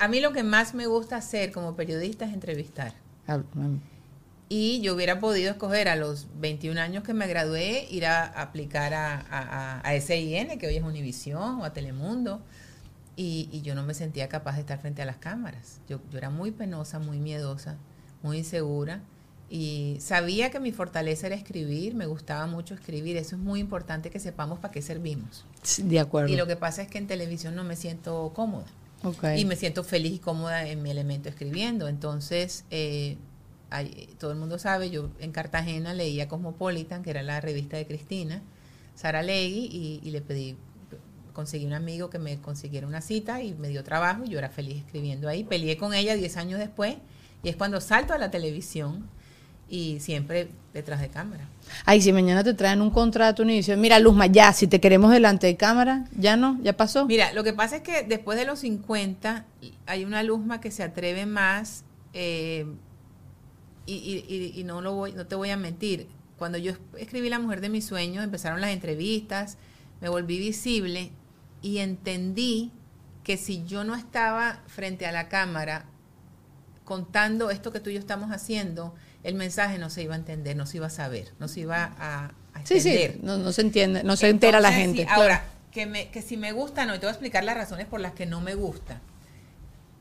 A 0.00 0.08
mí 0.08 0.20
lo 0.20 0.32
que 0.32 0.42
más 0.42 0.72
me 0.72 0.86
gusta 0.86 1.16
hacer 1.16 1.52
como 1.52 1.76
periodista 1.76 2.24
es 2.24 2.32
entrevistar. 2.32 2.94
Ah. 3.28 3.40
Y 4.48 4.80
yo 4.80 4.94
hubiera 4.94 5.20
podido 5.20 5.50
escoger 5.50 5.88
a 5.90 5.96
los 5.96 6.26
21 6.40 6.80
años 6.80 7.04
que 7.04 7.12
me 7.12 7.26
gradué, 7.26 7.86
ir 7.90 8.06
a 8.06 8.24
aplicar 8.24 8.94
a- 8.94 9.80
a 9.84 10.00
SIN, 10.00 10.58
que 10.58 10.66
hoy 10.66 10.76
es 10.78 10.82
Univisión, 10.82 11.60
o 11.60 11.64
a 11.64 11.74
Telemundo. 11.74 12.40
Y, 13.16 13.50
y 13.52 13.60
yo 13.60 13.74
no 13.74 13.82
me 13.82 13.92
sentía 13.92 14.30
capaz 14.30 14.54
de 14.54 14.60
estar 14.60 14.78
frente 14.78 15.02
a 15.02 15.04
las 15.04 15.18
cámaras. 15.18 15.80
Yo, 15.90 16.00
yo 16.10 16.16
era 16.16 16.30
muy 16.30 16.52
penosa, 16.52 16.98
muy 16.98 17.18
miedosa, 17.18 17.76
muy 18.22 18.38
insegura. 18.38 19.00
Y 19.50 19.98
sabía 20.00 20.50
que 20.50 20.60
mi 20.60 20.72
fortaleza 20.72 21.26
era 21.26 21.36
escribir, 21.36 21.94
me 21.94 22.06
gustaba 22.06 22.46
mucho 22.46 22.72
escribir. 22.74 23.18
Eso 23.18 23.36
es 23.36 23.42
muy 23.42 23.60
importante 23.60 24.08
que 24.08 24.18
sepamos 24.18 24.58
para 24.58 24.72
qué 24.72 24.80
servimos. 24.80 25.44
De 25.82 26.00
acuerdo. 26.00 26.32
Y 26.32 26.36
lo 26.36 26.46
que 26.46 26.56
pasa 26.56 26.80
es 26.82 26.88
que 26.88 26.96
en 26.98 27.06
televisión 27.06 27.54
no 27.54 27.62
me 27.62 27.76
siento 27.76 28.32
cómoda. 28.34 28.64
Y 29.38 29.44
me 29.44 29.56
siento 29.56 29.84
feliz 29.84 30.12
y 30.14 30.18
cómoda 30.20 30.66
en 30.66 30.82
mi 30.82 30.90
elemento 30.90 31.28
escribiendo. 31.28 31.88
Entonces, 31.88 32.64
eh, 32.70 33.18
hay- 33.68 34.08
todo 34.18 34.30
el 34.32 34.38
mundo 34.38 34.58
sabe, 34.58 34.88
yo 34.90 35.10
en 35.18 35.32
Cartagena 35.32 35.92
leía 35.92 36.28
Cosmopolitan, 36.28 37.02
que 37.02 37.10
era 37.10 37.22
la 37.22 37.40
revista 37.40 37.76
de 37.76 37.86
Cristina, 37.86 38.42
Sara 38.94 39.22
Legui, 39.22 39.66
y, 39.66 40.00
y 40.02 40.10
le 40.12 40.20
pedí, 40.22 40.56
conseguí 41.34 41.66
un 41.66 41.72
amigo 41.72 42.08
que 42.10 42.18
me 42.18 42.38
consiguiera 42.40 42.86
una 42.86 43.00
cita 43.00 43.42
y 43.42 43.54
me 43.54 43.68
dio 43.68 43.82
trabajo 43.84 44.24
y 44.24 44.28
yo 44.28 44.38
era 44.38 44.48
feliz 44.50 44.78
escribiendo 44.78 45.28
ahí. 45.28 45.44
Peleé 45.44 45.76
con 45.76 45.92
ella 45.94 46.14
10 46.14 46.36
años 46.36 46.58
después 46.58 46.96
y 47.42 47.48
es 47.48 47.56
cuando 47.56 47.80
salto 47.80 48.12
a 48.14 48.18
la 48.18 48.30
televisión 48.30 49.08
y 49.68 50.00
siempre 50.00 50.48
detrás 50.74 51.00
de 51.00 51.08
cámara. 51.08 51.48
Ay, 51.86 52.02
si 52.02 52.12
mañana 52.12 52.44
te 52.44 52.52
traen 52.54 52.82
un 52.82 52.90
contrato, 52.90 53.42
una 53.42 53.52
edición, 53.52 53.80
mira, 53.80 53.98
Luzma, 53.98 54.26
ya, 54.26 54.52
si 54.52 54.66
te 54.66 54.80
queremos 54.80 55.10
delante 55.10 55.46
de 55.46 55.56
cámara, 55.56 56.04
ya 56.16 56.36
no, 56.36 56.58
ya 56.62 56.76
pasó. 56.76 57.06
Mira, 57.06 57.32
lo 57.32 57.42
que 57.42 57.52
pasa 57.54 57.76
es 57.76 57.82
que 57.82 58.02
después 58.02 58.38
de 58.38 58.44
los 58.44 58.58
50 58.60 59.46
hay 59.86 60.04
una 60.04 60.22
Luzma 60.22 60.60
que 60.60 60.70
se 60.70 60.82
atreve 60.82 61.24
más 61.26 61.84
eh, 62.12 62.66
y, 63.86 63.94
y- 63.94 64.24
y- 64.28 64.60
y 64.60 64.64
no, 64.64 64.80
lo 64.82 64.94
voy, 64.94 65.12
no 65.12 65.26
te 65.26 65.34
voy 65.34 65.50
a 65.50 65.56
mentir. 65.56 66.06
Cuando 66.38 66.58
yo 66.58 66.72
escribí 66.98 67.28
La 67.30 67.38
Mujer 67.38 67.60
de 67.60 67.68
mis 67.68 67.84
sueños, 67.86 68.22
empezaron 68.24 68.60
las 68.60 68.70
entrevistas, 68.70 69.56
me 70.00 70.08
volví 70.08 70.38
visible 70.38 71.12
y 71.62 71.78
entendí 71.78 72.72
que 73.24 73.36
si 73.36 73.64
yo 73.64 73.84
no 73.84 73.94
estaba 73.94 74.60
frente 74.66 75.06
a 75.06 75.12
la 75.12 75.28
cámara 75.28 75.86
contando 76.84 77.50
esto 77.50 77.72
que 77.72 77.80
tú 77.80 77.90
y 77.90 77.94
yo 77.94 78.00
estamos 78.00 78.30
haciendo, 78.30 78.94
el 79.22 79.34
mensaje 79.34 79.78
no 79.78 79.90
se 79.90 80.02
iba 80.02 80.14
a 80.14 80.18
entender, 80.18 80.56
no 80.56 80.66
se 80.66 80.78
iba 80.78 80.86
a 80.86 80.90
saber, 80.90 81.32
no 81.38 81.48
se 81.48 81.60
iba 81.60 81.94
a, 81.98 82.32
a 82.54 82.66
sí, 82.66 82.80
sí, 82.80 82.90
extender. 82.90 83.24
no, 83.24 83.38
no 83.38 83.52
se 83.52 83.60
entiende, 83.62 84.02
no 84.02 84.16
se 84.16 84.28
entera 84.28 84.60
la 84.60 84.72
gente. 84.72 85.02
sí, 85.02 85.08
ahora, 85.08 85.44
que, 85.70 85.86
me, 85.86 86.10
que 86.10 86.22
si 86.22 86.36
me 86.36 86.52
gusta, 86.52 86.84
no, 86.84 86.94
y 86.94 86.98
te 86.98 87.06
voy 87.06 87.10
a 87.10 87.12
explicar 87.12 87.44
las 87.44 87.56
razones 87.56 87.86
por 87.86 88.00
las 88.00 88.12
que 88.12 88.26
no 88.26 88.40
me 88.40 88.54
gusta. 88.54 89.00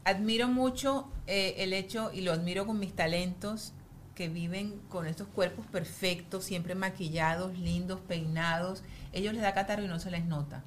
Admiro 0.04 0.48
mucho 0.48 1.08
eh, 1.28 1.56
el 1.60 1.74
hecho, 1.74 2.12
y 2.14 2.22
lo 2.22 2.34
admiro 2.34 2.66
con 2.66 2.80
mis 2.80 2.94
talentos, 2.96 3.74
que 4.16 4.30
viven 4.30 4.80
con 4.90 5.08
estos 5.08 5.28
cuerpos 5.28 5.66
perfectos, 5.68 6.44
siempre 6.44 6.76
maquillados, 6.76 7.58
lindos, 7.58 8.00
peinados. 8.08 8.84
Ellos 9.14 9.34
les 9.34 9.42
da 9.42 9.54
catarro 9.54 9.84
y 9.84 9.88
no 9.88 10.00
se 10.00 10.12
les 10.12 10.26
nota. 10.26 10.64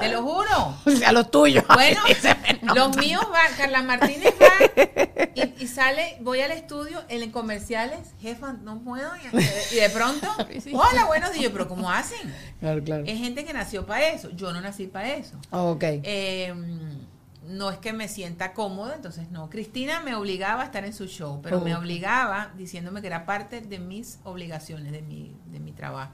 Te 0.00 0.08
lo 0.10 0.22
juro. 0.22 0.76
O 0.86 0.90
sea, 0.90 1.12
lo 1.12 1.24
tuyo. 1.24 1.62
Bueno, 1.74 2.02
los 2.74 2.96
míos 2.96 3.26
van, 3.30 3.52
Carla 3.56 3.82
Martínez 3.82 4.34
va 4.40 4.82
y, 5.34 5.64
y 5.64 5.66
sale, 5.66 6.16
voy 6.20 6.40
al 6.40 6.52
estudio 6.52 7.02
en 7.08 7.30
comerciales, 7.30 8.14
jefa, 8.20 8.52
no 8.52 8.80
puedo, 8.80 9.10
y, 9.16 9.74
de 9.76 9.90
pronto, 9.90 10.28
hola, 10.72 11.04
buenos 11.06 11.32
días, 11.32 11.50
pero 11.52 11.68
¿cómo 11.68 11.90
hacen? 11.90 12.32
Claro, 12.60 12.82
claro. 12.82 13.04
Es 13.06 13.18
gente 13.18 13.44
que 13.44 13.52
nació 13.52 13.86
para 13.86 14.08
eso, 14.08 14.30
yo 14.30 14.52
no 14.52 14.60
nací 14.60 14.86
para 14.86 15.14
eso. 15.14 15.36
Ok. 15.50 15.84
Eh, 15.84 16.54
no 17.46 17.70
es 17.70 17.78
que 17.78 17.92
me 17.92 18.08
sienta 18.08 18.52
cómoda, 18.52 18.94
entonces 18.94 19.30
no. 19.30 19.50
Cristina 19.50 20.00
me 20.00 20.14
obligaba 20.14 20.62
a 20.62 20.64
estar 20.66 20.84
en 20.84 20.92
su 20.92 21.06
show, 21.06 21.40
pero 21.42 21.60
me 21.60 21.74
Ok. 21.74 21.80
obligaba 21.80 22.52
diciéndome 22.56 23.00
que 23.00 23.08
era 23.08 23.26
parte 23.26 23.60
de 23.60 23.78
mis 23.78 24.20
obligaciones, 24.24 24.92
de 24.92 25.02
mi, 25.02 25.34
de 25.46 25.60
mi 25.60 25.72
trabajo. 25.72 26.12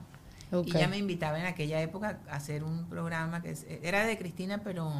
Y 0.64 0.70
ella 0.74 0.88
me 0.88 0.96
invitaba 0.96 1.38
en 1.38 1.44
aquella 1.44 1.80
época 1.82 2.20
a 2.30 2.36
hacer 2.36 2.64
un 2.64 2.86
programa 2.88 3.42
que 3.42 3.54
era 3.82 4.06
de 4.06 4.16
Cristina, 4.16 4.62
pero 4.64 4.90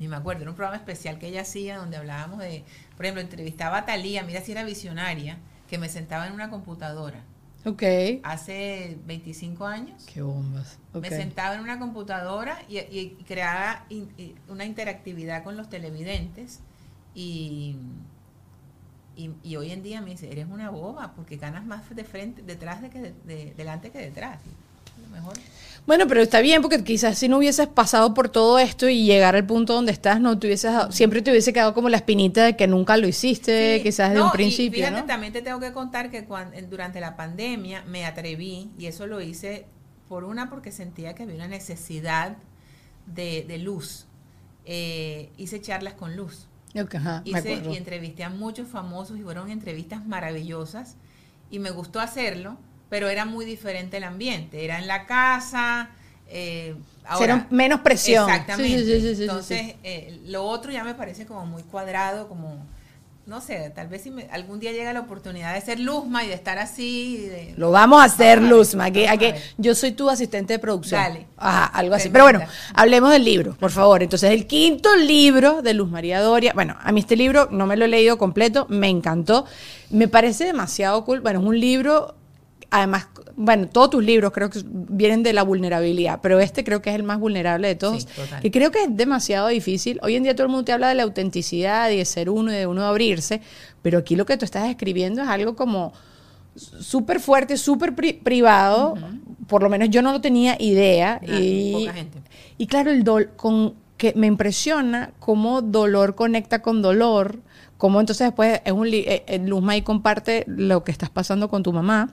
ni 0.00 0.08
me 0.08 0.16
acuerdo, 0.16 0.42
era 0.42 0.50
un 0.50 0.56
programa 0.56 0.76
especial 0.76 1.20
que 1.20 1.28
ella 1.28 1.42
hacía 1.42 1.76
donde 1.76 1.96
hablábamos 1.96 2.40
de, 2.40 2.64
por 2.96 3.06
ejemplo, 3.06 3.22
entrevistaba 3.22 3.78
a 3.78 3.84
Talía, 3.84 4.24
mira 4.24 4.40
si 4.40 4.50
era 4.50 4.64
visionaria, 4.64 5.38
que 5.68 5.78
me 5.78 5.88
sentaba 5.88 6.26
en 6.26 6.32
una 6.32 6.50
computadora 6.50 7.22
Ok. 7.66 7.82
hace 8.22 8.98
25 9.06 9.66
años. 9.66 10.04
Qué 10.12 10.20
bombas. 10.22 10.78
Me 10.92 11.08
sentaba 11.10 11.54
en 11.54 11.60
una 11.62 11.78
computadora 11.78 12.58
y, 12.68 12.78
y 12.78 13.16
creaba 13.26 13.86
in- 13.88 14.12
y 14.18 14.34
una 14.48 14.64
interactividad 14.64 15.42
con 15.44 15.56
los 15.56 15.68
televidentes 15.70 16.60
y, 17.14 17.76
y, 19.16 19.30
y 19.42 19.56
hoy 19.56 19.70
en 19.70 19.82
día 19.82 20.00
me 20.02 20.10
dice, 20.10 20.30
eres 20.30 20.46
una 20.50 20.70
boba 20.70 21.14
porque 21.14 21.36
ganas 21.36 21.64
más 21.64 21.88
de 21.94 22.04
frente, 22.04 22.42
detrás 22.42 22.82
de 22.82 22.90
que 22.90 23.00
de- 23.00 23.14
de- 23.24 23.54
delante 23.56 23.90
que 23.90 23.98
detrás. 23.98 24.40
Y 25.14 25.20
mejor. 25.20 25.34
Bueno, 25.86 26.06
pero 26.08 26.22
está 26.22 26.40
bien 26.40 26.62
porque 26.62 26.82
quizás 26.82 27.18
si 27.18 27.28
no 27.28 27.38
hubieses 27.38 27.66
pasado 27.66 28.14
por 28.14 28.30
todo 28.30 28.58
esto 28.58 28.88
y 28.88 29.04
llegar 29.04 29.36
al 29.36 29.46
punto 29.46 29.74
donde 29.74 29.92
estás, 29.92 30.18
no 30.20 30.38
te 30.38 30.46
hubieses 30.46 30.72
siempre 30.90 31.20
te 31.20 31.30
hubiese 31.30 31.52
quedado 31.52 31.74
como 31.74 31.90
la 31.90 31.98
espinita 31.98 32.44
de 32.44 32.56
que 32.56 32.66
nunca 32.66 32.96
lo 32.96 33.06
hiciste, 33.06 33.76
Sí, 33.78 33.82
quizás 33.82 34.14
de 34.14 34.16
no, 34.16 34.24
un 34.24 34.28
y 34.28 34.32
principio, 34.32 34.78
fíjate, 34.78 35.00
¿no? 35.02 35.06
también 35.06 35.32
te 35.34 35.42
tengo 35.42 35.60
que 35.60 35.72
contar 35.72 36.10
que 36.10 36.26
en- 36.54 36.70
durante 36.70 37.00
la 37.00 37.16
pandemia 37.16 37.84
me 37.86 38.06
atreví, 38.06 38.70
y 38.78 38.86
eso 38.86 39.06
lo 39.06 39.20
hice 39.20 39.66
por 40.08 40.24
una 40.24 40.48
porque 40.48 40.72
sentía 40.72 41.14
que 41.14 41.24
había 41.24 41.34
una 41.36 41.48
necesidad 41.48 42.36
de, 43.06 43.44
de 43.46 43.58
luz. 43.58 44.06
Eh, 44.64 45.30
hice 45.36 45.60
charlas 45.60 45.94
con 45.94 46.16
luz. 46.16 46.46
Ajá, 46.94 47.22
Hice 47.24 47.62
y 47.70 47.76
entrevisté 47.76 48.24
a 48.24 48.30
muchos 48.30 48.66
famosos 48.68 49.18
y 49.18 49.22
fueron 49.22 49.50
entrevistas 49.50 50.04
maravillosas 50.06 50.96
y 51.50 51.58
me 51.60 51.70
gustó 51.70 52.00
hacerlo, 52.00 52.56
pero 52.88 53.08
era 53.08 53.24
muy 53.24 53.44
diferente 53.44 53.96
el 53.96 54.04
ambiente. 54.04 54.64
Era 54.64 54.78
en 54.78 54.86
la 54.86 55.06
casa. 55.06 55.90
Eh, 56.28 56.74
ahora, 57.06 57.24
Era 57.34 57.46
menos 57.50 57.80
presión. 57.80 58.28
Exactamente. 58.28 58.78
Sí, 58.78 58.84
sí, 58.84 58.92
sí, 58.92 59.00
sí, 59.00 59.08
sí, 59.10 59.16
sí. 59.16 59.22
Entonces, 59.24 59.74
eh, 59.82 60.20
lo 60.26 60.44
otro 60.44 60.70
ya 60.72 60.84
me 60.84 60.94
parece 60.94 61.26
como 61.26 61.44
muy 61.46 61.62
cuadrado, 61.64 62.28
como, 62.28 62.56
no 63.26 63.40
sé, 63.40 63.70
tal 63.74 63.88
vez 63.88 64.02
si 64.02 64.10
me- 64.10 64.26
algún 64.30 64.58
día 64.60 64.72
llega 64.72 64.92
la 64.92 65.00
oportunidad 65.00 65.54
de 65.54 65.60
ser 65.60 65.80
Luzma 65.80 66.24
y 66.24 66.28
de 66.28 66.34
estar 66.34 66.58
así. 66.58 67.16
de- 67.28 67.54
Lo 67.56 67.70
vamos 67.70 68.00
a 68.00 68.04
hacer, 68.04 68.42
Luzma. 68.42 68.90
Que, 68.90 69.08
a 69.08 69.16
que 69.16 69.34
yo 69.58 69.74
soy 69.74 69.92
tu 69.92 70.08
asistente 70.10 70.54
de 70.54 70.58
producción. 70.58 71.00
Dale. 71.00 71.26
Ajá, 71.36 71.66
algo 71.66 71.94
así. 71.94 72.08
Pero 72.10 72.24
bueno, 72.24 72.40
hablemos 72.74 73.10
del 73.12 73.24
libro, 73.24 73.54
por 73.56 73.70
favor. 73.70 74.02
Entonces, 74.02 74.30
el 74.30 74.46
quinto 74.46 74.94
libro 74.96 75.62
de 75.62 75.72
Luz 75.74 75.90
María 75.90 76.20
Doria. 76.20 76.52
Bueno, 76.54 76.76
a 76.82 76.92
mí 76.92 77.00
este 77.00 77.16
libro 77.16 77.48
no 77.50 77.66
me 77.66 77.76
lo 77.76 77.84
he 77.84 77.88
leído 77.88 78.18
completo, 78.18 78.66
me 78.68 78.88
encantó. 78.88 79.46
Me 79.90 80.08
parece 80.08 80.44
demasiado 80.44 81.04
cool. 81.04 81.20
Bueno, 81.20 81.40
es 81.40 81.46
un 81.46 81.58
libro, 81.60 82.14
además, 82.76 83.06
bueno, 83.36 83.68
todos 83.68 83.90
tus 83.90 84.04
libros 84.04 84.32
creo 84.32 84.50
que 84.50 84.60
vienen 84.64 85.22
de 85.22 85.32
la 85.32 85.42
vulnerabilidad, 85.44 86.18
pero 86.22 86.40
este 86.40 86.64
creo 86.64 86.82
que 86.82 86.90
es 86.90 86.96
el 86.96 87.02
más 87.04 87.20
vulnerable 87.20 87.68
de 87.68 87.74
todos. 87.76 88.02
Sí. 88.02 88.08
Que 88.42 88.50
creo 88.50 88.70
que 88.70 88.82
es 88.82 88.96
demasiado 88.96 89.48
difícil. 89.48 90.00
Hoy 90.02 90.16
en 90.16 90.24
día 90.24 90.34
todo 90.34 90.46
el 90.46 90.50
mundo 90.50 90.64
te 90.64 90.72
habla 90.72 90.88
de 90.88 90.94
la 90.96 91.04
autenticidad 91.04 91.88
y 91.90 91.96
de 91.98 92.04
ser 92.04 92.30
uno 92.30 92.52
y 92.52 92.56
de 92.56 92.66
uno 92.66 92.84
abrirse, 92.84 93.40
pero 93.82 93.98
aquí 93.98 94.16
lo 94.16 94.26
que 94.26 94.36
tú 94.36 94.44
estás 94.44 94.68
escribiendo 94.68 95.22
es 95.22 95.28
algo 95.28 95.54
como 95.56 95.92
súper 96.56 97.20
fuerte, 97.20 97.56
súper 97.56 97.94
pri- 97.94 98.14
privado. 98.14 98.94
Por 99.46 99.62
lo 99.62 99.68
menos 99.68 99.90
yo 99.90 100.02
no 100.02 100.12
lo 100.12 100.20
tenía 100.20 100.56
idea. 100.58 101.20
Y, 101.22 101.72
poca 101.72 101.92
gente. 101.92 102.18
y 102.58 102.66
claro, 102.66 102.90
el 102.90 103.04
dol 103.04 103.30
con 103.36 103.74
que 103.96 104.12
me 104.16 104.26
impresiona 104.26 105.12
cómo 105.20 105.62
dolor 105.62 106.14
conecta 106.14 106.60
con 106.62 106.82
dolor. 106.82 107.38
Cómo 107.76 108.00
entonces 108.00 108.26
después 108.28 108.60
es 108.64 108.72
un 108.72 108.86
eh, 108.88 109.24
eh, 109.26 109.38
Luzma 109.44 109.72
ahí 109.72 109.82
comparte 109.82 110.44
lo 110.46 110.82
que 110.84 110.92
estás 110.92 111.10
pasando 111.10 111.48
con 111.48 111.62
tu 111.62 111.72
mamá. 111.72 112.10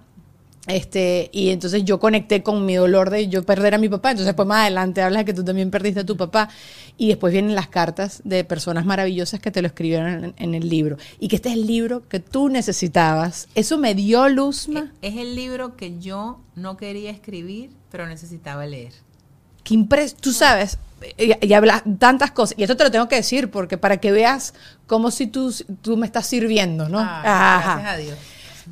Este, 0.67 1.30
y 1.34 1.50
entonces 1.50 1.84
yo 1.86 2.00
conecté 2.00 2.43
con 2.43 2.65
mi 2.65 2.76
dolor 2.76 3.10
de 3.10 3.28
yo 3.28 3.43
perder 3.43 3.74
a 3.74 3.78
mi 3.80 3.89
papá. 3.89 4.12
Entonces, 4.12 4.28
después 4.28 4.47
más 4.47 4.62
adelante 4.62 5.02
hablas 5.02 5.21
de 5.21 5.26
que 5.26 5.34
tú 5.34 5.43
también 5.43 5.71
perdiste 5.71 6.02
a 6.02 6.06
tu 6.06 6.15
papá. 6.17 6.50
Y 6.97 7.08
después 7.08 7.34
vienen 7.34 7.56
las 7.56 7.67
cartas 7.67 8.21
de 8.24 8.43
personas 8.43 8.86
maravillosas 8.86 9.39
que 9.39 9.50
te 9.50 9.62
lo 9.62 9.67
escribieron 9.67 10.24
en, 10.24 10.34
en 10.38 10.54
el 10.54 10.69
libro. 10.69 10.97
Y 11.19 11.30
que 11.30 11.36
este 11.38 11.50
es 11.50 11.56
el 11.56 11.65
libro 11.65 12.08
que 12.08 12.19
tú 12.19 12.47
necesitabas. 12.50 13.47
Eso 13.56 13.78
me 13.80 13.95
dio 13.95 14.30
Luzma. 14.30 14.91
Es 15.02 15.15
el 15.17 15.36
libro 15.36 15.76
que 15.76 15.97
yo 16.00 16.39
no 16.56 16.78
quería 16.78 17.10
escribir, 17.10 17.71
pero 17.89 18.06
necesitaba 18.08 18.65
leer. 18.67 18.93
que 19.63 19.74
impres 19.74 20.15
tú 20.15 20.32
sabes, 20.32 20.78
y, 21.17 21.34
y 21.45 21.54
hablas 21.54 21.84
tantas 22.00 22.32
cosas, 22.32 22.58
y 22.58 22.63
esto 22.63 22.76
te 22.78 22.84
lo 22.84 22.91
tengo 22.91 23.08
que 23.08 23.15
decir 23.15 23.50
porque 23.52 23.78
para 23.78 23.97
que 23.97 24.12
veas 24.12 24.54
como 24.88 25.10
si 25.12 25.26
tú, 25.28 25.54
tú 25.82 25.97
me 25.97 26.06
estás 26.06 26.28
sirviendo, 26.28 26.88
¿no? 26.89 27.00
Ah, 27.00 27.58
Ajá. 27.58 27.74
Gracias 27.82 27.93
a 27.93 27.97
Dios. 27.97 28.17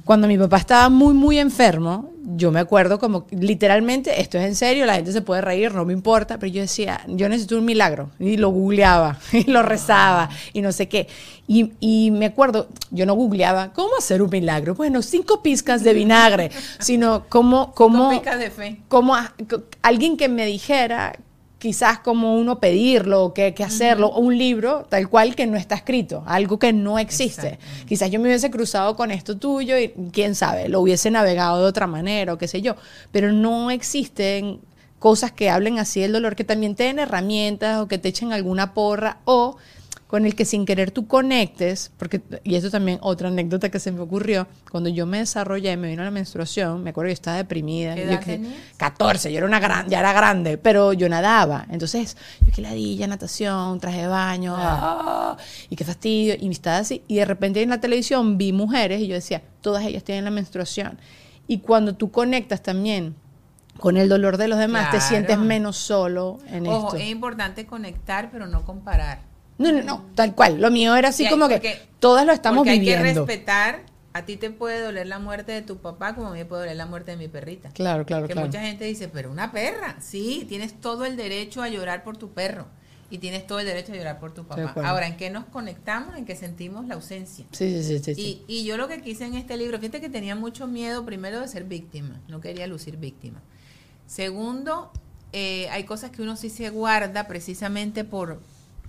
Cuando 0.06 0.28
mi 0.28 0.38
papá 0.38 0.58
estaba 0.58 0.90
muy, 0.90 1.14
muy 1.14 1.40
enfermo, 1.40 2.12
yo 2.36 2.52
me 2.52 2.60
acuerdo 2.60 3.00
como 3.00 3.26
literalmente, 3.32 4.22
esto 4.22 4.38
es 4.38 4.46
en 4.46 4.56
serio, 4.56 4.86
la 4.86 4.96
gente 4.96 5.12
se 5.12 5.22
puede 5.22 5.42
reír, 5.42 5.74
no 5.74 5.84
me 5.86 5.94
importa, 5.94 6.38
pero 6.38 6.52
yo 6.52 6.62
decía, 6.62 7.02
yo 7.08 7.28
necesito 7.28 7.58
un 7.58 7.66
milagro. 7.66 8.12
Y 8.20 8.38
lo 8.38 8.50
googleaba, 8.50 9.18
y 9.32 9.50
lo 9.50 9.64
rezaba, 9.64 10.30
y 10.54 10.62
no 10.62 10.72
sé 10.72 10.88
qué. 10.88 11.08
Y, 11.48 11.72
y 11.80 12.12
me 12.12 12.28
acuerdo, 12.28 12.68
yo 12.92 13.06
no 13.06 13.16
googleaba, 13.16 13.74
¿cómo 13.74 13.98
hacer 13.98 14.22
un 14.22 14.30
milagro? 14.30 14.76
Bueno, 14.76 15.02
cinco 15.02 15.42
pizcas 15.42 15.84
de 15.84 15.94
vinagre, 15.94 16.52
sino 16.80 17.26
como, 17.28 17.74
como, 17.74 18.12
de 18.12 18.52
fe. 18.52 18.82
como 18.88 19.16
a- 19.16 19.34
alguien 19.82 20.16
que 20.18 20.30
me 20.30 20.46
dijera 20.46 21.14
quizás 21.60 22.00
como 22.00 22.38
uno 22.38 22.60
pedirlo, 22.60 23.34
que, 23.34 23.54
que 23.54 23.64
hacerlo, 23.64 24.08
o 24.08 24.20
un 24.22 24.38
libro 24.38 24.88
tal 24.90 25.10
cual 25.10 25.36
que 25.36 25.46
no 25.46 25.58
está 25.58 25.76
escrito, 25.76 26.24
algo 26.26 26.58
que 26.58 26.72
no 26.72 26.98
existe. 26.98 27.60
Quizás 27.86 28.10
yo 28.10 28.20
me 28.20 28.30
hubiese 28.30 28.50
cruzado 28.50 28.96
con 28.96 29.12
esto 29.12 29.38
tuyo 29.38 29.78
y 29.78 29.90
quién 30.12 30.36
sabe, 30.36 30.70
lo 30.70 30.80
hubiese 30.80 31.12
navegado 31.12 31.62
de 31.62 31.66
otra 31.68 31.86
manera 31.86 32.34
o 32.34 32.38
qué 32.38 32.48
sé 32.48 32.62
yo, 32.62 32.76
pero 33.12 33.34
no 33.34 33.72
existen 33.72 34.62
cosas 35.00 35.32
que 35.32 35.50
hablen 35.50 35.80
así 35.80 36.00
del 36.00 36.14
dolor, 36.14 36.36
que 36.36 36.46
también 36.46 36.76
te 36.76 36.86
den 36.86 37.00
herramientas 37.00 37.82
o 37.82 37.88
que 37.88 37.98
te 37.98 38.10
echen 38.10 38.32
alguna 38.32 38.74
porra 38.74 39.18
o 39.26 39.58
con 40.10 40.26
el 40.26 40.34
que 40.34 40.44
sin 40.44 40.66
querer 40.66 40.90
tú 40.90 41.06
conectes, 41.06 41.92
porque, 41.96 42.24
y 42.44 42.56
esto 42.56 42.72
también 42.72 42.98
otra 43.04 43.28
anécdota 43.28 43.70
que 43.70 43.80
se 43.80 43.92
me 43.92 44.00
ocurrió, 44.00 44.48
cuando 44.72 44.90
yo 44.90 45.06
me 45.06 45.20
desarrollé, 45.20 45.78
me 45.78 45.88
vino 45.88 46.04
la 46.04 46.10
menstruación, 46.10 46.82
me 46.82 46.90
acuerdo 46.90 47.10
que 47.10 47.12
yo 47.12 47.14
estaba 47.14 47.38
deprimida. 47.38 47.94
¿Qué 47.94 48.02
yo 48.02 48.08
edad 48.08 48.24
tenías? 48.26 48.56
14, 48.78 49.32
yo 49.32 49.38
era 49.38 49.46
una 49.46 49.60
gran, 49.60 49.88
ya 49.88 50.00
era 50.00 50.12
grande, 50.12 50.58
pero 50.58 50.94
yo 50.94 51.08
nadaba. 51.10 51.68
Entonces, 51.70 52.18
yo 52.44 52.52
que 52.52 52.64
ladilla, 52.64 53.06
natación, 53.06 53.80
traje 53.80 54.02
de 54.02 54.08
baño, 54.08 54.56
ah, 54.58 55.38
y 55.70 55.76
qué 55.76 55.84
fastidio, 55.84 56.34
y 56.40 56.50
estaba 56.50 56.78
así. 56.78 57.04
Y 57.08 57.18
de 57.18 57.26
repente 57.26 57.62
en 57.62 57.70
la 57.70 57.80
televisión 57.80 58.40
vi 58.40 58.52
mujeres 58.52 59.02
y 59.02 59.08
yo 59.08 59.14
decía, 59.14 59.44
todas 59.62 59.86
ellas 59.86 60.04
tienen 60.04 60.26
la 60.26 60.32
menstruación. 60.32 60.98
Y 61.48 61.60
cuando 61.60 61.94
tú 61.94 62.10
conectas 62.10 62.64
también 62.64 63.14
con 63.78 63.96
el 63.96 64.10
dolor 64.10 64.38
de 64.38 64.48
los 64.48 64.58
demás, 64.58 64.90
te 64.90 65.02
sientes 65.02 65.38
menos 65.38 65.78
solo 65.78 66.40
en 66.48 66.66
Ojo, 66.66 66.88
esto. 66.88 66.98
es 66.98 67.12
importante 67.12 67.68
conectar, 67.68 68.32
pero 68.32 68.48
no 68.48 68.66
comparar. 68.66 69.29
No, 69.60 69.72
no, 69.72 69.84
no, 69.84 70.06
tal 70.16 70.34
cual. 70.34 70.60
Lo 70.60 70.72
mío 70.72 70.96
era 70.96 71.10
así 71.10 71.26
hay- 71.26 71.30
como 71.32 71.48
que 71.48 71.56
porque- 71.56 71.80
todas 72.00 72.26
lo 72.26 72.34
estamos 72.34 72.58
Porque 72.60 72.72
hay 72.72 72.80
viviendo. 72.80 73.04
que 73.04 73.14
respetar. 73.34 73.82
A 74.12 74.26
ti 74.26 74.38
te 74.38 74.50
puede 74.50 74.82
doler 74.82 75.06
la 75.06 75.20
muerte 75.20 75.52
de 75.52 75.62
tu 75.62 75.78
papá 75.78 76.16
como 76.16 76.30
a 76.30 76.32
mí 76.32 76.40
me 76.40 76.46
puede 76.46 76.64
doler 76.64 76.78
la 76.78 76.88
muerte 76.88 77.12
de 77.12 77.18
mi 77.18 77.28
perrita. 77.28 77.70
Claro, 77.70 78.08
claro, 78.08 78.26
que 78.28 78.34
claro. 78.34 78.48
mucha 78.48 78.60
gente 78.60 78.84
dice, 78.86 79.08
pero 79.08 79.30
una 79.32 79.52
perra. 79.52 79.98
Sí, 80.02 80.46
tienes 80.50 80.74
todo 80.82 81.06
el 81.06 81.16
derecho 81.16 81.62
a 81.62 81.70
llorar 81.70 82.04
por 82.04 82.18
tu 82.18 82.32
perro. 82.32 82.66
Y 83.12 83.20
tienes 83.20 83.46
todo 83.48 83.60
el 83.60 83.66
derecho 83.68 83.92
a 83.94 83.96
llorar 83.96 84.20
por 84.20 84.34
tu 84.34 84.46
papá. 84.46 84.74
Ahora, 84.88 85.08
¿en 85.08 85.18
qué 85.18 85.30
nos 85.30 85.46
conectamos? 85.46 86.16
En 86.18 86.26
que 86.26 86.36
sentimos 86.36 86.88
la 86.88 86.96
ausencia. 86.96 87.46
Sí, 87.52 87.82
sí, 87.82 87.84
sí, 87.84 88.00
sí, 88.00 88.16
sí. 88.16 88.44
Y, 88.48 88.60
y 88.60 88.64
yo 88.66 88.78
lo 88.78 88.88
que 88.88 89.02
quise 89.02 89.26
en 89.26 89.36
este 89.36 89.58
libro, 89.58 89.78
fíjate 89.80 90.00
que 90.02 90.10
tenía 90.10 90.36
mucho 90.36 90.66
miedo, 90.68 91.06
primero, 91.06 91.40
de 91.42 91.48
ser 91.48 91.64
víctima. 91.66 92.20
No 92.28 92.40
quería 92.42 92.66
lucir 92.68 92.98
víctima. 92.98 93.42
Segundo, 94.08 94.92
eh, 95.34 95.68
hay 95.70 95.84
cosas 95.84 96.10
que 96.12 96.22
uno 96.22 96.36
sí 96.36 96.50
se 96.50 96.70
guarda 96.70 97.28
precisamente 97.28 98.04
por, 98.04 98.42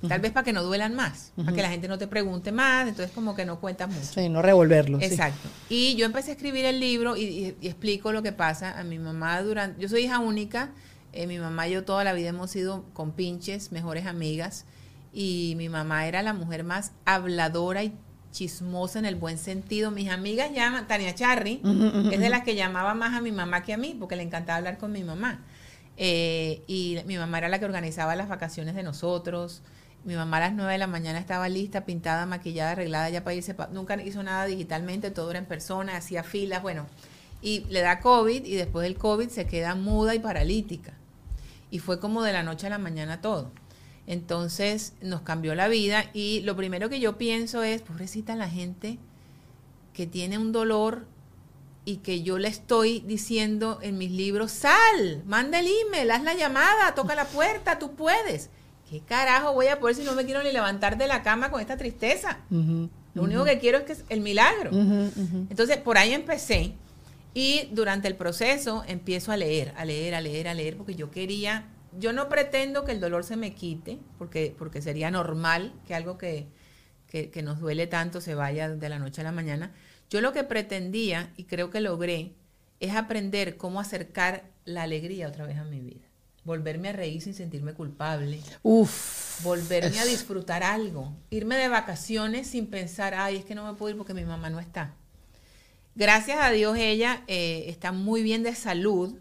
tal 0.08 0.20
vez 0.20 0.32
para 0.32 0.44
que 0.44 0.52
no 0.52 0.62
duelan 0.62 0.94
más, 0.94 1.32
para 1.36 1.52
que 1.52 1.62
la 1.62 1.68
gente 1.70 1.86
no 1.88 1.98
te 1.98 2.06
pregunte 2.06 2.52
más, 2.52 2.88
entonces 2.88 3.12
como 3.14 3.34
que 3.34 3.44
no 3.44 3.60
cuentas 3.60 3.88
mucho. 3.88 4.06
Sí, 4.06 4.28
no 4.28 4.40
revolverlo. 4.42 4.98
sí. 4.98 5.04
Exacto. 5.06 5.48
Y 5.68 5.94
yo 5.96 6.06
empecé 6.06 6.30
a 6.30 6.34
escribir 6.34 6.64
el 6.64 6.80
libro 6.80 7.16
y, 7.16 7.22
y- 7.24 7.56
y 7.60 7.66
explico 7.68 8.12
lo 8.12 8.22
que 8.22 8.32
pasa. 8.32 8.78
A 8.78 8.84
mi 8.84 8.98
mamá 8.98 9.40
durante, 9.42 9.80
yo 9.80 9.88
soy 9.88 10.04
hija 10.04 10.18
única, 10.18 10.70
eh, 11.12 11.26
mi 11.26 11.38
mamá 11.38 11.68
y 11.68 11.72
yo 11.72 11.84
toda 11.84 12.04
la 12.04 12.12
vida 12.12 12.28
hemos 12.30 12.50
sido 12.50 12.84
compinches, 12.92 13.72
mejores 13.72 14.06
amigas, 14.06 14.64
y 15.12 15.54
mi 15.56 15.68
mamá 15.68 16.06
era 16.06 16.22
la 16.22 16.32
mujer 16.32 16.62
más 16.64 16.92
habladora 17.04 17.82
y 17.82 17.92
chismosa 18.32 19.00
en 19.00 19.04
el 19.06 19.16
buen 19.16 19.38
sentido. 19.38 19.90
Mis 19.90 20.08
amigas 20.08 20.52
llaman, 20.54 20.86
Tania 20.86 21.14
Charry, 21.16 21.60
es 22.12 22.20
de 22.20 22.28
las 22.28 22.42
que 22.44 22.54
llamaba 22.54 22.94
más 22.94 23.14
a 23.14 23.20
mi 23.20 23.32
mamá 23.32 23.64
que 23.64 23.72
a 23.72 23.76
mí, 23.76 23.96
porque 23.98 24.14
le 24.14 24.22
encantaba 24.22 24.58
hablar 24.58 24.78
con 24.78 24.92
mi 24.92 25.02
mamá. 25.02 25.44
Eh, 25.96 26.62
y 26.66 26.98
mi 27.06 27.16
mamá 27.18 27.38
era 27.38 27.48
la 27.48 27.58
que 27.58 27.64
organizaba 27.64 28.14
las 28.16 28.28
vacaciones 28.28 28.74
de 28.76 28.82
nosotros. 28.84 29.62
Mi 30.04 30.14
mamá 30.14 30.38
a 30.38 30.40
las 30.40 30.54
9 30.54 30.72
de 30.72 30.78
la 30.78 30.86
mañana 30.86 31.18
estaba 31.18 31.48
lista, 31.48 31.84
pintada, 31.84 32.24
maquillada, 32.24 32.72
arreglada 32.72 33.10
ya 33.10 33.22
para 33.22 33.34
irse. 33.34 33.54
Nunca 33.72 34.00
hizo 34.02 34.22
nada 34.22 34.46
digitalmente, 34.46 35.10
todo 35.10 35.30
era 35.30 35.38
en 35.38 35.46
persona, 35.46 35.96
hacía 35.96 36.22
filas, 36.22 36.62
bueno. 36.62 36.86
Y 37.42 37.64
le 37.68 37.80
da 37.80 38.00
COVID 38.00 38.44
y 38.44 38.54
después 38.54 38.82
del 38.82 38.96
COVID 38.96 39.28
se 39.28 39.46
queda 39.46 39.74
muda 39.74 40.14
y 40.14 40.18
paralítica. 40.18 40.94
Y 41.70 41.78
fue 41.78 42.00
como 42.00 42.22
de 42.22 42.32
la 42.32 42.42
noche 42.42 42.66
a 42.66 42.70
la 42.70 42.78
mañana 42.78 43.20
todo. 43.20 43.50
Entonces 44.06 44.94
nos 45.02 45.20
cambió 45.20 45.54
la 45.54 45.68
vida 45.68 46.06
y 46.12 46.40
lo 46.40 46.56
primero 46.56 46.88
que 46.88 47.00
yo 47.00 47.18
pienso 47.18 47.62
es, 47.62 47.82
pobrecita 47.82 48.34
la 48.36 48.48
gente 48.48 48.98
que 49.92 50.06
tiene 50.06 50.38
un 50.38 50.52
dolor 50.52 51.06
y 51.84 51.98
que 51.98 52.22
yo 52.22 52.38
le 52.38 52.48
estoy 52.48 53.00
diciendo 53.00 53.78
en 53.82 53.98
mis 53.98 54.10
libros, 54.10 54.52
sal, 54.52 55.22
manda 55.26 55.60
el 55.60 55.68
email, 55.86 56.10
haz 56.10 56.22
la 56.22 56.34
llamada, 56.34 56.94
toca 56.94 57.14
la 57.14 57.26
puerta, 57.26 57.78
tú 57.78 57.94
puedes. 57.94 58.50
¿Qué 58.90 58.98
carajo 58.98 59.52
voy 59.52 59.68
a 59.68 59.78
poder 59.78 59.94
si 59.94 60.02
no 60.02 60.16
me 60.16 60.24
quiero 60.24 60.42
ni 60.42 60.50
levantar 60.50 60.98
de 60.98 61.06
la 61.06 61.22
cama 61.22 61.48
con 61.48 61.60
esta 61.60 61.76
tristeza? 61.76 62.40
Lo 63.14 63.22
único 63.22 63.44
que 63.44 63.60
quiero 63.60 63.78
es 63.78 63.84
que 63.84 63.92
es 63.92 64.04
el 64.08 64.20
milagro. 64.20 64.72
Entonces, 64.72 65.76
por 65.76 65.96
ahí 65.96 66.12
empecé 66.12 66.72
y 67.32 67.68
durante 67.70 68.08
el 68.08 68.16
proceso 68.16 68.82
empiezo 68.88 69.30
a 69.30 69.36
leer, 69.36 69.72
a 69.76 69.84
leer, 69.84 70.16
a 70.16 70.20
leer, 70.20 70.48
a 70.48 70.54
leer, 70.54 70.76
porque 70.76 70.96
yo 70.96 71.12
quería, 71.12 71.68
yo 71.96 72.12
no 72.12 72.28
pretendo 72.28 72.84
que 72.84 72.90
el 72.90 72.98
dolor 72.98 73.22
se 73.22 73.36
me 73.36 73.54
quite, 73.54 74.00
porque, 74.18 74.52
porque 74.58 74.82
sería 74.82 75.08
normal 75.12 75.72
que 75.86 75.94
algo 75.94 76.18
que, 76.18 76.48
que, 77.06 77.30
que 77.30 77.42
nos 77.44 77.60
duele 77.60 77.86
tanto 77.86 78.20
se 78.20 78.34
vaya 78.34 78.68
de 78.68 78.88
la 78.88 78.98
noche 78.98 79.20
a 79.20 79.24
la 79.24 79.32
mañana. 79.32 79.72
Yo 80.10 80.20
lo 80.20 80.32
que 80.32 80.42
pretendía, 80.42 81.32
y 81.36 81.44
creo 81.44 81.70
que 81.70 81.80
logré, 81.80 82.32
es 82.80 82.96
aprender 82.96 83.56
cómo 83.56 83.78
acercar 83.78 84.50
la 84.64 84.82
alegría 84.82 85.28
otra 85.28 85.46
vez 85.46 85.58
a 85.58 85.64
mi 85.64 85.78
vida. 85.78 86.09
Volverme 86.50 86.88
a 86.88 86.92
reír 86.92 87.22
sin 87.22 87.32
sentirme 87.32 87.74
culpable 87.74 88.40
Uf. 88.64 89.44
volverme 89.44 90.00
a 90.00 90.04
disfrutar 90.04 90.64
algo, 90.64 91.14
irme 91.30 91.54
de 91.54 91.68
vacaciones 91.68 92.48
sin 92.48 92.66
pensar, 92.66 93.14
ay, 93.14 93.36
es 93.36 93.44
que 93.44 93.54
no 93.54 93.64
me 93.64 93.78
puedo 93.78 93.90
ir 93.90 93.96
porque 93.96 94.14
mi 94.14 94.24
mamá 94.24 94.50
no 94.50 94.58
está. 94.58 94.96
Gracias 95.94 96.38
a 96.40 96.50
Dios 96.50 96.76
ella 96.76 97.22
eh, 97.28 97.66
está 97.68 97.92
muy 97.92 98.24
bien 98.24 98.42
de 98.42 98.56
salud 98.56 99.16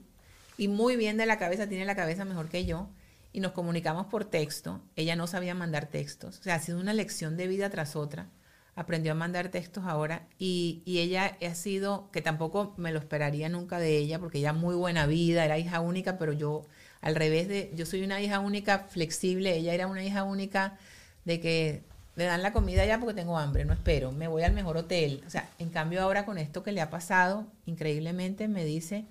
y 0.57 0.69
muy 0.69 0.95
bien 0.95 1.17
de 1.17 1.27
la 1.27 1.37
cabeza, 1.37 1.69
tiene 1.69 1.85
la 1.85 1.95
cabeza 1.95 2.25
mejor 2.25 2.49
que 2.49 2.65
yo 2.65 2.89
y 3.31 3.41
nos 3.41 3.51
comunicamos 3.51 4.07
por 4.07 4.25
texto. 4.25 4.81
Ella 4.95 5.15
no 5.15 5.27
sabía 5.27 5.53
mandar 5.53 5.85
textos, 5.85 6.39
o 6.39 6.41
sea, 6.41 6.55
ha 6.55 6.59
sido 6.59 6.79
una 6.79 6.93
lección 6.93 7.37
de 7.37 7.45
vida 7.45 7.69
tras 7.69 7.95
otra. 7.95 8.31
Aprendió 8.73 9.11
a 9.11 9.15
mandar 9.15 9.49
textos 9.49 9.83
ahora 9.85 10.27
y, 10.39 10.81
y 10.83 10.97
ella 10.97 11.37
ha 11.47 11.53
sido, 11.53 12.09
que 12.09 12.23
tampoco 12.23 12.73
me 12.77 12.91
lo 12.91 12.97
esperaría 12.97 13.49
nunca 13.49 13.77
de 13.77 13.97
ella, 13.97 14.17
porque 14.17 14.39
ella 14.39 14.53
muy 14.53 14.73
buena 14.73 15.05
vida, 15.05 15.45
era 15.45 15.59
hija 15.59 15.79
única, 15.79 16.17
pero 16.17 16.33
yo 16.33 16.65
al 17.01 17.15
revés 17.15 17.47
de, 17.47 17.71
yo 17.75 17.85
soy 17.85 18.03
una 18.03 18.21
hija 18.21 18.39
única 18.39 18.79
flexible, 18.79 19.55
ella 19.55 19.73
era 19.73 19.87
una 19.87 20.03
hija 20.03 20.23
única 20.23 20.77
de 21.25 21.39
que 21.39 21.83
me 22.15 22.25
dan 22.25 22.41
la 22.41 22.51
comida 22.51 22.85
ya 22.85 22.99
porque 22.99 23.13
tengo 23.15 23.37
hambre, 23.37 23.63
no 23.63 23.73
espero, 23.73 24.11
me 24.11 24.27
voy 24.27 24.43
al 24.43 24.53
mejor 24.53 24.75
hotel. 24.75 25.23
O 25.25 25.29
sea, 25.29 25.49
en 25.57 25.69
cambio 25.69 26.01
ahora 26.01 26.25
con 26.25 26.37
esto 26.37 26.63
que 26.63 26.73
le 26.73 26.81
ha 26.81 26.89
pasado, 26.89 27.47
increíblemente 27.65 28.49
me 28.49 28.65
dice, 28.65 29.05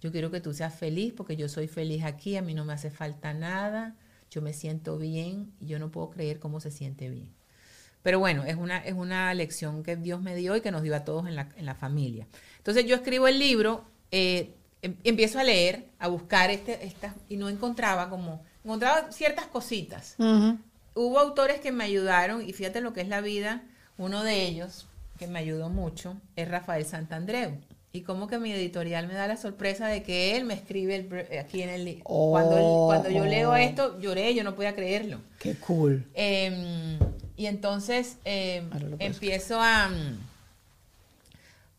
yo 0.00 0.10
quiero 0.10 0.30
que 0.30 0.40
tú 0.40 0.52
seas 0.52 0.74
feliz 0.74 1.12
porque 1.16 1.36
yo 1.36 1.48
soy 1.48 1.68
feliz 1.68 2.04
aquí, 2.04 2.36
a 2.36 2.42
mí 2.42 2.54
no 2.54 2.64
me 2.64 2.72
hace 2.72 2.90
falta 2.90 3.34
nada, 3.34 3.94
yo 4.30 4.42
me 4.42 4.52
siento 4.52 4.98
bien 4.98 5.52
y 5.60 5.66
yo 5.66 5.78
no 5.78 5.90
puedo 5.90 6.10
creer 6.10 6.40
cómo 6.40 6.60
se 6.60 6.72
siente 6.72 7.08
bien. 7.08 7.28
Pero 8.02 8.18
bueno, 8.18 8.44
es 8.44 8.56
una, 8.56 8.78
es 8.78 8.94
una 8.94 9.32
lección 9.34 9.82
que 9.82 9.94
Dios 9.96 10.20
me 10.22 10.34
dio 10.34 10.56
y 10.56 10.60
que 10.60 10.72
nos 10.72 10.82
dio 10.82 10.96
a 10.96 11.04
todos 11.04 11.28
en 11.28 11.36
la, 11.36 11.50
en 11.56 11.66
la 11.66 11.74
familia. 11.74 12.26
Entonces 12.56 12.86
yo 12.86 12.96
escribo 12.96 13.28
el 13.28 13.38
libro, 13.38 13.84
eh, 14.10 14.54
empiezo 14.82 15.38
a 15.38 15.44
leer, 15.44 15.84
a 15.98 16.08
buscar 16.08 16.50
este, 16.50 16.84
estas, 16.86 17.14
y 17.28 17.36
no 17.36 17.48
encontraba 17.48 18.08
como, 18.08 18.42
encontraba 18.64 19.12
ciertas 19.12 19.46
cositas. 19.46 20.16
Hubo 20.94 21.18
autores 21.18 21.60
que 21.60 21.72
me 21.72 21.84
ayudaron, 21.84 22.46
y 22.46 22.52
fíjate 22.52 22.80
lo 22.80 22.92
que 22.92 23.00
es 23.00 23.08
la 23.08 23.20
vida, 23.20 23.62
uno 23.98 24.22
de 24.22 24.42
ellos 24.44 24.86
que 25.18 25.26
me 25.26 25.38
ayudó 25.38 25.68
mucho 25.68 26.16
es 26.36 26.48
Rafael 26.48 26.84
Santandreu. 26.84 27.52
Y 27.92 28.02
como 28.02 28.28
que 28.28 28.38
mi 28.38 28.52
editorial 28.52 29.08
me 29.08 29.14
da 29.14 29.26
la 29.26 29.36
sorpresa 29.36 29.88
de 29.88 30.04
que 30.04 30.36
él 30.36 30.44
me 30.44 30.54
escribe 30.54 30.94
el 30.96 31.38
aquí 31.38 31.60
en 31.62 31.70
el 31.70 32.00
cuando, 32.04 32.56
Oh. 32.56 32.86
cuando 32.86 33.10
yo 33.10 33.24
leo 33.24 33.56
esto, 33.56 33.98
lloré, 34.00 34.32
yo 34.34 34.44
no 34.44 34.54
podía 34.54 34.76
creerlo. 34.76 35.20
Qué 35.40 35.56
cool. 35.56 36.06
Em, 36.14 36.98
y 37.36 37.46
entonces 37.46 38.16
em, 38.24 38.70
empiezo 39.00 39.60
a 39.60 39.90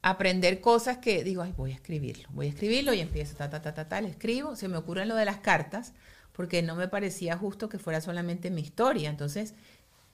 aprender 0.01 0.61
cosas 0.61 0.97
que 0.97 1.23
digo, 1.23 1.43
ay, 1.43 1.53
voy 1.55 1.71
a 1.71 1.75
escribirlo, 1.75 2.27
voy 2.31 2.47
a 2.47 2.49
escribirlo 2.49 2.93
y 2.93 3.01
empiezo, 3.01 3.35
ta, 3.35 3.49
ta, 3.49 3.61
ta, 3.61 3.73
ta, 3.73 3.87
ta, 3.87 4.01
le 4.01 4.09
escribo, 4.09 4.55
se 4.55 4.67
me 4.67 4.77
ocurre 4.77 5.05
lo 5.05 5.15
de 5.15 5.25
las 5.25 5.37
cartas, 5.37 5.93
porque 6.31 6.61
no 6.61 6.75
me 6.75 6.87
parecía 6.87 7.37
justo 7.37 7.69
que 7.69 7.77
fuera 7.77 8.01
solamente 8.01 8.49
mi 8.49 8.61
historia. 8.61 9.09
Entonces, 9.09 9.53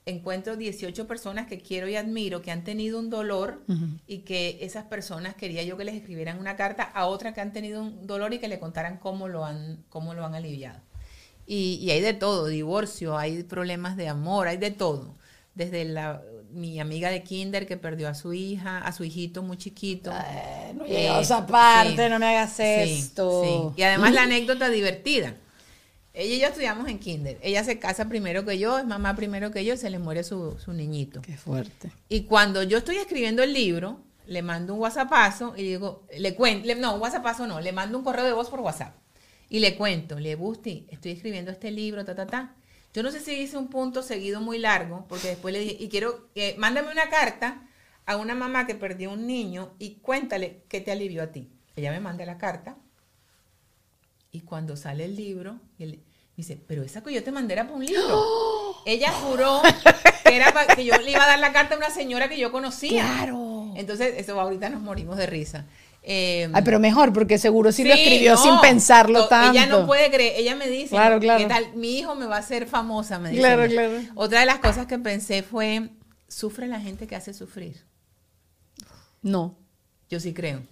encuentro 0.04 0.56
18 0.56 1.06
personas 1.06 1.46
que 1.46 1.60
quiero 1.60 1.88
y 1.88 1.96
admiro, 1.96 2.42
que 2.42 2.50
han 2.50 2.64
tenido 2.64 2.98
un 2.98 3.08
dolor 3.08 3.62
y 4.06 4.18
que 4.20 4.58
esas 4.60 4.84
personas 4.84 5.34
quería 5.34 5.62
yo 5.62 5.76
que 5.76 5.84
les 5.84 5.94
escribieran 5.94 6.38
una 6.38 6.56
carta 6.56 6.82
a 6.82 7.06
otras 7.06 7.34
que 7.34 7.40
han 7.40 7.52
tenido 7.52 7.82
un 7.82 8.06
dolor 8.06 8.32
y 8.34 8.38
que 8.38 8.48
le 8.48 8.58
contaran 8.58 8.98
cómo 8.98 9.28
lo 9.28 9.44
han, 9.44 9.84
cómo 9.88 10.14
lo 10.14 10.24
han 10.24 10.34
aliviado. 10.34 10.80
Y, 11.46 11.78
y 11.80 11.90
hay 11.92 12.00
de 12.02 12.12
todo, 12.12 12.46
divorcio, 12.46 13.16
hay 13.16 13.42
problemas 13.42 13.96
de 13.96 14.08
amor, 14.08 14.48
hay 14.48 14.58
de 14.58 14.70
todo. 14.70 15.16
Desde 15.58 15.84
la, 15.84 16.22
mi 16.50 16.80
amiga 16.80 17.10
de 17.10 17.22
kinder 17.22 17.66
que 17.66 17.76
perdió 17.76 18.08
a 18.08 18.14
su 18.14 18.32
hija, 18.32 18.78
a 18.78 18.92
su 18.92 19.04
hijito 19.04 19.42
muy 19.42 19.58
chiquito. 19.58 20.12
Ay, 20.12 20.72
no 20.74 20.86
llegado 20.86 21.18
a 21.18 21.22
esa 21.22 21.46
parte, 21.46 22.04
sí, 22.04 22.10
no 22.10 22.18
me 22.18 22.26
hagas 22.26 22.52
sí, 22.52 22.62
esto. 22.62 23.42
sí. 23.74 23.80
Y 23.80 23.82
además 23.82 24.12
la 24.14 24.22
anécdota 24.28 24.70
divertida. 24.70 25.34
Ella 26.14 26.34
y 26.34 26.40
yo 26.40 26.46
estudiamos 26.46 26.88
en 26.88 26.98
kinder. 26.98 27.38
Ella 27.42 27.62
se 27.64 27.78
casa 27.78 28.08
primero 28.08 28.44
que 28.44 28.58
yo, 28.58 28.78
es 28.78 28.86
mamá 28.86 29.14
primero 29.14 29.50
que 29.50 29.64
yo, 29.64 29.74
y 29.74 29.76
se 29.76 29.90
le 29.90 29.98
muere 29.98 30.22
su, 30.22 30.56
su 30.58 30.72
niñito. 30.72 31.20
Qué 31.22 31.36
fuerte. 31.36 31.90
Y 32.08 32.22
cuando 32.22 32.62
yo 32.62 32.78
estoy 32.78 32.96
escribiendo 32.96 33.42
el 33.42 33.52
libro, 33.52 34.00
le 34.26 34.42
mando 34.42 34.74
un 34.74 34.80
WhatsAppazo 34.80 35.54
y 35.56 35.62
digo, 35.62 36.06
le 36.16 36.34
cuento, 36.34 36.72
no, 36.76 36.94
un 36.94 37.00
WhatsAppazo 37.00 37.46
no, 37.46 37.60
le 37.60 37.72
mando 37.72 37.98
un 37.98 38.04
correo 38.04 38.24
de 38.24 38.32
voz 38.32 38.48
por 38.48 38.60
WhatsApp. 38.60 38.94
Y 39.48 39.58
le 39.60 39.76
cuento, 39.76 40.20
le 40.20 40.34
Busti, 40.36 40.86
estoy 40.90 41.12
escribiendo 41.12 41.50
este 41.50 41.70
libro, 41.70 42.04
ta, 42.04 42.14
ta, 42.14 42.26
ta. 42.26 42.54
Yo 42.98 43.04
no 43.04 43.12
sé 43.12 43.20
si 43.20 43.30
hice 43.32 43.56
un 43.56 43.68
punto 43.68 44.02
seguido 44.02 44.40
muy 44.40 44.58
largo, 44.58 45.06
porque 45.08 45.28
después 45.28 45.54
le 45.54 45.60
dije, 45.60 45.76
y 45.78 45.88
quiero 45.88 46.32
que 46.34 46.56
mándame 46.58 46.90
una 46.90 47.08
carta 47.08 47.62
a 48.06 48.16
una 48.16 48.34
mamá 48.34 48.66
que 48.66 48.74
perdió 48.74 49.12
un 49.12 49.24
niño 49.24 49.70
y 49.78 50.00
cuéntale 50.02 50.64
qué 50.68 50.80
te 50.80 50.90
alivió 50.90 51.22
a 51.22 51.28
ti. 51.28 51.48
Ella 51.76 51.92
me 51.92 52.00
manda 52.00 52.26
la 52.26 52.38
carta 52.38 52.76
y 54.32 54.40
cuando 54.40 54.76
sale 54.76 55.04
el 55.04 55.14
libro, 55.14 55.60
él 55.78 56.02
dice, 56.36 56.58
pero 56.66 56.82
esa 56.82 57.00
que 57.04 57.12
yo 57.12 57.22
te 57.22 57.30
mandé 57.30 57.52
era 57.54 57.66
para 57.66 57.76
un 57.76 57.86
libro. 57.86 58.24
Ella 58.84 59.12
juró 59.12 59.62
que, 60.24 60.34
era 60.34 60.52
pa- 60.52 60.66
que 60.66 60.84
yo 60.84 60.96
le 60.98 61.12
iba 61.12 61.22
a 61.22 61.28
dar 61.28 61.38
la 61.38 61.52
carta 61.52 61.76
a 61.76 61.78
una 61.78 61.90
señora 61.90 62.28
que 62.28 62.36
yo 62.36 62.50
conocía. 62.50 63.04
Claro. 63.04 63.74
Entonces, 63.76 64.14
eso 64.18 64.40
ahorita 64.40 64.70
nos 64.70 64.82
morimos 64.82 65.16
de 65.18 65.26
risa. 65.26 65.66
Eh, 66.10 66.48
Ay, 66.54 66.62
pero 66.64 66.80
mejor, 66.80 67.12
porque 67.12 67.36
seguro 67.36 67.70
sí, 67.70 67.84
lo 67.84 67.92
escribió 67.92 68.32
no, 68.32 68.42
sin 68.42 68.58
pensarlo 68.62 69.24
to- 69.24 69.28
tanto. 69.28 69.50
Ella 69.58 69.66
no 69.66 69.84
puede 69.86 70.10
creer, 70.10 70.32
ella 70.38 70.56
me 70.56 70.66
dice, 70.66 70.88
Claro, 70.88 71.20
claro. 71.20 71.38
¿qué 71.38 71.46
tal? 71.46 71.74
Mi 71.74 71.98
hijo 71.98 72.14
me 72.14 72.24
va 72.24 72.36
a 72.36 72.38
hacer 72.38 72.66
famosa, 72.66 73.18
me 73.18 73.28
dice. 73.28 73.42
Claro, 73.42 73.66
claro. 73.68 73.92
Otra 74.14 74.40
de 74.40 74.46
las 74.46 74.58
cosas 74.60 74.86
que 74.86 74.98
pensé 74.98 75.42
fue, 75.42 75.90
sufre 76.26 76.66
la 76.66 76.80
gente 76.80 77.06
que 77.06 77.14
hace 77.14 77.34
sufrir. 77.34 77.84
No. 79.20 79.58
Yo 80.08 80.18
sí 80.18 80.32
creo. 80.32 80.62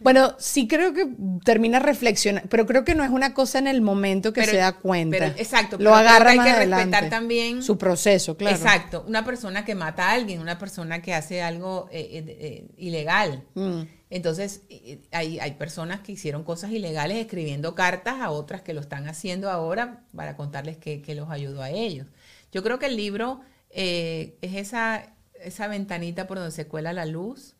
Bueno, 0.00 0.34
sí 0.38 0.68
creo 0.68 0.92
que 0.94 1.08
termina 1.44 1.78
reflexionando, 1.78 2.48
pero 2.48 2.66
creo 2.66 2.84
que 2.84 2.94
no 2.94 3.04
es 3.04 3.10
una 3.10 3.34
cosa 3.34 3.58
en 3.58 3.66
el 3.66 3.80
momento 3.80 4.32
que 4.32 4.40
Pero- 4.42 4.52
se 4.52 4.58
da 4.58 4.72
cuenta. 4.72 5.16
pero- 5.18 5.34
exacto, 5.36 5.76
Lo 5.76 5.84
pero 5.90 5.94
agarra 5.96 6.30
hay 6.30 6.36
más 6.36 6.46
que 6.46 6.52
adelante. 6.52 6.84
respetar 6.96 7.10
también- 7.10 7.62
su 7.62 7.76
proceso, 7.78 8.36
claro. 8.36 8.56
Exacto, 8.56 9.04
una 9.06 9.24
persona 9.24 9.64
que 9.64 9.74
mata 9.74 10.08
a 10.08 10.12
alguien, 10.12 10.40
una 10.40 10.58
persona 10.58 11.02
que 11.02 11.14
hace 11.14 11.42
algo 11.42 11.88
eh, 11.90 12.08
eh, 12.12 12.24
eh, 12.40 12.68
ilegal. 12.76 13.44
Mm. 13.54 13.82
Entonces, 14.10 14.62
hay, 15.10 15.40
hay 15.40 15.52
personas 15.52 16.00
que 16.00 16.12
hicieron 16.12 16.44
cosas 16.44 16.70
ilegales 16.70 17.16
escribiendo 17.16 17.74
cartas 17.74 18.20
a 18.20 18.30
otras 18.30 18.62
que 18.62 18.72
lo 18.72 18.80
están 18.80 19.08
haciendo 19.08 19.50
ahora 19.50 20.04
para 20.14 20.36
contarles 20.36 20.76
que, 20.76 21.02
que 21.02 21.14
los 21.16 21.30
ayudó 21.30 21.62
a 21.62 21.70
ellos. 21.70 22.06
Yo 22.52 22.62
creo 22.62 22.78
que 22.78 22.86
el 22.86 22.96
libro 22.96 23.40
eh, 23.70 24.36
es 24.40 24.54
esa, 24.54 25.14
esa 25.42 25.66
ventanita 25.66 26.28
por 26.28 26.38
donde 26.38 26.52
se 26.52 26.68
cuela 26.68 26.92
la 26.92 27.06
luz. 27.06 27.56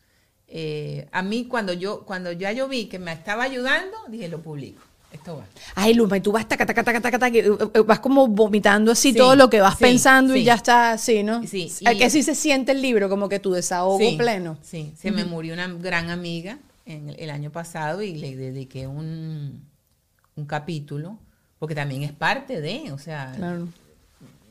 Eh, 0.47 1.07
a 1.11 1.21
mí, 1.21 1.45
cuando 1.45 1.73
yo, 1.73 2.01
cuando 2.05 2.31
ya 2.31 2.51
yo 2.51 2.67
vi 2.67 2.85
que 2.85 2.99
me 2.99 3.11
estaba 3.11 3.43
ayudando, 3.43 3.97
dije, 4.09 4.27
lo 4.27 4.41
publico. 4.41 4.81
Esto 5.11 5.37
va. 5.37 5.45
Ay, 5.75 5.93
Luma, 5.93 6.17
y 6.17 6.21
tú 6.21 6.31
vas 6.33 6.45
taca, 6.47 6.65
taca, 6.65 6.83
taca, 6.83 6.99
taca, 6.99 7.27
eh, 7.29 7.45
eh, 7.73 7.79
vas 7.85 7.99
como 7.99 8.27
vomitando 8.27 8.91
así 8.91 9.13
Sí, 9.13 9.17
todo 9.17 9.35
lo 9.37 9.49
que 9.49 9.61
vas 9.61 9.77
sí, 9.77 9.83
pensando 9.85 10.35
y 10.35 10.43
ya 10.43 10.55
está 10.55 10.91
así, 10.91 11.23
¿no? 11.23 11.45
Sí, 11.47 11.71
y- 11.79 11.97
que 11.97 12.05
así 12.05 12.21
se 12.21 12.35
siente 12.35 12.73
el 12.73 12.81
libro, 12.81 13.07
como 13.07 13.29
que 13.29 13.39
tu 13.39 13.51
desahogo 13.53 14.17
pleno. 14.17 14.57
Sí, 14.61 14.93
se 14.97 15.11
me 15.11 15.23
murió 15.23 15.53
una 15.53 15.67
gran 15.69 16.09
amiga 16.09 16.57
en 16.85 17.09
el, 17.09 17.19
el 17.19 17.29
año 17.29 17.49
pasado 17.49 18.01
y 18.01 18.13
le 18.15 18.35
dediqué 18.35 18.87
un, 18.87 19.63
un 20.35 20.45
capítulo, 20.45 21.17
porque 21.59 21.75
también 21.75 22.03
es 22.03 22.11
parte 22.11 22.59
de, 22.59 22.91
o 22.91 22.97
sea, 22.97 23.31
Claro. 23.37 23.69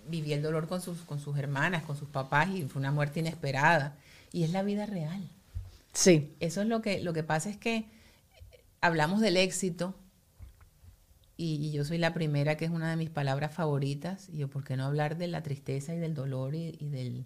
viví 0.08 0.32
el 0.32 0.40
dolor 0.42 0.66
con 0.66 0.80
sus, 0.80 0.98
con 1.02 1.20
sus 1.20 1.36
hermanas, 1.36 1.82
con 1.82 1.96
sus 1.98 2.08
papás 2.08 2.48
y 2.54 2.62
fue 2.62 2.80
una 2.80 2.90
muerte 2.90 3.20
inesperada. 3.20 3.96
Y 4.32 4.44
es 4.44 4.50
la 4.50 4.62
vida 4.62 4.86
real. 4.86 5.28
Sí. 5.94 6.36
Eso 6.40 6.60
es 6.60 6.68
lo 6.68 6.82
que, 6.82 7.00
lo 7.00 7.12
que 7.12 7.22
pasa 7.22 7.48
es 7.48 7.56
que 7.56 7.88
hablamos 8.80 9.20
del 9.20 9.38
éxito 9.38 9.94
y, 11.36 11.54
y 11.54 11.72
yo 11.72 11.84
soy 11.84 11.98
la 11.98 12.12
primera 12.12 12.56
que 12.56 12.66
es 12.66 12.70
una 12.70 12.90
de 12.90 12.96
mis 12.96 13.10
palabras 13.10 13.54
favoritas. 13.54 14.28
Y 14.28 14.38
yo, 14.38 14.48
¿por 14.50 14.64
qué 14.64 14.76
no 14.76 14.84
hablar 14.84 15.16
de 15.16 15.28
la 15.28 15.42
tristeza 15.42 15.94
y 15.94 15.98
del 15.98 16.14
dolor 16.14 16.54
y, 16.54 16.76
y 16.78 16.88
del, 16.90 17.24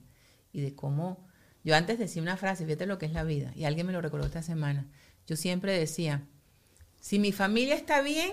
y 0.52 0.60
de 0.60 0.74
cómo... 0.74 1.26
Yo 1.64 1.74
antes 1.74 1.98
decía 1.98 2.22
una 2.22 2.36
frase, 2.36 2.64
fíjate 2.64 2.86
lo 2.86 2.98
que 2.98 3.06
es 3.06 3.12
la 3.12 3.24
vida, 3.24 3.52
y 3.54 3.64
alguien 3.64 3.86
me 3.86 3.92
lo 3.92 4.00
recordó 4.00 4.24
esta 4.24 4.42
semana. 4.42 4.86
Yo 5.26 5.36
siempre 5.36 5.76
decía, 5.76 6.22
si 7.00 7.18
mi 7.18 7.32
familia 7.32 7.74
está 7.74 8.00
bien, 8.00 8.32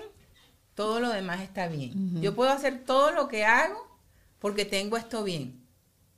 todo 0.76 1.00
lo 1.00 1.10
demás 1.10 1.42
está 1.42 1.68
bien. 1.68 2.22
Yo 2.22 2.36
puedo 2.36 2.52
hacer 2.52 2.86
todo 2.86 3.12
lo 3.12 3.28
que 3.28 3.44
hago 3.44 3.78
porque 4.40 4.64
tengo 4.64 4.96
esto 4.96 5.24
bien. 5.24 5.65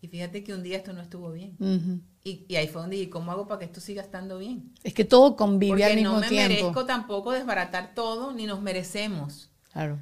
Y 0.02 0.08
fíjate 0.10 0.44
que 0.44 0.54
un 0.54 0.62
día 0.64 0.78
esto 0.78 0.94
no 0.94 1.02
estuvo 1.02 1.32
bien. 1.32 1.56
Y, 2.24 2.46
y 2.48 2.56
ahí 2.56 2.68
fue 2.68 2.82
donde 2.82 2.98
dije, 2.98 3.10
¿cómo 3.10 3.32
hago 3.32 3.48
para 3.48 3.60
que 3.60 3.66
esto 3.66 3.80
siga 3.82 4.02
estando 4.02 4.38
bien? 4.38 4.72
Es 4.84 4.94
que 4.94 5.06
todo 5.06 5.36
convive 5.36 5.72
Porque 5.72 5.86
al 5.86 5.96
mismo 5.96 6.14
no 6.14 6.20
me 6.20 6.28
tiempo. 6.28 6.50
merezco 6.54 6.86
tampoco 6.86 7.32
desbaratar 7.32 7.94
todo, 7.96 8.32
ni 8.34 8.46
nos 8.46 8.62
merecemos. 8.62 9.50
Claro. 9.72 10.00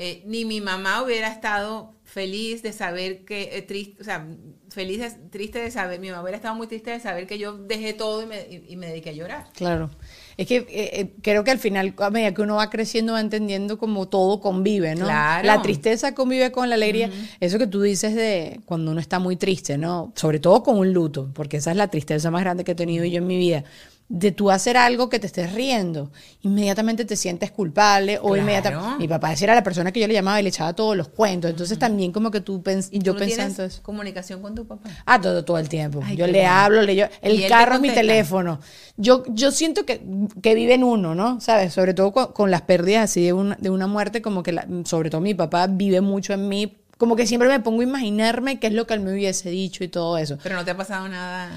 Eh, 0.00 0.22
ni 0.26 0.44
mi 0.44 0.60
mamá 0.60 1.02
hubiera 1.02 1.28
estado 1.28 1.92
feliz 2.04 2.62
de 2.62 2.72
saber 2.72 3.24
que, 3.24 3.56
eh, 3.58 3.62
triste, 3.62 4.00
o 4.00 4.04
sea, 4.04 4.26
feliz, 4.70 5.00
de- 5.00 5.28
triste 5.28 5.58
de 5.58 5.70
saber, 5.72 5.98
mi 6.00 6.08
mamá 6.10 6.22
hubiera 6.22 6.36
estado 6.36 6.54
muy 6.54 6.66
triste 6.68 6.90
de 6.92 7.00
saber 7.00 7.26
que 7.26 7.38
yo 7.38 7.58
dejé 7.58 7.92
todo 7.94 8.22
y 8.22 8.26
me, 8.26 8.40
y- 8.48 8.64
y 8.68 8.76
me 8.76 8.86
dediqué 8.86 9.10
a 9.10 9.14
llorar. 9.14 9.48
Claro. 9.54 9.90
Es 10.38 10.46
que 10.46 10.58
eh, 10.58 10.66
eh, 10.70 11.10
creo 11.20 11.42
que 11.42 11.50
al 11.50 11.58
final, 11.58 11.94
a 11.98 12.10
medida 12.10 12.32
que 12.32 12.42
uno 12.42 12.54
va 12.54 12.70
creciendo, 12.70 13.14
va 13.14 13.20
entendiendo 13.20 13.76
como 13.76 14.06
todo 14.06 14.40
convive, 14.40 14.94
¿no? 14.94 15.06
Claro. 15.06 15.44
La 15.44 15.60
tristeza 15.62 16.14
convive 16.14 16.52
con 16.52 16.68
la 16.68 16.76
alegría. 16.76 17.10
Eso 17.40 17.58
que 17.58 17.66
tú 17.66 17.82
dices 17.82 18.14
de 18.14 18.60
cuando 18.64 18.92
uno 18.92 19.00
está 19.00 19.18
muy 19.18 19.34
triste, 19.34 19.76
¿no? 19.78 20.12
Sobre 20.14 20.38
todo 20.38 20.62
con 20.62 20.78
un 20.78 20.92
luto, 20.92 21.28
porque 21.34 21.56
esa 21.56 21.72
es 21.72 21.76
la 21.76 21.88
tristeza 21.88 22.30
más 22.30 22.42
grande 22.42 22.62
que 22.62 22.70
he 22.70 22.76
tenido 22.76 23.04
yo 23.04 23.18
en 23.18 23.26
mi 23.26 23.36
vida. 23.36 23.64
De 24.10 24.32
tú 24.32 24.50
hacer 24.50 24.78
algo 24.78 25.10
que 25.10 25.18
te 25.18 25.26
estés 25.26 25.52
riendo, 25.52 26.10
inmediatamente 26.40 27.04
te 27.04 27.14
sientes 27.14 27.50
culpable 27.50 28.16
o 28.18 28.28
Claro. 28.28 28.36
inmediatamente. 28.38 28.96
Mi 28.98 29.06
papá 29.06 29.34
era 29.34 29.54
la 29.54 29.62
persona 29.62 29.92
que 29.92 30.00
yo 30.00 30.06
le 30.06 30.14
llamaba 30.14 30.40
y 30.40 30.42
le 30.42 30.48
echaba 30.48 30.72
todos 30.72 30.96
los 30.96 31.08
cuentos. 31.08 31.50
Entonces 31.50 31.78
también 31.78 32.10
como 32.10 32.30
que 32.30 32.40
tú 32.40 32.62
pens 32.62 32.88
y 32.90 33.00
yo 33.00 33.12
¿Tú 33.12 33.18
no 33.20 33.26
pensando 33.26 33.54
tienes 33.54 33.74
eso. 33.74 33.82
comunicación 33.82 34.40
con 34.40 34.54
tu 34.54 34.66
papá? 34.66 34.88
Ah, 35.04 35.20
todo, 35.20 35.44
todo 35.44 35.58
el 35.58 35.68
tiempo. 35.68 36.00
Ay, 36.02 36.16
yo 36.16 36.26
le 36.26 36.38
bueno. 36.40 36.50
hablo, 36.54 36.82
le 36.82 36.96
yo, 36.96 37.04
¿Y 37.22 37.42
el 37.42 37.48
carro 37.50 37.74
es 37.74 37.80
mi 37.82 37.90
teléfono. 37.90 38.60
Yo, 38.96 39.24
yo 39.28 39.50
siento 39.50 39.84
que, 39.84 40.00
que 40.42 40.54
vive 40.54 40.72
en 40.74 40.84
uno, 40.84 41.14
¿no? 41.14 41.38
¿Sabes? 41.42 41.74
Sobre 41.74 41.92
todo 41.92 42.10
con, 42.12 42.32
con 42.32 42.50
las 42.50 42.62
pérdidas 42.62 43.04
así 43.10 43.22
de 43.22 43.34
una, 43.34 43.56
de 43.60 43.68
una 43.68 43.86
muerte, 43.86 44.22
como 44.22 44.42
que, 44.42 44.52
la- 44.52 44.66
sobre 44.86 45.10
todo 45.10 45.20
mi 45.20 45.34
papá 45.34 45.66
vive 45.66 46.00
mucho 46.00 46.32
en 46.32 46.48
mí. 46.48 46.78
Como 46.96 47.14
que 47.14 47.26
siempre 47.26 47.48
me 47.50 47.60
pongo 47.60 47.82
a 47.82 47.84
imaginarme 47.84 48.58
qué 48.58 48.68
es 48.68 48.72
lo 48.72 48.86
que 48.86 48.94
él 48.94 49.00
me 49.00 49.12
hubiese 49.12 49.50
dicho 49.50 49.84
y 49.84 49.88
todo 49.88 50.16
eso. 50.16 50.38
Pero 50.42 50.56
no 50.56 50.64
te 50.64 50.70
ha 50.70 50.76
pasado 50.78 51.06
nada. 51.08 51.50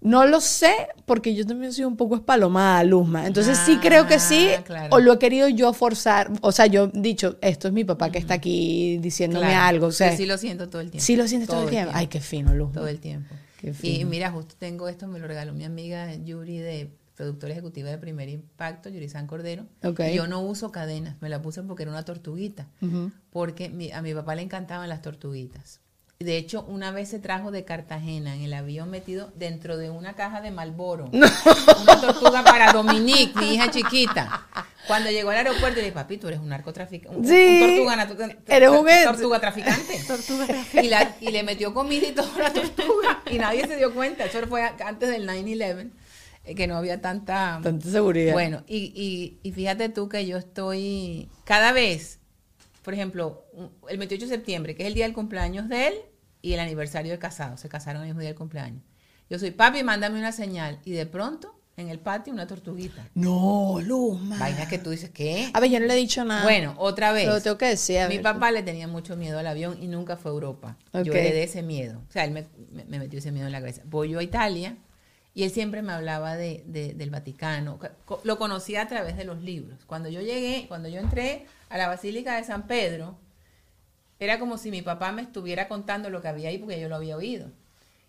No 0.00 0.24
lo 0.26 0.40
sé, 0.40 0.72
porque 1.06 1.34
yo 1.34 1.44
también 1.44 1.72
soy 1.72 1.84
un 1.84 1.96
poco 1.96 2.14
espalomada, 2.14 2.84
Luzma. 2.84 3.26
Entonces 3.26 3.58
sí 3.58 3.78
creo 3.78 4.06
que 4.06 4.20
sí, 4.20 4.48
Ah, 4.56 4.62
claro. 4.62 4.94
o 4.94 5.00
lo 5.00 5.14
he 5.14 5.18
querido 5.18 5.48
yo 5.48 5.72
forzar. 5.72 6.30
O 6.40 6.52
sea, 6.52 6.66
yo 6.66 6.84
he 6.94 7.00
dicho, 7.00 7.36
esto 7.40 7.66
es 7.66 7.74
mi 7.74 7.82
papá 7.84 8.10
que 8.10 8.18
está 8.18 8.34
aquí 8.34 8.98
diciéndome 8.98 9.46
Claro. 9.48 9.64
algo. 9.66 9.86
O 9.88 9.92
sea, 9.92 10.12
Yo 10.12 10.16
sí 10.16 10.26
lo 10.26 10.38
siento 10.38 10.68
todo 10.68 10.80
el 10.82 10.90
tiempo. 10.92 11.04
sí 11.04 11.16
lo 11.16 11.26
sientes 11.26 11.48
todo, 11.48 11.64
el 11.64 11.70
tiempo. 11.70 11.90
Ay, 11.94 12.06
qué 12.06 12.20
fino, 12.20 12.54
Luzma. 12.54 12.74
Todo 12.74 12.86
el 12.88 13.00
tiempo. 13.00 13.34
Qué 13.60 13.74
Y 13.82 14.04
mira, 14.04 14.30
justo 14.30 14.54
tengo 14.56 14.88
esto, 14.88 15.08
me 15.08 15.18
lo 15.18 15.26
regaló 15.26 15.52
mi 15.52 15.64
amiga 15.64 16.14
Yuri 16.14 16.58
de 16.58 16.90
productora 17.16 17.52
ejecutiva 17.52 17.90
de 17.90 17.98
Primer 17.98 18.28
Impacto, 18.28 18.88
Yuri 18.88 19.08
San 19.08 19.26
Cordero. 19.26 19.66
Ok. 19.82 20.00
Yo 20.14 20.28
no 20.28 20.40
uso 20.42 20.70
cadenas, 20.70 21.16
me 21.20 21.28
la 21.28 21.42
puse 21.42 21.60
porque 21.64 21.82
era 21.82 21.90
una 21.90 22.04
tortuguita, 22.04 22.68
porque 23.30 23.68
mi- 23.68 23.90
a 23.90 24.00
mi 24.00 24.14
papá 24.14 24.36
le 24.36 24.42
encantaban 24.42 24.88
las 24.88 25.02
tortuguitas. 25.02 25.80
De 26.20 26.36
hecho, 26.36 26.64
una 26.66 26.90
vez 26.90 27.10
se 27.10 27.20
trajo 27.20 27.52
de 27.52 27.64
Cartagena 27.64 28.34
en 28.34 28.42
el 28.42 28.52
avión 28.52 28.90
metido 28.90 29.30
dentro 29.36 29.76
de 29.76 29.88
una 29.88 30.14
caja 30.14 30.40
de 30.40 30.50
Malboro. 30.50 31.08
Una 31.12 31.30
tortuga 32.00 32.42
para 32.42 32.72
Dominique, 32.72 33.38
mi 33.38 33.54
hija 33.54 33.70
chiquita. 33.70 34.44
Cuando 34.88 35.12
llegó 35.12 35.30
al 35.30 35.36
aeropuerto, 35.36 35.76
le 35.76 35.82
dije, 35.82 35.92
papi, 35.92 36.16
tú 36.16 36.26
eres 36.26 36.40
un 36.40 36.48
narcotraficante. 36.48 37.16
Un, 37.16 37.24
Sí. 37.24 37.60
un 37.62 37.86
tortuga, 38.08 38.34
Eres 38.48 38.68
un 38.68 38.88
ente. 38.88 39.04
tortuga 39.04 39.38
traficante. 39.38 40.00
Y, 40.82 40.88
la- 40.88 41.16
y 41.20 41.30
le 41.30 41.44
metió 41.44 41.72
comida 41.72 42.08
y 42.08 42.12
toda 42.12 42.36
la 42.36 42.52
tortuga. 42.52 43.22
Y 43.30 43.38
nadie 43.38 43.68
se 43.68 43.76
dio 43.76 43.94
cuenta. 43.94 44.24
Eso 44.24 44.44
fue 44.48 44.62
antes 44.84 45.08
del 45.10 45.24
9-11, 45.24 45.90
eh, 46.46 46.54
que 46.56 46.66
no 46.66 46.76
había 46.78 47.00
tanta... 47.00 47.60
Tanta 47.62 47.88
seguridad. 47.90 48.32
Bueno, 48.32 48.64
y, 48.66 48.92
y, 48.92 49.38
y 49.48 49.52
fíjate 49.52 49.88
tú 49.88 50.08
que 50.08 50.26
yo 50.26 50.36
estoy... 50.36 51.28
Cada 51.44 51.70
vez, 51.70 52.17
por 52.88 52.94
ejemplo, 52.94 53.44
el 53.90 53.98
28 53.98 54.24
de 54.24 54.30
septiembre, 54.34 54.74
que 54.74 54.84
es 54.84 54.86
el 54.86 54.94
día 54.94 55.04
del 55.04 55.12
cumpleaños 55.12 55.68
de 55.68 55.88
él, 55.88 55.94
y 56.40 56.54
el 56.54 56.60
aniversario 56.60 57.12
de 57.12 57.18
casado. 57.18 57.58
Se 57.58 57.68
casaron 57.68 58.00
el 58.00 58.08
mismo 58.08 58.20
día 58.20 58.30
del 58.30 58.38
cumpleaños. 58.38 58.82
Yo 59.28 59.38
soy, 59.38 59.50
papi, 59.50 59.82
mándame 59.82 60.18
una 60.18 60.32
señal. 60.32 60.78
Y 60.86 60.92
de 60.92 61.04
pronto, 61.04 61.60
en 61.76 61.90
el 61.90 61.98
patio, 61.98 62.32
una 62.32 62.46
tortuguita. 62.46 63.06
No, 63.14 63.78
Luzma. 63.82 64.38
Vaina 64.38 64.66
que 64.68 64.78
tú 64.78 64.88
dices, 64.88 65.10
¿qué? 65.10 65.50
A 65.52 65.60
ver, 65.60 65.70
yo 65.70 65.80
no 65.80 65.84
le 65.86 65.92
he 65.92 65.96
dicho 65.98 66.24
nada. 66.24 66.44
Bueno, 66.44 66.76
otra 66.78 67.12
vez. 67.12 67.26
Lo 67.28 67.42
tengo 67.42 67.58
que 67.58 67.66
decir. 67.66 67.98
a 67.98 68.08
Mi 68.08 68.14
ver. 68.14 68.22
papá 68.22 68.50
le 68.52 68.62
tenía 68.62 68.88
mucho 68.88 69.16
miedo 69.18 69.38
al 69.38 69.46
avión 69.48 69.76
y 69.82 69.86
nunca 69.86 70.16
fue 70.16 70.30
a 70.30 70.32
Europa. 70.34 70.78
Yo 70.94 71.12
heredé 71.12 71.42
ese 71.42 71.62
miedo. 71.62 72.00
O 72.08 72.10
sea, 72.10 72.24
él 72.24 72.30
me, 72.30 72.46
me- 72.72 72.86
me 72.86 72.98
metió 72.98 73.18
ese 73.18 73.32
miedo 73.32 73.44
en 73.44 73.52
la 73.52 73.60
cabeza. 73.60 73.82
Voy 73.84 74.08
yo 74.08 74.18
a 74.20 74.22
Italia 74.22 74.78
y 75.38 75.44
él 75.44 75.52
siempre 75.52 75.82
me 75.82 75.92
hablaba 75.92 76.34
de, 76.34 76.64
de- 76.66 76.94
del 76.94 77.10
Vaticano. 77.10 77.78
Lo 78.24 78.38
conocía 78.38 78.82
a 78.82 78.88
través 78.88 79.16
de 79.16 79.22
los 79.24 79.40
libros. 79.40 79.84
Cuando 79.86 80.08
yo 80.08 80.20
llegué, 80.20 80.64
cuando 80.66 80.88
yo 80.88 80.98
entré 80.98 81.46
a 81.68 81.78
la 81.78 81.86
Basílica 81.86 82.34
de 82.34 82.42
San 82.42 82.66
Pedro, 82.66 83.16
era 84.18 84.40
como 84.40 84.58
si 84.58 84.72
mi 84.72 84.82
papá 84.82 85.12
me 85.12 85.22
estuviera 85.22 85.68
contando 85.68 86.10
lo 86.10 86.20
que 86.20 86.26
había 86.26 86.48
ahí 86.48 86.58
porque 86.58 86.80
yo 86.80 86.88
lo 86.88 86.96
había 86.96 87.16
oído. 87.16 87.52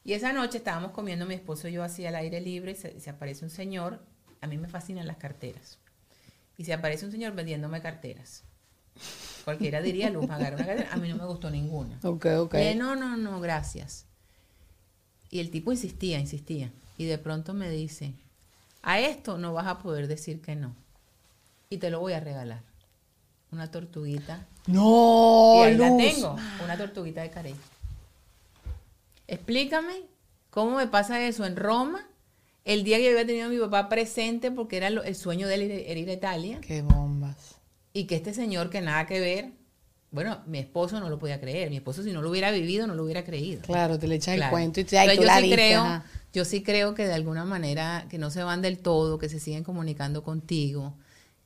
Y 0.04 0.14
esa 0.14 0.34
noche 0.34 0.58
estábamos 0.58 0.92
comiendo 0.92 1.28
mi 1.28 1.36
esposo 1.36 1.68
y 1.68 1.74
yo 1.74 1.84
así 1.84 2.04
al 2.04 2.16
aire 2.16 2.42
libre 2.42 2.72
y 2.72 2.76
se, 2.76 3.00
se 3.00 3.12
aparece 3.12 3.46
un 3.46 3.52
señor. 3.52 4.00
A 4.42 4.48
mí 4.48 4.58
me 4.58 4.68
fascinan 4.68 5.06
las 5.06 5.18
carteras. 5.18 5.78
Y 6.58 6.66
se 6.66 6.74
aparece 6.74 7.06
un 7.06 7.12
señor 7.12 7.34
vendiéndome 7.34 7.80
carteras. 7.80 8.44
Cualquiera 9.46 9.84
diría, 9.84 10.10
Luz, 10.10 10.28
agarra 10.32 10.56
una 10.56 10.66
cartera. 10.66 10.90
A 10.92 10.98
mí 10.98 11.08
no 11.10 11.16
me 11.16 11.26
gustó 11.26 11.52
ninguna. 11.52 12.00
Ok, 12.02 12.26
ok. 12.40 12.56
Eh, 12.56 12.74
no, 12.76 12.96
no, 12.96 13.18
no, 13.18 13.40
gracias. 13.40 14.08
Y 15.30 15.40
el 15.42 15.52
tipo 15.52 15.72
insistía, 15.72 16.18
insistía. 16.20 16.72
Y 17.00 17.06
de 17.06 17.18
pronto 17.18 17.54
me 17.54 17.70
dice, 17.70 18.12
a 18.84 19.00
esto 19.00 19.38
no 19.38 19.54
vas 19.54 19.68
a 19.68 19.80
poder 19.80 20.10
decir 20.10 20.42
que 20.42 20.58
no. 20.58 20.76
Y 21.70 21.78
te 21.78 21.90
lo 21.90 22.02
voy 22.02 22.12
a 22.12 22.20
regalar. 22.20 22.62
Una 23.54 23.72
tortuguita. 23.72 24.46
No, 24.68 25.54
y 25.56 25.60
ahí 25.64 25.78
la 25.78 25.96
tengo, 25.96 26.36
una 26.62 26.78
tortuguita 26.78 27.22
de 27.22 27.30
carey. 27.30 27.56
Explícame 29.28 30.02
cómo 30.50 30.76
me 30.76 30.88
pasa 30.88 31.26
eso 31.26 31.46
en 31.46 31.56
Roma, 31.56 32.06
el 32.66 32.84
día 32.84 32.98
que 32.98 33.06
yo 33.06 33.12
había 33.12 33.26
tenido 33.26 33.46
a 33.46 33.50
mi 33.50 33.60
papá 33.60 33.88
presente, 33.88 34.52
porque 34.52 34.76
era 34.76 34.88
el 34.90 35.16
sueño 35.16 35.48
de 35.48 35.56
él 35.56 35.64
ir, 35.64 35.72
era 35.72 36.00
ir 36.02 36.10
a 36.10 36.14
Italia, 36.14 36.60
Qué 36.60 36.82
bombas. 36.82 37.56
y 37.94 38.08
que 38.08 38.16
este 38.16 38.34
señor 38.34 38.70
que 38.70 38.82
nada 38.82 39.08
que 39.08 39.22
ver, 39.22 39.52
bueno, 40.12 40.42
mi 40.48 40.60
esposo 40.60 41.00
no 41.00 41.10
lo 41.10 41.18
podía 41.18 41.40
creer, 41.40 41.70
mi 41.70 41.78
esposo 41.78 42.04
si 42.04 42.12
no 42.12 42.22
lo 42.22 42.30
hubiera 42.30 42.52
vivido 42.52 42.88
no 42.88 42.94
lo 42.96 43.06
hubiera 43.06 43.24
creído. 43.24 43.62
Claro, 43.62 43.98
te 43.98 44.08
le 44.08 44.16
echas 44.16 44.36
el 44.36 44.50
cuento 44.50 44.82
y 44.82 44.84
te 44.84 44.98
tú 45.16 45.22
yo 45.22 45.24
la 45.24 45.40
sí 45.40 45.50
creo, 45.50 45.82
ajá. 45.82 46.06
Yo 46.34 46.46
sí 46.46 46.64
creo 46.64 46.94
que 46.96 47.08
de 47.08 47.14
alguna 47.14 47.46
manera 47.46 48.06
que 48.10 48.18
no 48.18 48.30
se 48.30 48.44
van 48.44 48.62
del 48.62 48.80
todo, 48.80 49.20
que 49.20 49.30
se 49.30 49.40
siguen 49.40 49.64
comunicando 49.64 50.24
contigo, 50.24 50.96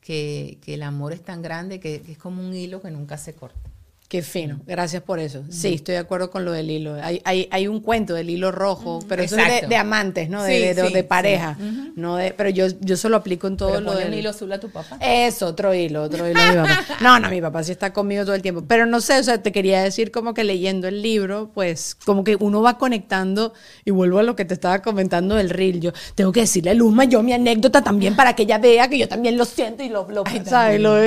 que, 0.02 0.60
que 0.62 0.76
el 0.76 0.84
amor 0.84 1.14
es 1.14 1.24
tan 1.24 1.42
grande 1.42 1.80
que, 1.80 2.02
que 2.02 2.14
es 2.14 2.18
como 2.18 2.46
un 2.46 2.54
hilo 2.54 2.82
que 2.82 2.92
nunca 2.92 3.18
se 3.18 3.34
corta. 3.36 3.73
Qué 4.10 4.22
fino, 4.22 4.60
gracias 4.68 5.02
por 5.02 5.18
eso. 5.18 5.44
Sí, 5.50 5.74
estoy 5.74 5.94
de 5.94 6.00
acuerdo 6.00 6.30
con 6.30 6.46
lo 6.46 6.52
del 6.52 6.70
hilo. 6.70 6.96
Hay, 7.02 7.20
hay, 7.26 7.48
hay 7.50 7.68
un 7.68 7.80
cuento 7.80 8.14
del 8.14 8.30
hilo 8.30 8.52
rojo, 8.52 9.00
pero 9.08 9.24
eso 9.24 9.38
es 9.38 9.68
de, 9.68 9.76
amantes, 9.76 10.30
¿no? 10.30 10.44
De, 10.44 10.54
Sí, 10.54 10.60
de, 10.62 10.74
de- 10.76 10.88
sí, 10.88 10.94
de 10.94 11.00
sí. 11.02 11.08
pareja. 11.08 11.58
No 11.96 12.18
de, 12.18 12.32
pero 12.32 12.50
yo, 12.52 12.68
yo 12.82 12.96
se 12.96 13.10
lo 13.10 13.18
aplico 13.18 13.48
en 13.48 13.58
todo 13.58 13.70
Pero 13.70 13.80
lo 13.82 13.88
ponle 13.88 14.04
del 14.04 14.14
un 14.14 14.20
hilo 14.20 14.30
azul 14.30 14.52
a 14.52 14.60
tu 14.60 14.70
papá. 14.70 14.98
Es 15.02 15.42
otro 15.42 15.74
hilo, 15.74 16.04
otro 16.04 16.30
hilo 16.30 16.40
de 16.40 16.50
mi 16.52 16.56
papá. 16.58 16.80
No, 17.02 17.20
no, 17.20 17.30
mi 17.32 17.42
papá 17.42 17.64
sí 17.64 17.72
está 17.72 17.92
conmigo 17.92 18.24
todo 18.24 18.36
el 18.36 18.44
tiempo. 18.44 18.64
Pero 18.68 18.86
no 18.86 19.02
sé, 19.02 19.18
o 19.18 19.24
sea, 19.24 19.42
te 19.42 19.52
quería 19.52 19.82
decir 19.82 20.12
como 20.12 20.36
que 20.36 20.44
leyendo 20.44 20.88
el 20.88 21.02
libro, 21.02 21.50
pues 21.52 21.96
como 22.06 22.24
que 22.24 22.36
uno 22.40 22.62
va 22.62 22.78
conectando 22.78 23.54
y 23.84 23.90
vuelvo 23.90 24.20
a 24.20 24.24
lo 24.24 24.36
que 24.36 24.46
te 24.46 24.54
estaba 24.54 24.84
comentando 24.84 25.34
del 25.36 25.50
reel. 25.50 25.80
Yo 25.82 25.92
tengo 26.14 26.32
que 26.32 26.42
decirle 26.42 26.70
a 26.70 26.74
Luzma 26.76 27.06
yo 27.06 27.24
mi 27.24 27.34
anécdota 27.34 27.82
también 27.82 28.16
para 28.16 28.36
que 28.36 28.44
ella 28.44 28.60
vea 28.60 28.88
que 28.90 29.00
yo 29.00 29.08
también 29.08 29.38
lo 29.38 29.46
siento 29.46 29.82
y 29.82 29.90
lo, 29.90 30.08
lo, 30.12 30.22
Ay, 30.28 30.44
¿sabes? 30.46 30.80
lo. 30.80 30.98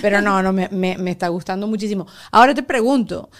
Pero 0.00 0.20
no, 0.20 0.40
no, 0.40 0.52
me, 0.52 0.68
me, 0.68 0.96
me 0.98 1.10
está 1.10 1.26
gustando 1.28 1.66
muchísimo. 1.66 2.06
Ahora 2.34 2.54
te 2.54 2.62
pregunto, 2.62 3.30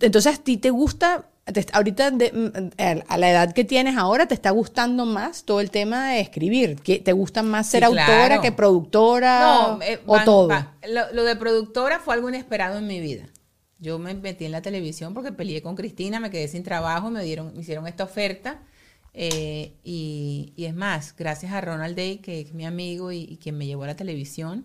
entonces 0.00 0.38
a 0.38 0.42
ti 0.42 0.56
te 0.56 0.70
gusta... 0.70 1.28
te- 1.52 1.66
ahorita 1.72 2.10
de- 2.10 2.32
mm, 2.32 3.02
a 3.08 3.18
la 3.18 3.30
edad 3.30 3.52
que 3.52 3.64
tienes 3.64 3.96
ahora 3.96 4.26
te 4.26 4.34
está 4.34 4.50
gustando 4.50 5.04
más 5.06 5.44
todo 5.44 5.60
el 5.60 5.70
tema 5.70 6.10
de 6.10 6.20
escribir 6.20 6.76
¿Qué- 6.82 6.98
te 7.00 7.12
gusta 7.12 7.42
más 7.42 7.66
ser 7.66 7.80
Sí, 7.82 7.86
autora 7.86 8.26
claro. 8.28 8.42
que 8.42 8.52
productora 8.52 9.76
No, 9.76 9.82
eh, 9.82 10.00
o 10.06 10.12
van- 10.14 10.24
todo 10.24 10.48
Lo, 10.88 11.12
lo 11.12 11.24
de 11.24 11.36
productora 11.36 11.98
fue 12.00 12.14
algo 12.14 12.28
inesperado 12.28 12.78
en 12.78 12.86
mi 12.86 13.00
vida. 13.00 13.26
Yo 13.78 13.98
me 13.98 14.14
metí 14.14 14.44
en 14.46 14.52
la 14.52 14.62
televisión 14.62 15.12
porque 15.14 15.32
peleé 15.32 15.60
con 15.60 15.74
Cristina, 15.76 16.18
me 16.20 16.30
quedé 16.30 16.48
sin 16.48 16.62
trabajo, 16.62 17.10
me 17.10 17.22
dieron, 17.22 17.52
me 17.54 17.60
hicieron 17.60 17.86
esta 17.86 18.04
oferta. 18.04 18.62
eh, 19.16 19.74
y, 19.84 20.52
y 20.56 20.64
es 20.64 20.74
más, 20.74 21.14
gracias 21.16 21.52
a 21.52 21.60
Ronald 21.60 21.94
Day, 21.96 22.18
que 22.18 22.40
es 22.40 22.52
mi 22.54 22.64
amigo 22.66 23.12
y, 23.12 23.18
y 23.22 23.36
quien 23.36 23.56
me 23.58 23.66
llevó 23.66 23.84
a 23.84 23.88
la 23.88 23.96
televisión, 23.96 24.64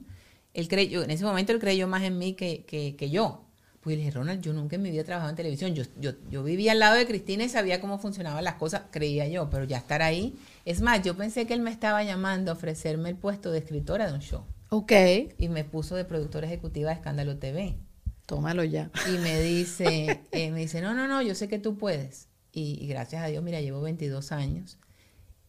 él 0.54 0.68
creyó, 0.68 1.04
en 1.04 1.12
ese 1.12 1.24
momento 1.24 1.52
él 1.52 1.60
creyó 1.60 1.88
más 1.88 2.04
en 2.04 2.18
mí 2.18 2.34
que, 2.34 2.64
que, 2.66 2.96
que 2.96 3.10
yo. 3.12 3.44
Pues 3.82 3.96
le 3.96 4.04
dije, 4.04 4.12
Ronald, 4.12 4.42
yo 4.42 4.52
nunca 4.52 4.76
en 4.76 4.82
mi 4.82 4.92
vida 4.92 5.02
he 5.02 5.06
trabajado 5.06 5.30
en 5.30 5.36
televisión. 5.38 5.74
Yo, 5.74 5.84
yo, 6.00 6.12
yo 6.30 6.44
vivía 6.44 6.74
al 6.74 6.80
lado 6.80 6.96
de 6.96 7.08
Cristina 7.08 7.46
y 7.46 7.50
sabía 7.50 7.80
cómo 7.80 7.98
funcionaban 7.98 8.44
las 8.44 8.56
cosas, 8.56 8.84
creía 8.92 9.28
yo, 9.28 9.50
pero 9.50 9.64
ya 9.64 9.78
estar 9.78 10.02
ahí. 10.02 10.38
Es 10.66 10.82
más, 10.82 11.02
yo 11.02 11.16
pensé 11.16 11.48
que 11.48 11.54
él 11.54 11.62
me 11.62 11.72
estaba 11.72 12.04
llamando 12.04 12.52
a 12.52 12.56
ofrecerme 12.56 13.10
el 13.10 13.16
puesto 13.16 13.52
de 13.52 13.60
escritora 13.60 14.08
de 14.08 14.14
un 14.14 14.22
show 14.22 14.44
Ok, 14.70 14.92
y 15.38 15.50
me 15.50 15.64
puso 15.64 15.96
de 15.96 16.06
productora 16.06 16.46
ejecutiva 16.46 16.90
de 16.90 16.96
Escándalo 16.96 17.38
TV. 17.38 17.78
tómalo 18.26 18.64
ya. 18.64 18.92
Y 19.12 19.18
me 19.18 19.40
dice, 19.40 20.22
eh, 20.32 20.52
me 20.52 20.60
dice, 20.60 20.82
no, 20.82 20.94
no, 20.94 21.08
no, 21.08 21.22
yo 21.22 21.34
sé 21.34 21.48
que 21.48 21.58
tú 21.58 21.78
puedes. 21.78 22.28
Y, 22.52 22.78
y 22.84 22.88
gracias 22.88 23.24
a 23.24 23.28
Dios, 23.28 23.44
mira, 23.44 23.62
llevo 23.62 23.82
22 23.82 24.32
años. 24.32 24.78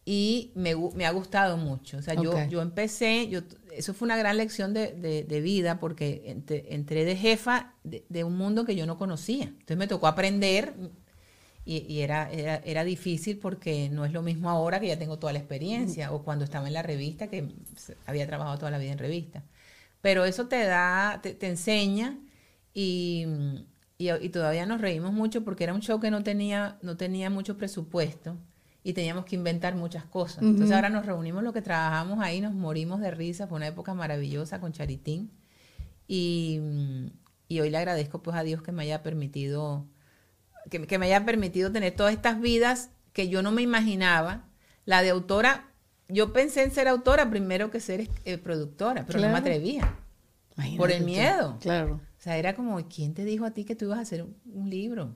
Y 0.04 0.52
me, 0.54 0.72
ha 1.04 1.10
gustado 1.10 1.56
mucho. 1.56 1.98
O 1.98 2.02
sea, 2.02 2.14
yo, 2.14 2.34
yo 2.48 2.62
empecé, 2.62 3.28
yo, 3.28 3.42
eso 3.72 3.94
fue 3.94 4.06
una 4.06 4.16
gran 4.16 4.36
lección 4.36 4.74
de, 4.74 4.92
de- 4.92 5.24
de 5.24 5.40
vida 5.40 5.78
porque 5.80 6.22
ent- 6.26 6.64
entré 6.68 7.04
de 7.04 7.16
jefa 7.16 7.74
de, 7.84 8.04
de 8.08 8.24
un 8.24 8.36
mundo 8.36 8.64
que 8.64 8.76
yo 8.76 8.86
no 8.86 8.98
conocía. 8.98 9.44
Entonces 9.46 9.76
me 9.76 9.86
tocó 9.88 10.06
aprender 10.08 10.74
y, 11.64 11.78
y 11.92 12.00
era, 12.02 12.30
era, 12.30 12.56
era 12.64 12.84
difícil 12.84 13.38
porque 13.38 13.88
no 13.90 14.04
es 14.04 14.12
lo 14.12 14.22
mismo 14.22 14.50
ahora 14.50 14.80
que 14.80 14.88
ya 14.88 14.98
tengo 14.98 15.18
toda 15.18 15.32
la 15.32 15.38
experiencia 15.40 16.12
o 16.12 16.22
cuando 16.24 16.44
estaba 16.44 16.66
en 16.68 16.74
la 16.74 16.82
revista 16.82 17.28
que 17.28 17.48
había 18.06 18.26
trabajado 18.26 18.58
toda 18.58 18.70
la 18.70 18.78
vida 18.78 18.92
en 18.92 18.98
revista. 18.98 19.44
Pero 20.02 20.24
eso 20.24 20.48
te 20.48 20.64
da, 20.64 21.20
te, 21.22 21.34
te 21.34 21.48
enseña 21.48 22.18
y, 22.74 23.26
y, 23.98 24.10
y 24.12 24.28
todavía 24.30 24.66
nos 24.66 24.80
reímos 24.80 25.12
mucho 25.12 25.44
porque 25.44 25.64
era 25.64 25.74
un 25.74 25.80
show 25.82 26.00
que 26.00 26.10
no 26.10 26.22
tenía, 26.22 26.78
no 26.82 26.96
tenía 26.96 27.30
mucho 27.30 27.56
presupuesto 27.58 28.36
y 28.82 28.92
teníamos 28.94 29.24
que 29.24 29.36
inventar 29.36 29.74
muchas 29.74 30.04
cosas. 30.04 30.42
Entonces 30.42 30.74
ahora 30.74 30.88
nos 30.88 31.04
reunimos 31.06 31.42
lo 31.42 31.52
que 31.52 31.62
trabajamos 31.62 32.18
ahí, 32.20 32.40
nos 32.40 32.54
morimos 32.54 33.00
de 33.00 33.10
risa, 33.10 33.46
fue 33.46 33.56
una 33.56 33.66
época 33.66 33.94
maravillosa 33.94 34.60
con 34.60 34.72
Charitín 34.72 35.30
y, 36.08 36.60
y 37.48 37.60
hoy 37.60 37.70
le 37.70 37.76
agradezco 37.78 38.22
pues 38.22 38.36
a 38.36 38.42
Dios 38.42 38.62
que 38.62 38.72
me 38.72 38.82
haya 38.82 39.02
permitido 39.02 39.86
que, 40.70 40.86
que 40.86 40.98
me 40.98 41.06
haya 41.06 41.24
permitido 41.24 41.72
tener 41.72 41.94
todas 41.94 42.12
estas 42.12 42.40
vidas 42.40 42.90
que 43.12 43.28
yo 43.28 43.42
no 43.42 43.52
me 43.52 43.62
imaginaba. 43.62 44.44
La 44.84 45.02
de 45.02 45.10
autora, 45.10 45.68
yo 46.08 46.32
pensé 46.32 46.62
en 46.62 46.70
ser 46.70 46.88
autora 46.88 47.30
primero 47.30 47.70
que 47.70 47.80
ser 47.80 48.08
eh, 48.24 48.38
productora, 48.38 49.04
pero 49.06 49.20
no 49.20 49.28
me 49.28 49.38
atrevía. 49.38 49.94
Imagínate 50.56 50.78
Por 50.78 50.90
el 50.90 50.98
tú. 51.00 51.04
miedo. 51.04 51.58
Claro. 51.60 52.00
O 52.18 52.22
sea, 52.22 52.36
era 52.36 52.54
como, 52.54 52.76
¿quién 52.88 53.14
te 53.14 53.24
dijo 53.24 53.44
a 53.44 53.52
ti 53.52 53.64
que 53.64 53.76
tú 53.76 53.86
ibas 53.86 53.98
a 53.98 54.02
hacer 54.02 54.22
un, 54.22 54.36
un 54.52 54.68
libro? 54.68 55.14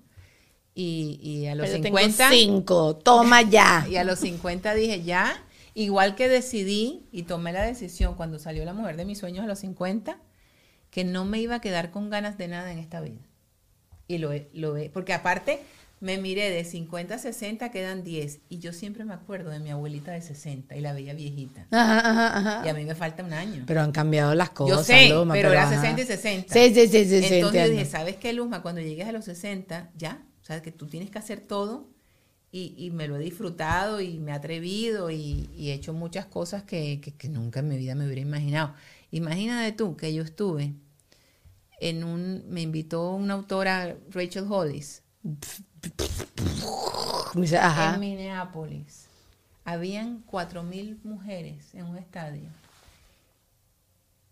Y, 0.74 1.20
y 1.22 1.46
a 1.46 1.54
los 1.54 1.68
Pero 1.68 1.82
tengo 1.82 1.98
50... 1.98 2.30
cinco, 2.30 2.96
toma 2.96 3.42
ya. 3.42 3.86
Y 3.90 3.96
a 3.96 4.04
los 4.04 4.18
50 4.18 4.74
dije, 4.74 5.02
ya, 5.02 5.42
igual 5.74 6.16
que 6.16 6.28
decidí 6.28 7.06
y 7.12 7.22
tomé 7.22 7.52
la 7.52 7.62
decisión 7.62 8.14
cuando 8.14 8.38
salió 8.38 8.64
la 8.64 8.74
mujer 8.74 8.96
de 8.96 9.04
mis 9.04 9.18
sueños 9.18 9.44
a 9.44 9.46
los 9.46 9.60
50, 9.60 10.18
que 10.90 11.04
no 11.04 11.24
me 11.24 11.40
iba 11.40 11.56
a 11.56 11.60
quedar 11.60 11.90
con 11.90 12.10
ganas 12.10 12.38
de 12.38 12.48
nada 12.48 12.72
en 12.72 12.78
esta 12.78 13.00
vida. 13.00 13.20
Y 14.08 14.18
lo 14.18 14.30
lo 14.52 14.74
porque 14.92 15.14
aparte 15.14 15.60
me 16.00 16.18
miré 16.18 16.50
de 16.50 16.64
50 16.64 17.14
a 17.14 17.18
60, 17.18 17.70
quedan 17.70 18.04
10. 18.04 18.40
Y 18.50 18.58
yo 18.58 18.74
siempre 18.74 19.04
me 19.04 19.14
acuerdo 19.14 19.50
de 19.50 19.58
mi 19.58 19.70
abuelita 19.70 20.12
de 20.12 20.20
60 20.20 20.76
y 20.76 20.80
la 20.80 20.92
veía 20.92 21.14
viejita. 21.14 21.66
Ajá, 21.70 21.98
ajá, 22.10 22.38
ajá. 22.38 22.62
Y 22.66 22.68
a 22.68 22.74
mí 22.74 22.84
me 22.84 22.94
falta 22.94 23.24
un 23.24 23.32
año. 23.32 23.64
Pero 23.66 23.80
han 23.80 23.90
cambiado 23.90 24.34
las 24.34 24.50
cosas. 24.50 24.76
Yo 24.76 24.84
sé, 24.84 25.08
Luma, 25.08 25.32
pero 25.32 25.50
era 25.50 25.62
ajá. 25.62 25.80
60 25.80 26.02
y 26.02 26.04
60. 26.04 26.52
Sí, 26.52 26.74
sí, 26.74 26.88
sí, 26.88 26.88
sí, 26.88 26.88
sí, 26.88 27.14
Entonces 27.14 27.40
yo 27.40 27.46
entiendo. 27.46 27.70
dije, 27.70 27.84
¿sabes 27.86 28.16
qué, 28.16 28.32
Luzma? 28.34 28.60
Cuando 28.60 28.82
llegues 28.82 29.08
a 29.08 29.12
los 29.12 29.24
60, 29.24 29.92
ya, 29.96 30.20
o 30.44 30.46
sea, 30.46 30.60
que 30.60 30.70
tú 30.70 30.86
tienes 30.86 31.10
que 31.10 31.18
hacer 31.18 31.40
todo 31.40 31.88
y, 32.52 32.74
y 32.76 32.90
me 32.90 33.08
lo 33.08 33.16
he 33.16 33.18
disfrutado 33.18 34.02
y 34.02 34.18
me 34.20 34.30
he 34.30 34.34
atrevido 34.34 35.10
y, 35.10 35.48
y 35.56 35.70
he 35.70 35.72
hecho 35.72 35.94
muchas 35.94 36.26
cosas 36.26 36.64
que, 36.64 37.00
que- 37.00 37.14
que 37.14 37.30
nunca 37.30 37.60
en 37.60 37.68
mi 37.68 37.78
vida 37.78 37.94
me 37.94 38.04
hubiera 38.04 38.20
imaginado. 38.20 38.74
Imagínate 39.10 39.72
tú 39.72 39.96
que 39.96 40.12
yo 40.12 40.22
estuve 40.22 40.74
en 41.80 42.04
un, 42.04 42.44
me 42.48 42.60
invitó 42.60 43.12
una 43.12 43.34
autora, 43.34 43.96
Rachel 44.10 44.44
Hollis, 44.48 45.02
Ajá. 47.60 47.94
en 47.94 48.00
Minneapolis. 48.00 49.06
Habían 49.64 50.22
4.000 50.30 50.98
mujeres 51.04 51.74
en 51.74 51.86
un 51.86 51.96
estadio. 51.96 52.50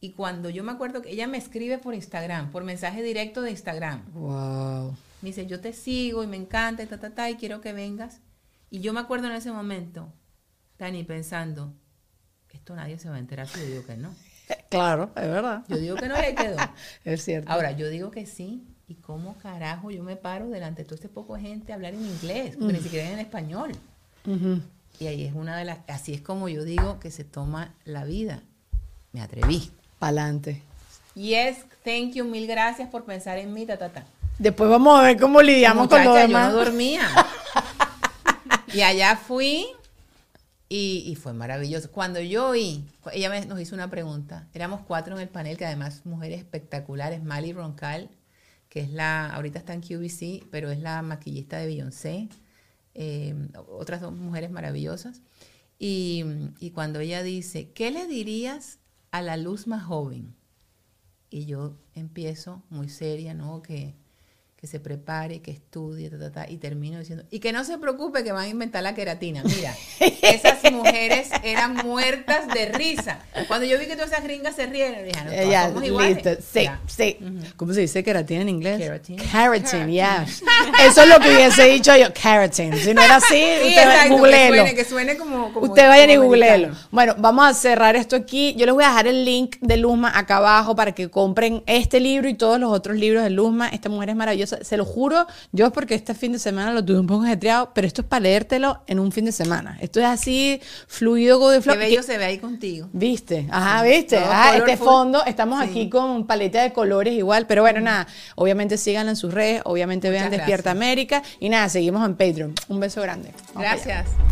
Y 0.01 0.11
cuando 0.13 0.51
yo 0.51 0.63
me 0.65 0.73
acuerdo 0.73 1.01
que 1.01 1.11
ella 1.11 1.27
me 1.27 1.39
escribe 1.39 1.79
por 1.79 1.95
Instagram, 1.95 2.51
por 2.51 2.65
mensaje 2.65 3.03
directo 3.03 3.41
de 3.41 3.53
Instagram, 3.53 4.03
Wow. 4.13 4.95
Me 5.23 5.29
dice, 5.29 5.47
yo 5.47 5.61
te 5.61 5.73
sigo 5.73 6.23
y 6.23 6.27
me 6.27 6.37
encanta 6.37 6.83
y 6.83 6.87
ta, 6.87 6.99
ta, 6.99 7.11
ta, 7.11 7.31
y 7.31 7.37
quiero 7.37 7.61
que 7.61 7.73
vengas. 7.73 8.21
Y 8.71 8.81
yo 8.81 8.93
me 8.93 9.01
acuerdo 9.01 9.29
en 9.29 9.35
ese 9.35 9.53
momento, 9.53 10.13
Dani, 10.79 11.05
pensando, 11.05 11.73
esto 12.51 12.75
nadie 12.75 12.99
se 12.99 13.09
va 13.09 13.17
a 13.17 13.19
enterar 13.19 13.49
si 13.49 13.61
yo 13.61 13.67
digo 13.67 13.87
que 13.87 13.97
no. 13.97 14.15
Claro, 14.69 15.11
es 15.17 15.29
verdad. 15.29 15.65
Yo 15.69 15.77
digo 15.77 15.97
que 15.97 16.09
no 16.09 16.15
y 16.17 16.21
ahí 16.21 16.35
quedó. 16.35 16.57
Es 17.05 17.25
cierto. 17.25 17.51
Ahora, 17.51 17.73
yo 17.73 17.89
digo 17.89 18.11
que 18.11 18.27
sí. 18.27 18.67
¿Y 18.89 18.97
cómo 18.97 19.39
carajo 19.39 19.91
yo 19.91 20.03
me 20.03 20.17
paro 20.17 20.51
delante 20.51 20.83
de 20.83 20.87
todo 20.87 20.97
este 20.97 21.09
poco 21.09 21.37
de 21.37 21.43
gente 21.43 21.73
a 21.73 21.77
hablar 21.77 21.95
en 21.95 22.05
inglés? 22.05 22.57
Porque 22.59 22.75
ni 22.75 22.81
siquiera 22.81 23.11
en 23.11 23.19
español. 23.19 23.73
Y 24.99 25.07
ahí 25.07 25.25
es 25.25 25.35
una 25.35 25.57
de 25.57 25.65
las, 25.65 25.79
así 25.89 26.13
es 26.13 26.21
como 26.21 26.49
yo 26.49 26.65
digo 26.65 27.01
que 27.01 27.11
se 27.11 27.25
toma 27.25 27.75
la 27.85 28.05
vida. 28.05 28.43
Me 29.13 29.23
atreví. 29.23 29.71
Pa'lante. 29.99 30.61
Yes, 31.15 31.65
thank 31.85 32.13
you, 32.15 32.25
mil 32.25 32.47
gracias 32.47 32.89
por 32.89 33.05
pensar 33.05 33.39
en 33.39 33.53
mí, 33.55 33.65
ta, 33.65 33.79
ta, 33.79 33.91
ta. 33.91 34.05
Después 34.39 34.69
vamos 34.71 34.99
a 34.99 35.03
ver 35.05 35.21
cómo 35.21 35.41
lidiamos 35.43 35.89
con 35.89 36.05
lo 36.05 36.15
demás. 36.15 36.51
yo 36.53 36.59
no 36.59 36.65
dormía. 36.65 37.09
y 38.75 38.81
allá 38.81 39.17
fui 39.17 39.67
y, 40.69 41.05
y 41.07 41.15
fue 41.17 41.33
maravilloso. 41.33 41.91
Cuando 41.93 42.21
yo 42.21 42.49
oí, 42.49 42.85
ella 43.13 43.31
me- 43.31 43.47
nos 43.47 43.61
hizo 43.61 43.75
una 43.75 43.91
pregunta. 43.91 44.49
Éramos 44.55 44.81
cuatro 44.87 45.15
en 45.15 45.23
el 45.23 45.29
panel, 45.29 45.57
que 45.57 45.67
además 45.67 46.05
mujeres 46.07 46.39
espectaculares. 46.39 47.23
Mali 47.23 47.53
Roncal, 47.53 48.11
que 48.69 48.81
es 48.81 48.91
la, 48.91 49.27
ahorita 49.29 49.59
está 49.59 49.75
en 49.75 49.81
QVC, 49.83 50.47
pero 50.51 50.71
es 50.71 50.79
la 50.81 51.03
maquillista 51.03 51.59
de 51.59 51.67
Beyoncé. 51.67 52.29
eh, 52.95 53.35
otras 53.71 54.01
dos 54.01 54.13
mujeres 54.13 54.51
maravillosas. 54.51 55.21
Y, 55.79 56.25
y 56.59 56.71
cuando 56.71 57.01
ella 57.01 57.23
dice, 57.23 57.71
¿qué 57.73 57.91
le 57.91 58.07
dirías 58.07 58.79
a 59.11 59.21
la 59.23 59.37
luz 59.37 59.67
más 59.67 59.85
joven? 59.85 60.35
Y 61.31 61.45
yo 61.47 61.77
empiezo 61.95 62.63
muy 62.71 62.89
seria, 62.89 63.35
¿no? 63.35 63.63
Que, 63.63 63.95
que 64.63 64.69
se 64.69 64.79
prepare, 64.79 65.41
que 65.43 65.51
estudie, 65.51 66.09
ta, 66.09 66.21
ta, 66.21 66.31
ta, 66.31 66.47
y 66.49 66.57
termino 66.57 67.01
diciendo, 67.01 67.25
y 67.33 67.41
que 67.41 67.53
no 67.53 67.65
se 67.65 67.79
preocupe 67.79 68.23
que 68.23 68.31
van 68.31 68.45
a 68.45 68.49
inventar 68.49 68.81
la 68.85 68.95
queratina. 68.95 69.43
Mira, 69.43 69.75
esas 70.23 70.71
mujeres 70.71 71.31
eran 71.43 71.75
muertas 71.85 72.47
de 72.47 72.67
risa. 72.67 73.19
Cuando 73.49 73.67
yo 73.67 73.77
vi 73.77 73.87
que 73.87 73.97
todas 73.97 74.13
esas 74.13 74.23
gringas 74.23 74.55
se 74.55 74.67
rieron, 74.67 75.05
dije, 75.05 75.19
"Ah, 75.19 75.25
no, 75.25 75.51
Ya, 75.51 75.67
somos 75.67 75.85
iguales. 75.85 76.15
listo. 76.25 76.31
Sí, 76.53 76.63
Ya. 76.63 76.81
sí. 76.87 77.19
¿Cómo 77.57 77.73
se 77.75 77.81
dice 77.81 78.05
keratina 78.05 78.43
en 78.43 78.51
inglés? 78.51 78.79
Keratin. 78.79 79.17
Keratin, 79.17 79.89
yeah. 79.91 80.25
Eso 80.87 81.03
es 81.03 81.09
lo 81.09 81.19
que 81.19 81.35
hubiese 81.35 81.65
dicho 81.65 81.97
yo, 81.97 82.13
keratin. 82.15 82.77
Si 82.77 82.95
no 82.95 83.03
era 83.03 83.17
así, 83.17 83.35
Sí, 83.63 83.69
usted 83.69 84.03
que 84.05 84.09
googleelo. 84.11 84.55
suene, 84.59 84.75
que 84.77 84.85
suene 84.85 85.17
como, 85.17 85.53
como- 85.53 85.67
Usted 85.67 85.89
vayan 85.89 86.09
y 86.11 86.17
googleelo. 86.19 86.69
Bueno, 86.93 87.17
vamos 87.19 87.47
a 87.51 87.55
cerrar 87.55 87.97
esto 87.97 88.15
aquí. 88.15 88.55
Yo 88.57 88.67
les 88.67 88.75
voy 88.77 88.85
a 88.85 88.91
dejar 88.91 89.09
el 89.09 89.25
link 89.25 89.57
de 89.61 89.77
Luzma 89.77 90.17
acá 90.17 90.37
abajo 90.37 90.77
para 90.77 90.93
que 90.93 91.11
compren 91.11 91.65
este 91.67 91.99
libro 91.99 92.29
y 92.29 92.35
todos 92.35 92.61
los 92.61 92.71
otros 92.71 92.97
libros 92.97 93.25
de 93.25 93.31
Luzma. 93.31 93.67
Esta 93.67 93.89
mujer 93.89 94.11
es 94.11 94.15
maravillosa. 94.15 94.52
Se 94.63 94.77
lo 94.77 94.85
juro, 94.85 95.27
yo 95.53 95.67
es 95.67 95.73
porque 95.73 95.95
este 95.95 96.15
fin 96.15 96.33
de 96.33 96.39
semana 96.39 96.73
lo 96.73 96.85
tuve 96.85 96.99
un 96.99 97.07
poco 97.07 97.25
ajetreado, 97.25 97.71
pero 97.75 97.87
esto 97.87 98.03
es 98.03 98.09
para 98.09 98.21
leértelo 98.21 98.83
en 98.87 98.99
un 98.99 99.13
fin 99.13 99.25
de 99.25 99.33
semana. 99.33 99.79
Esto 99.81 100.01
es 100.01 100.07
así, 100.07 100.61
fluido, 100.87 101.39
go 101.39 101.51
de 101.51 101.59
Qué 101.59 101.63
flow. 101.63 101.77
bello 101.79 102.03
se 102.03 102.19
ve 102.19 102.25
ahí 102.25 102.39
contigo. 102.39 102.89
¿Viste? 102.93 103.47
Ajá, 103.51 103.83
¿viste? 103.83 104.19
Todo 104.19 104.53
este 104.67 104.77
fondo, 104.77 105.25
estamos 105.25 105.63
Sí. 105.63 105.71
aquí 105.71 105.89
con 105.91 106.27
paleta 106.27 106.63
de 106.63 106.73
colores 106.73 107.15
igual, 107.15 107.47
pero 107.47 107.63
bueno, 107.63 107.81
nada, 107.81 108.07
obviamente 108.37 108.77
síganla 108.77 109.11
en 109.11 109.17
sus 109.17 109.33
redes, 109.35 109.63
obviamente 109.65 110.11
vean 110.11 110.31
Despierta. 110.31 110.71
América 110.71 111.23
y 111.41 111.49
nada, 111.49 111.69
seguimos 111.69 112.05
en 112.07 112.15
Patreon. 112.17 112.55
Un 112.69 112.81
beso 112.81 113.01
grande. 113.03 113.33
Vamos. 113.55 113.63
Gracias. 113.71 114.32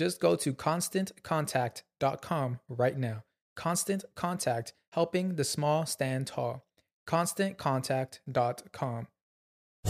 Just 0.00 0.18
go 0.18 0.34
to 0.34 0.54
constantcontact.com 0.54 2.60
right 2.70 2.96
now. 2.96 3.22
Constant 3.54 4.06
Contact, 4.14 4.72
helping 4.92 5.34
the 5.34 5.44
small 5.44 5.84
stand 5.84 6.26
tall. 6.26 6.62
ConstantContact.com. 7.06 9.08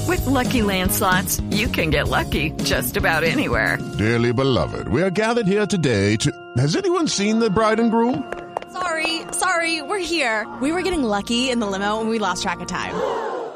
With 0.08 0.26
Lucky 0.26 0.62
Land 0.62 0.90
slots, 0.90 1.38
you 1.50 1.68
can 1.68 1.90
get 1.90 2.08
lucky 2.08 2.50
just 2.64 2.96
about 2.96 3.22
anywhere. 3.22 3.78
Dearly 3.98 4.32
beloved, 4.32 4.88
we 4.88 5.00
are 5.00 5.10
gathered 5.10 5.46
here 5.46 5.66
today 5.66 6.16
to. 6.16 6.32
Has 6.56 6.74
anyone 6.74 7.06
seen 7.06 7.38
the 7.38 7.48
bride 7.48 7.78
and 7.78 7.92
groom? 7.92 8.32
Sorry, 8.72 9.22
sorry, 9.30 9.80
we're 9.80 10.00
here. 10.00 10.52
We 10.60 10.72
were 10.72 10.82
getting 10.82 11.04
lucky 11.04 11.50
in 11.50 11.60
the 11.60 11.68
limo 11.68 12.00
and 12.00 12.10
we 12.10 12.18
lost 12.18 12.42
track 12.42 12.58
of 12.58 12.66
time. 12.66 12.96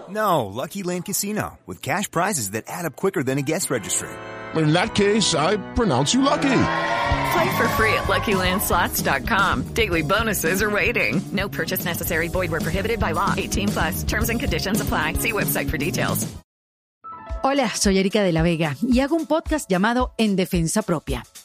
No, 0.08 0.46
Lucky 0.46 0.84
Land 0.84 1.06
Casino, 1.06 1.58
with 1.66 1.82
cash 1.82 2.08
prizes 2.12 2.52
that 2.52 2.62
add 2.68 2.84
up 2.84 2.94
quicker 2.94 3.24
than 3.24 3.38
a 3.38 3.42
guest 3.42 3.70
registry. 3.70 4.10
In 4.56 4.72
that 4.72 4.94
case, 4.94 5.34
I 5.34 5.56
pronounce 5.74 6.14
you 6.14 6.22
lucky. 6.22 6.42
Play 7.32 7.56
for 7.56 7.68
free 7.76 7.92
at 7.94 8.04
LuckyLandSlots.com. 8.04 9.74
Daily 9.74 10.02
bonuses 10.02 10.62
are 10.62 10.70
waiting. 10.70 11.20
No 11.32 11.48
purchase 11.48 11.84
necessary. 11.84 12.28
Void 12.28 12.50
where 12.50 12.60
prohibited 12.60 13.00
by 13.00 13.12
law. 13.12 13.34
18 13.36 13.68
plus. 13.68 14.02
Terms 14.04 14.30
and 14.30 14.38
conditions 14.38 14.80
apply. 14.80 15.14
See 15.14 15.32
website 15.32 15.68
for 15.70 15.78
details. 15.78 16.34
Hola, 17.44 17.68
soy 17.74 17.98
Erika 17.98 18.22
de 18.22 18.32
la 18.32 18.40
Vega 18.42 18.74
y 18.80 19.00
hago 19.00 19.16
un 19.16 19.26
podcast 19.26 19.68
llamado 19.68 20.14
En 20.16 20.34
Defensa 20.34 20.80
Propia, 20.80 21.26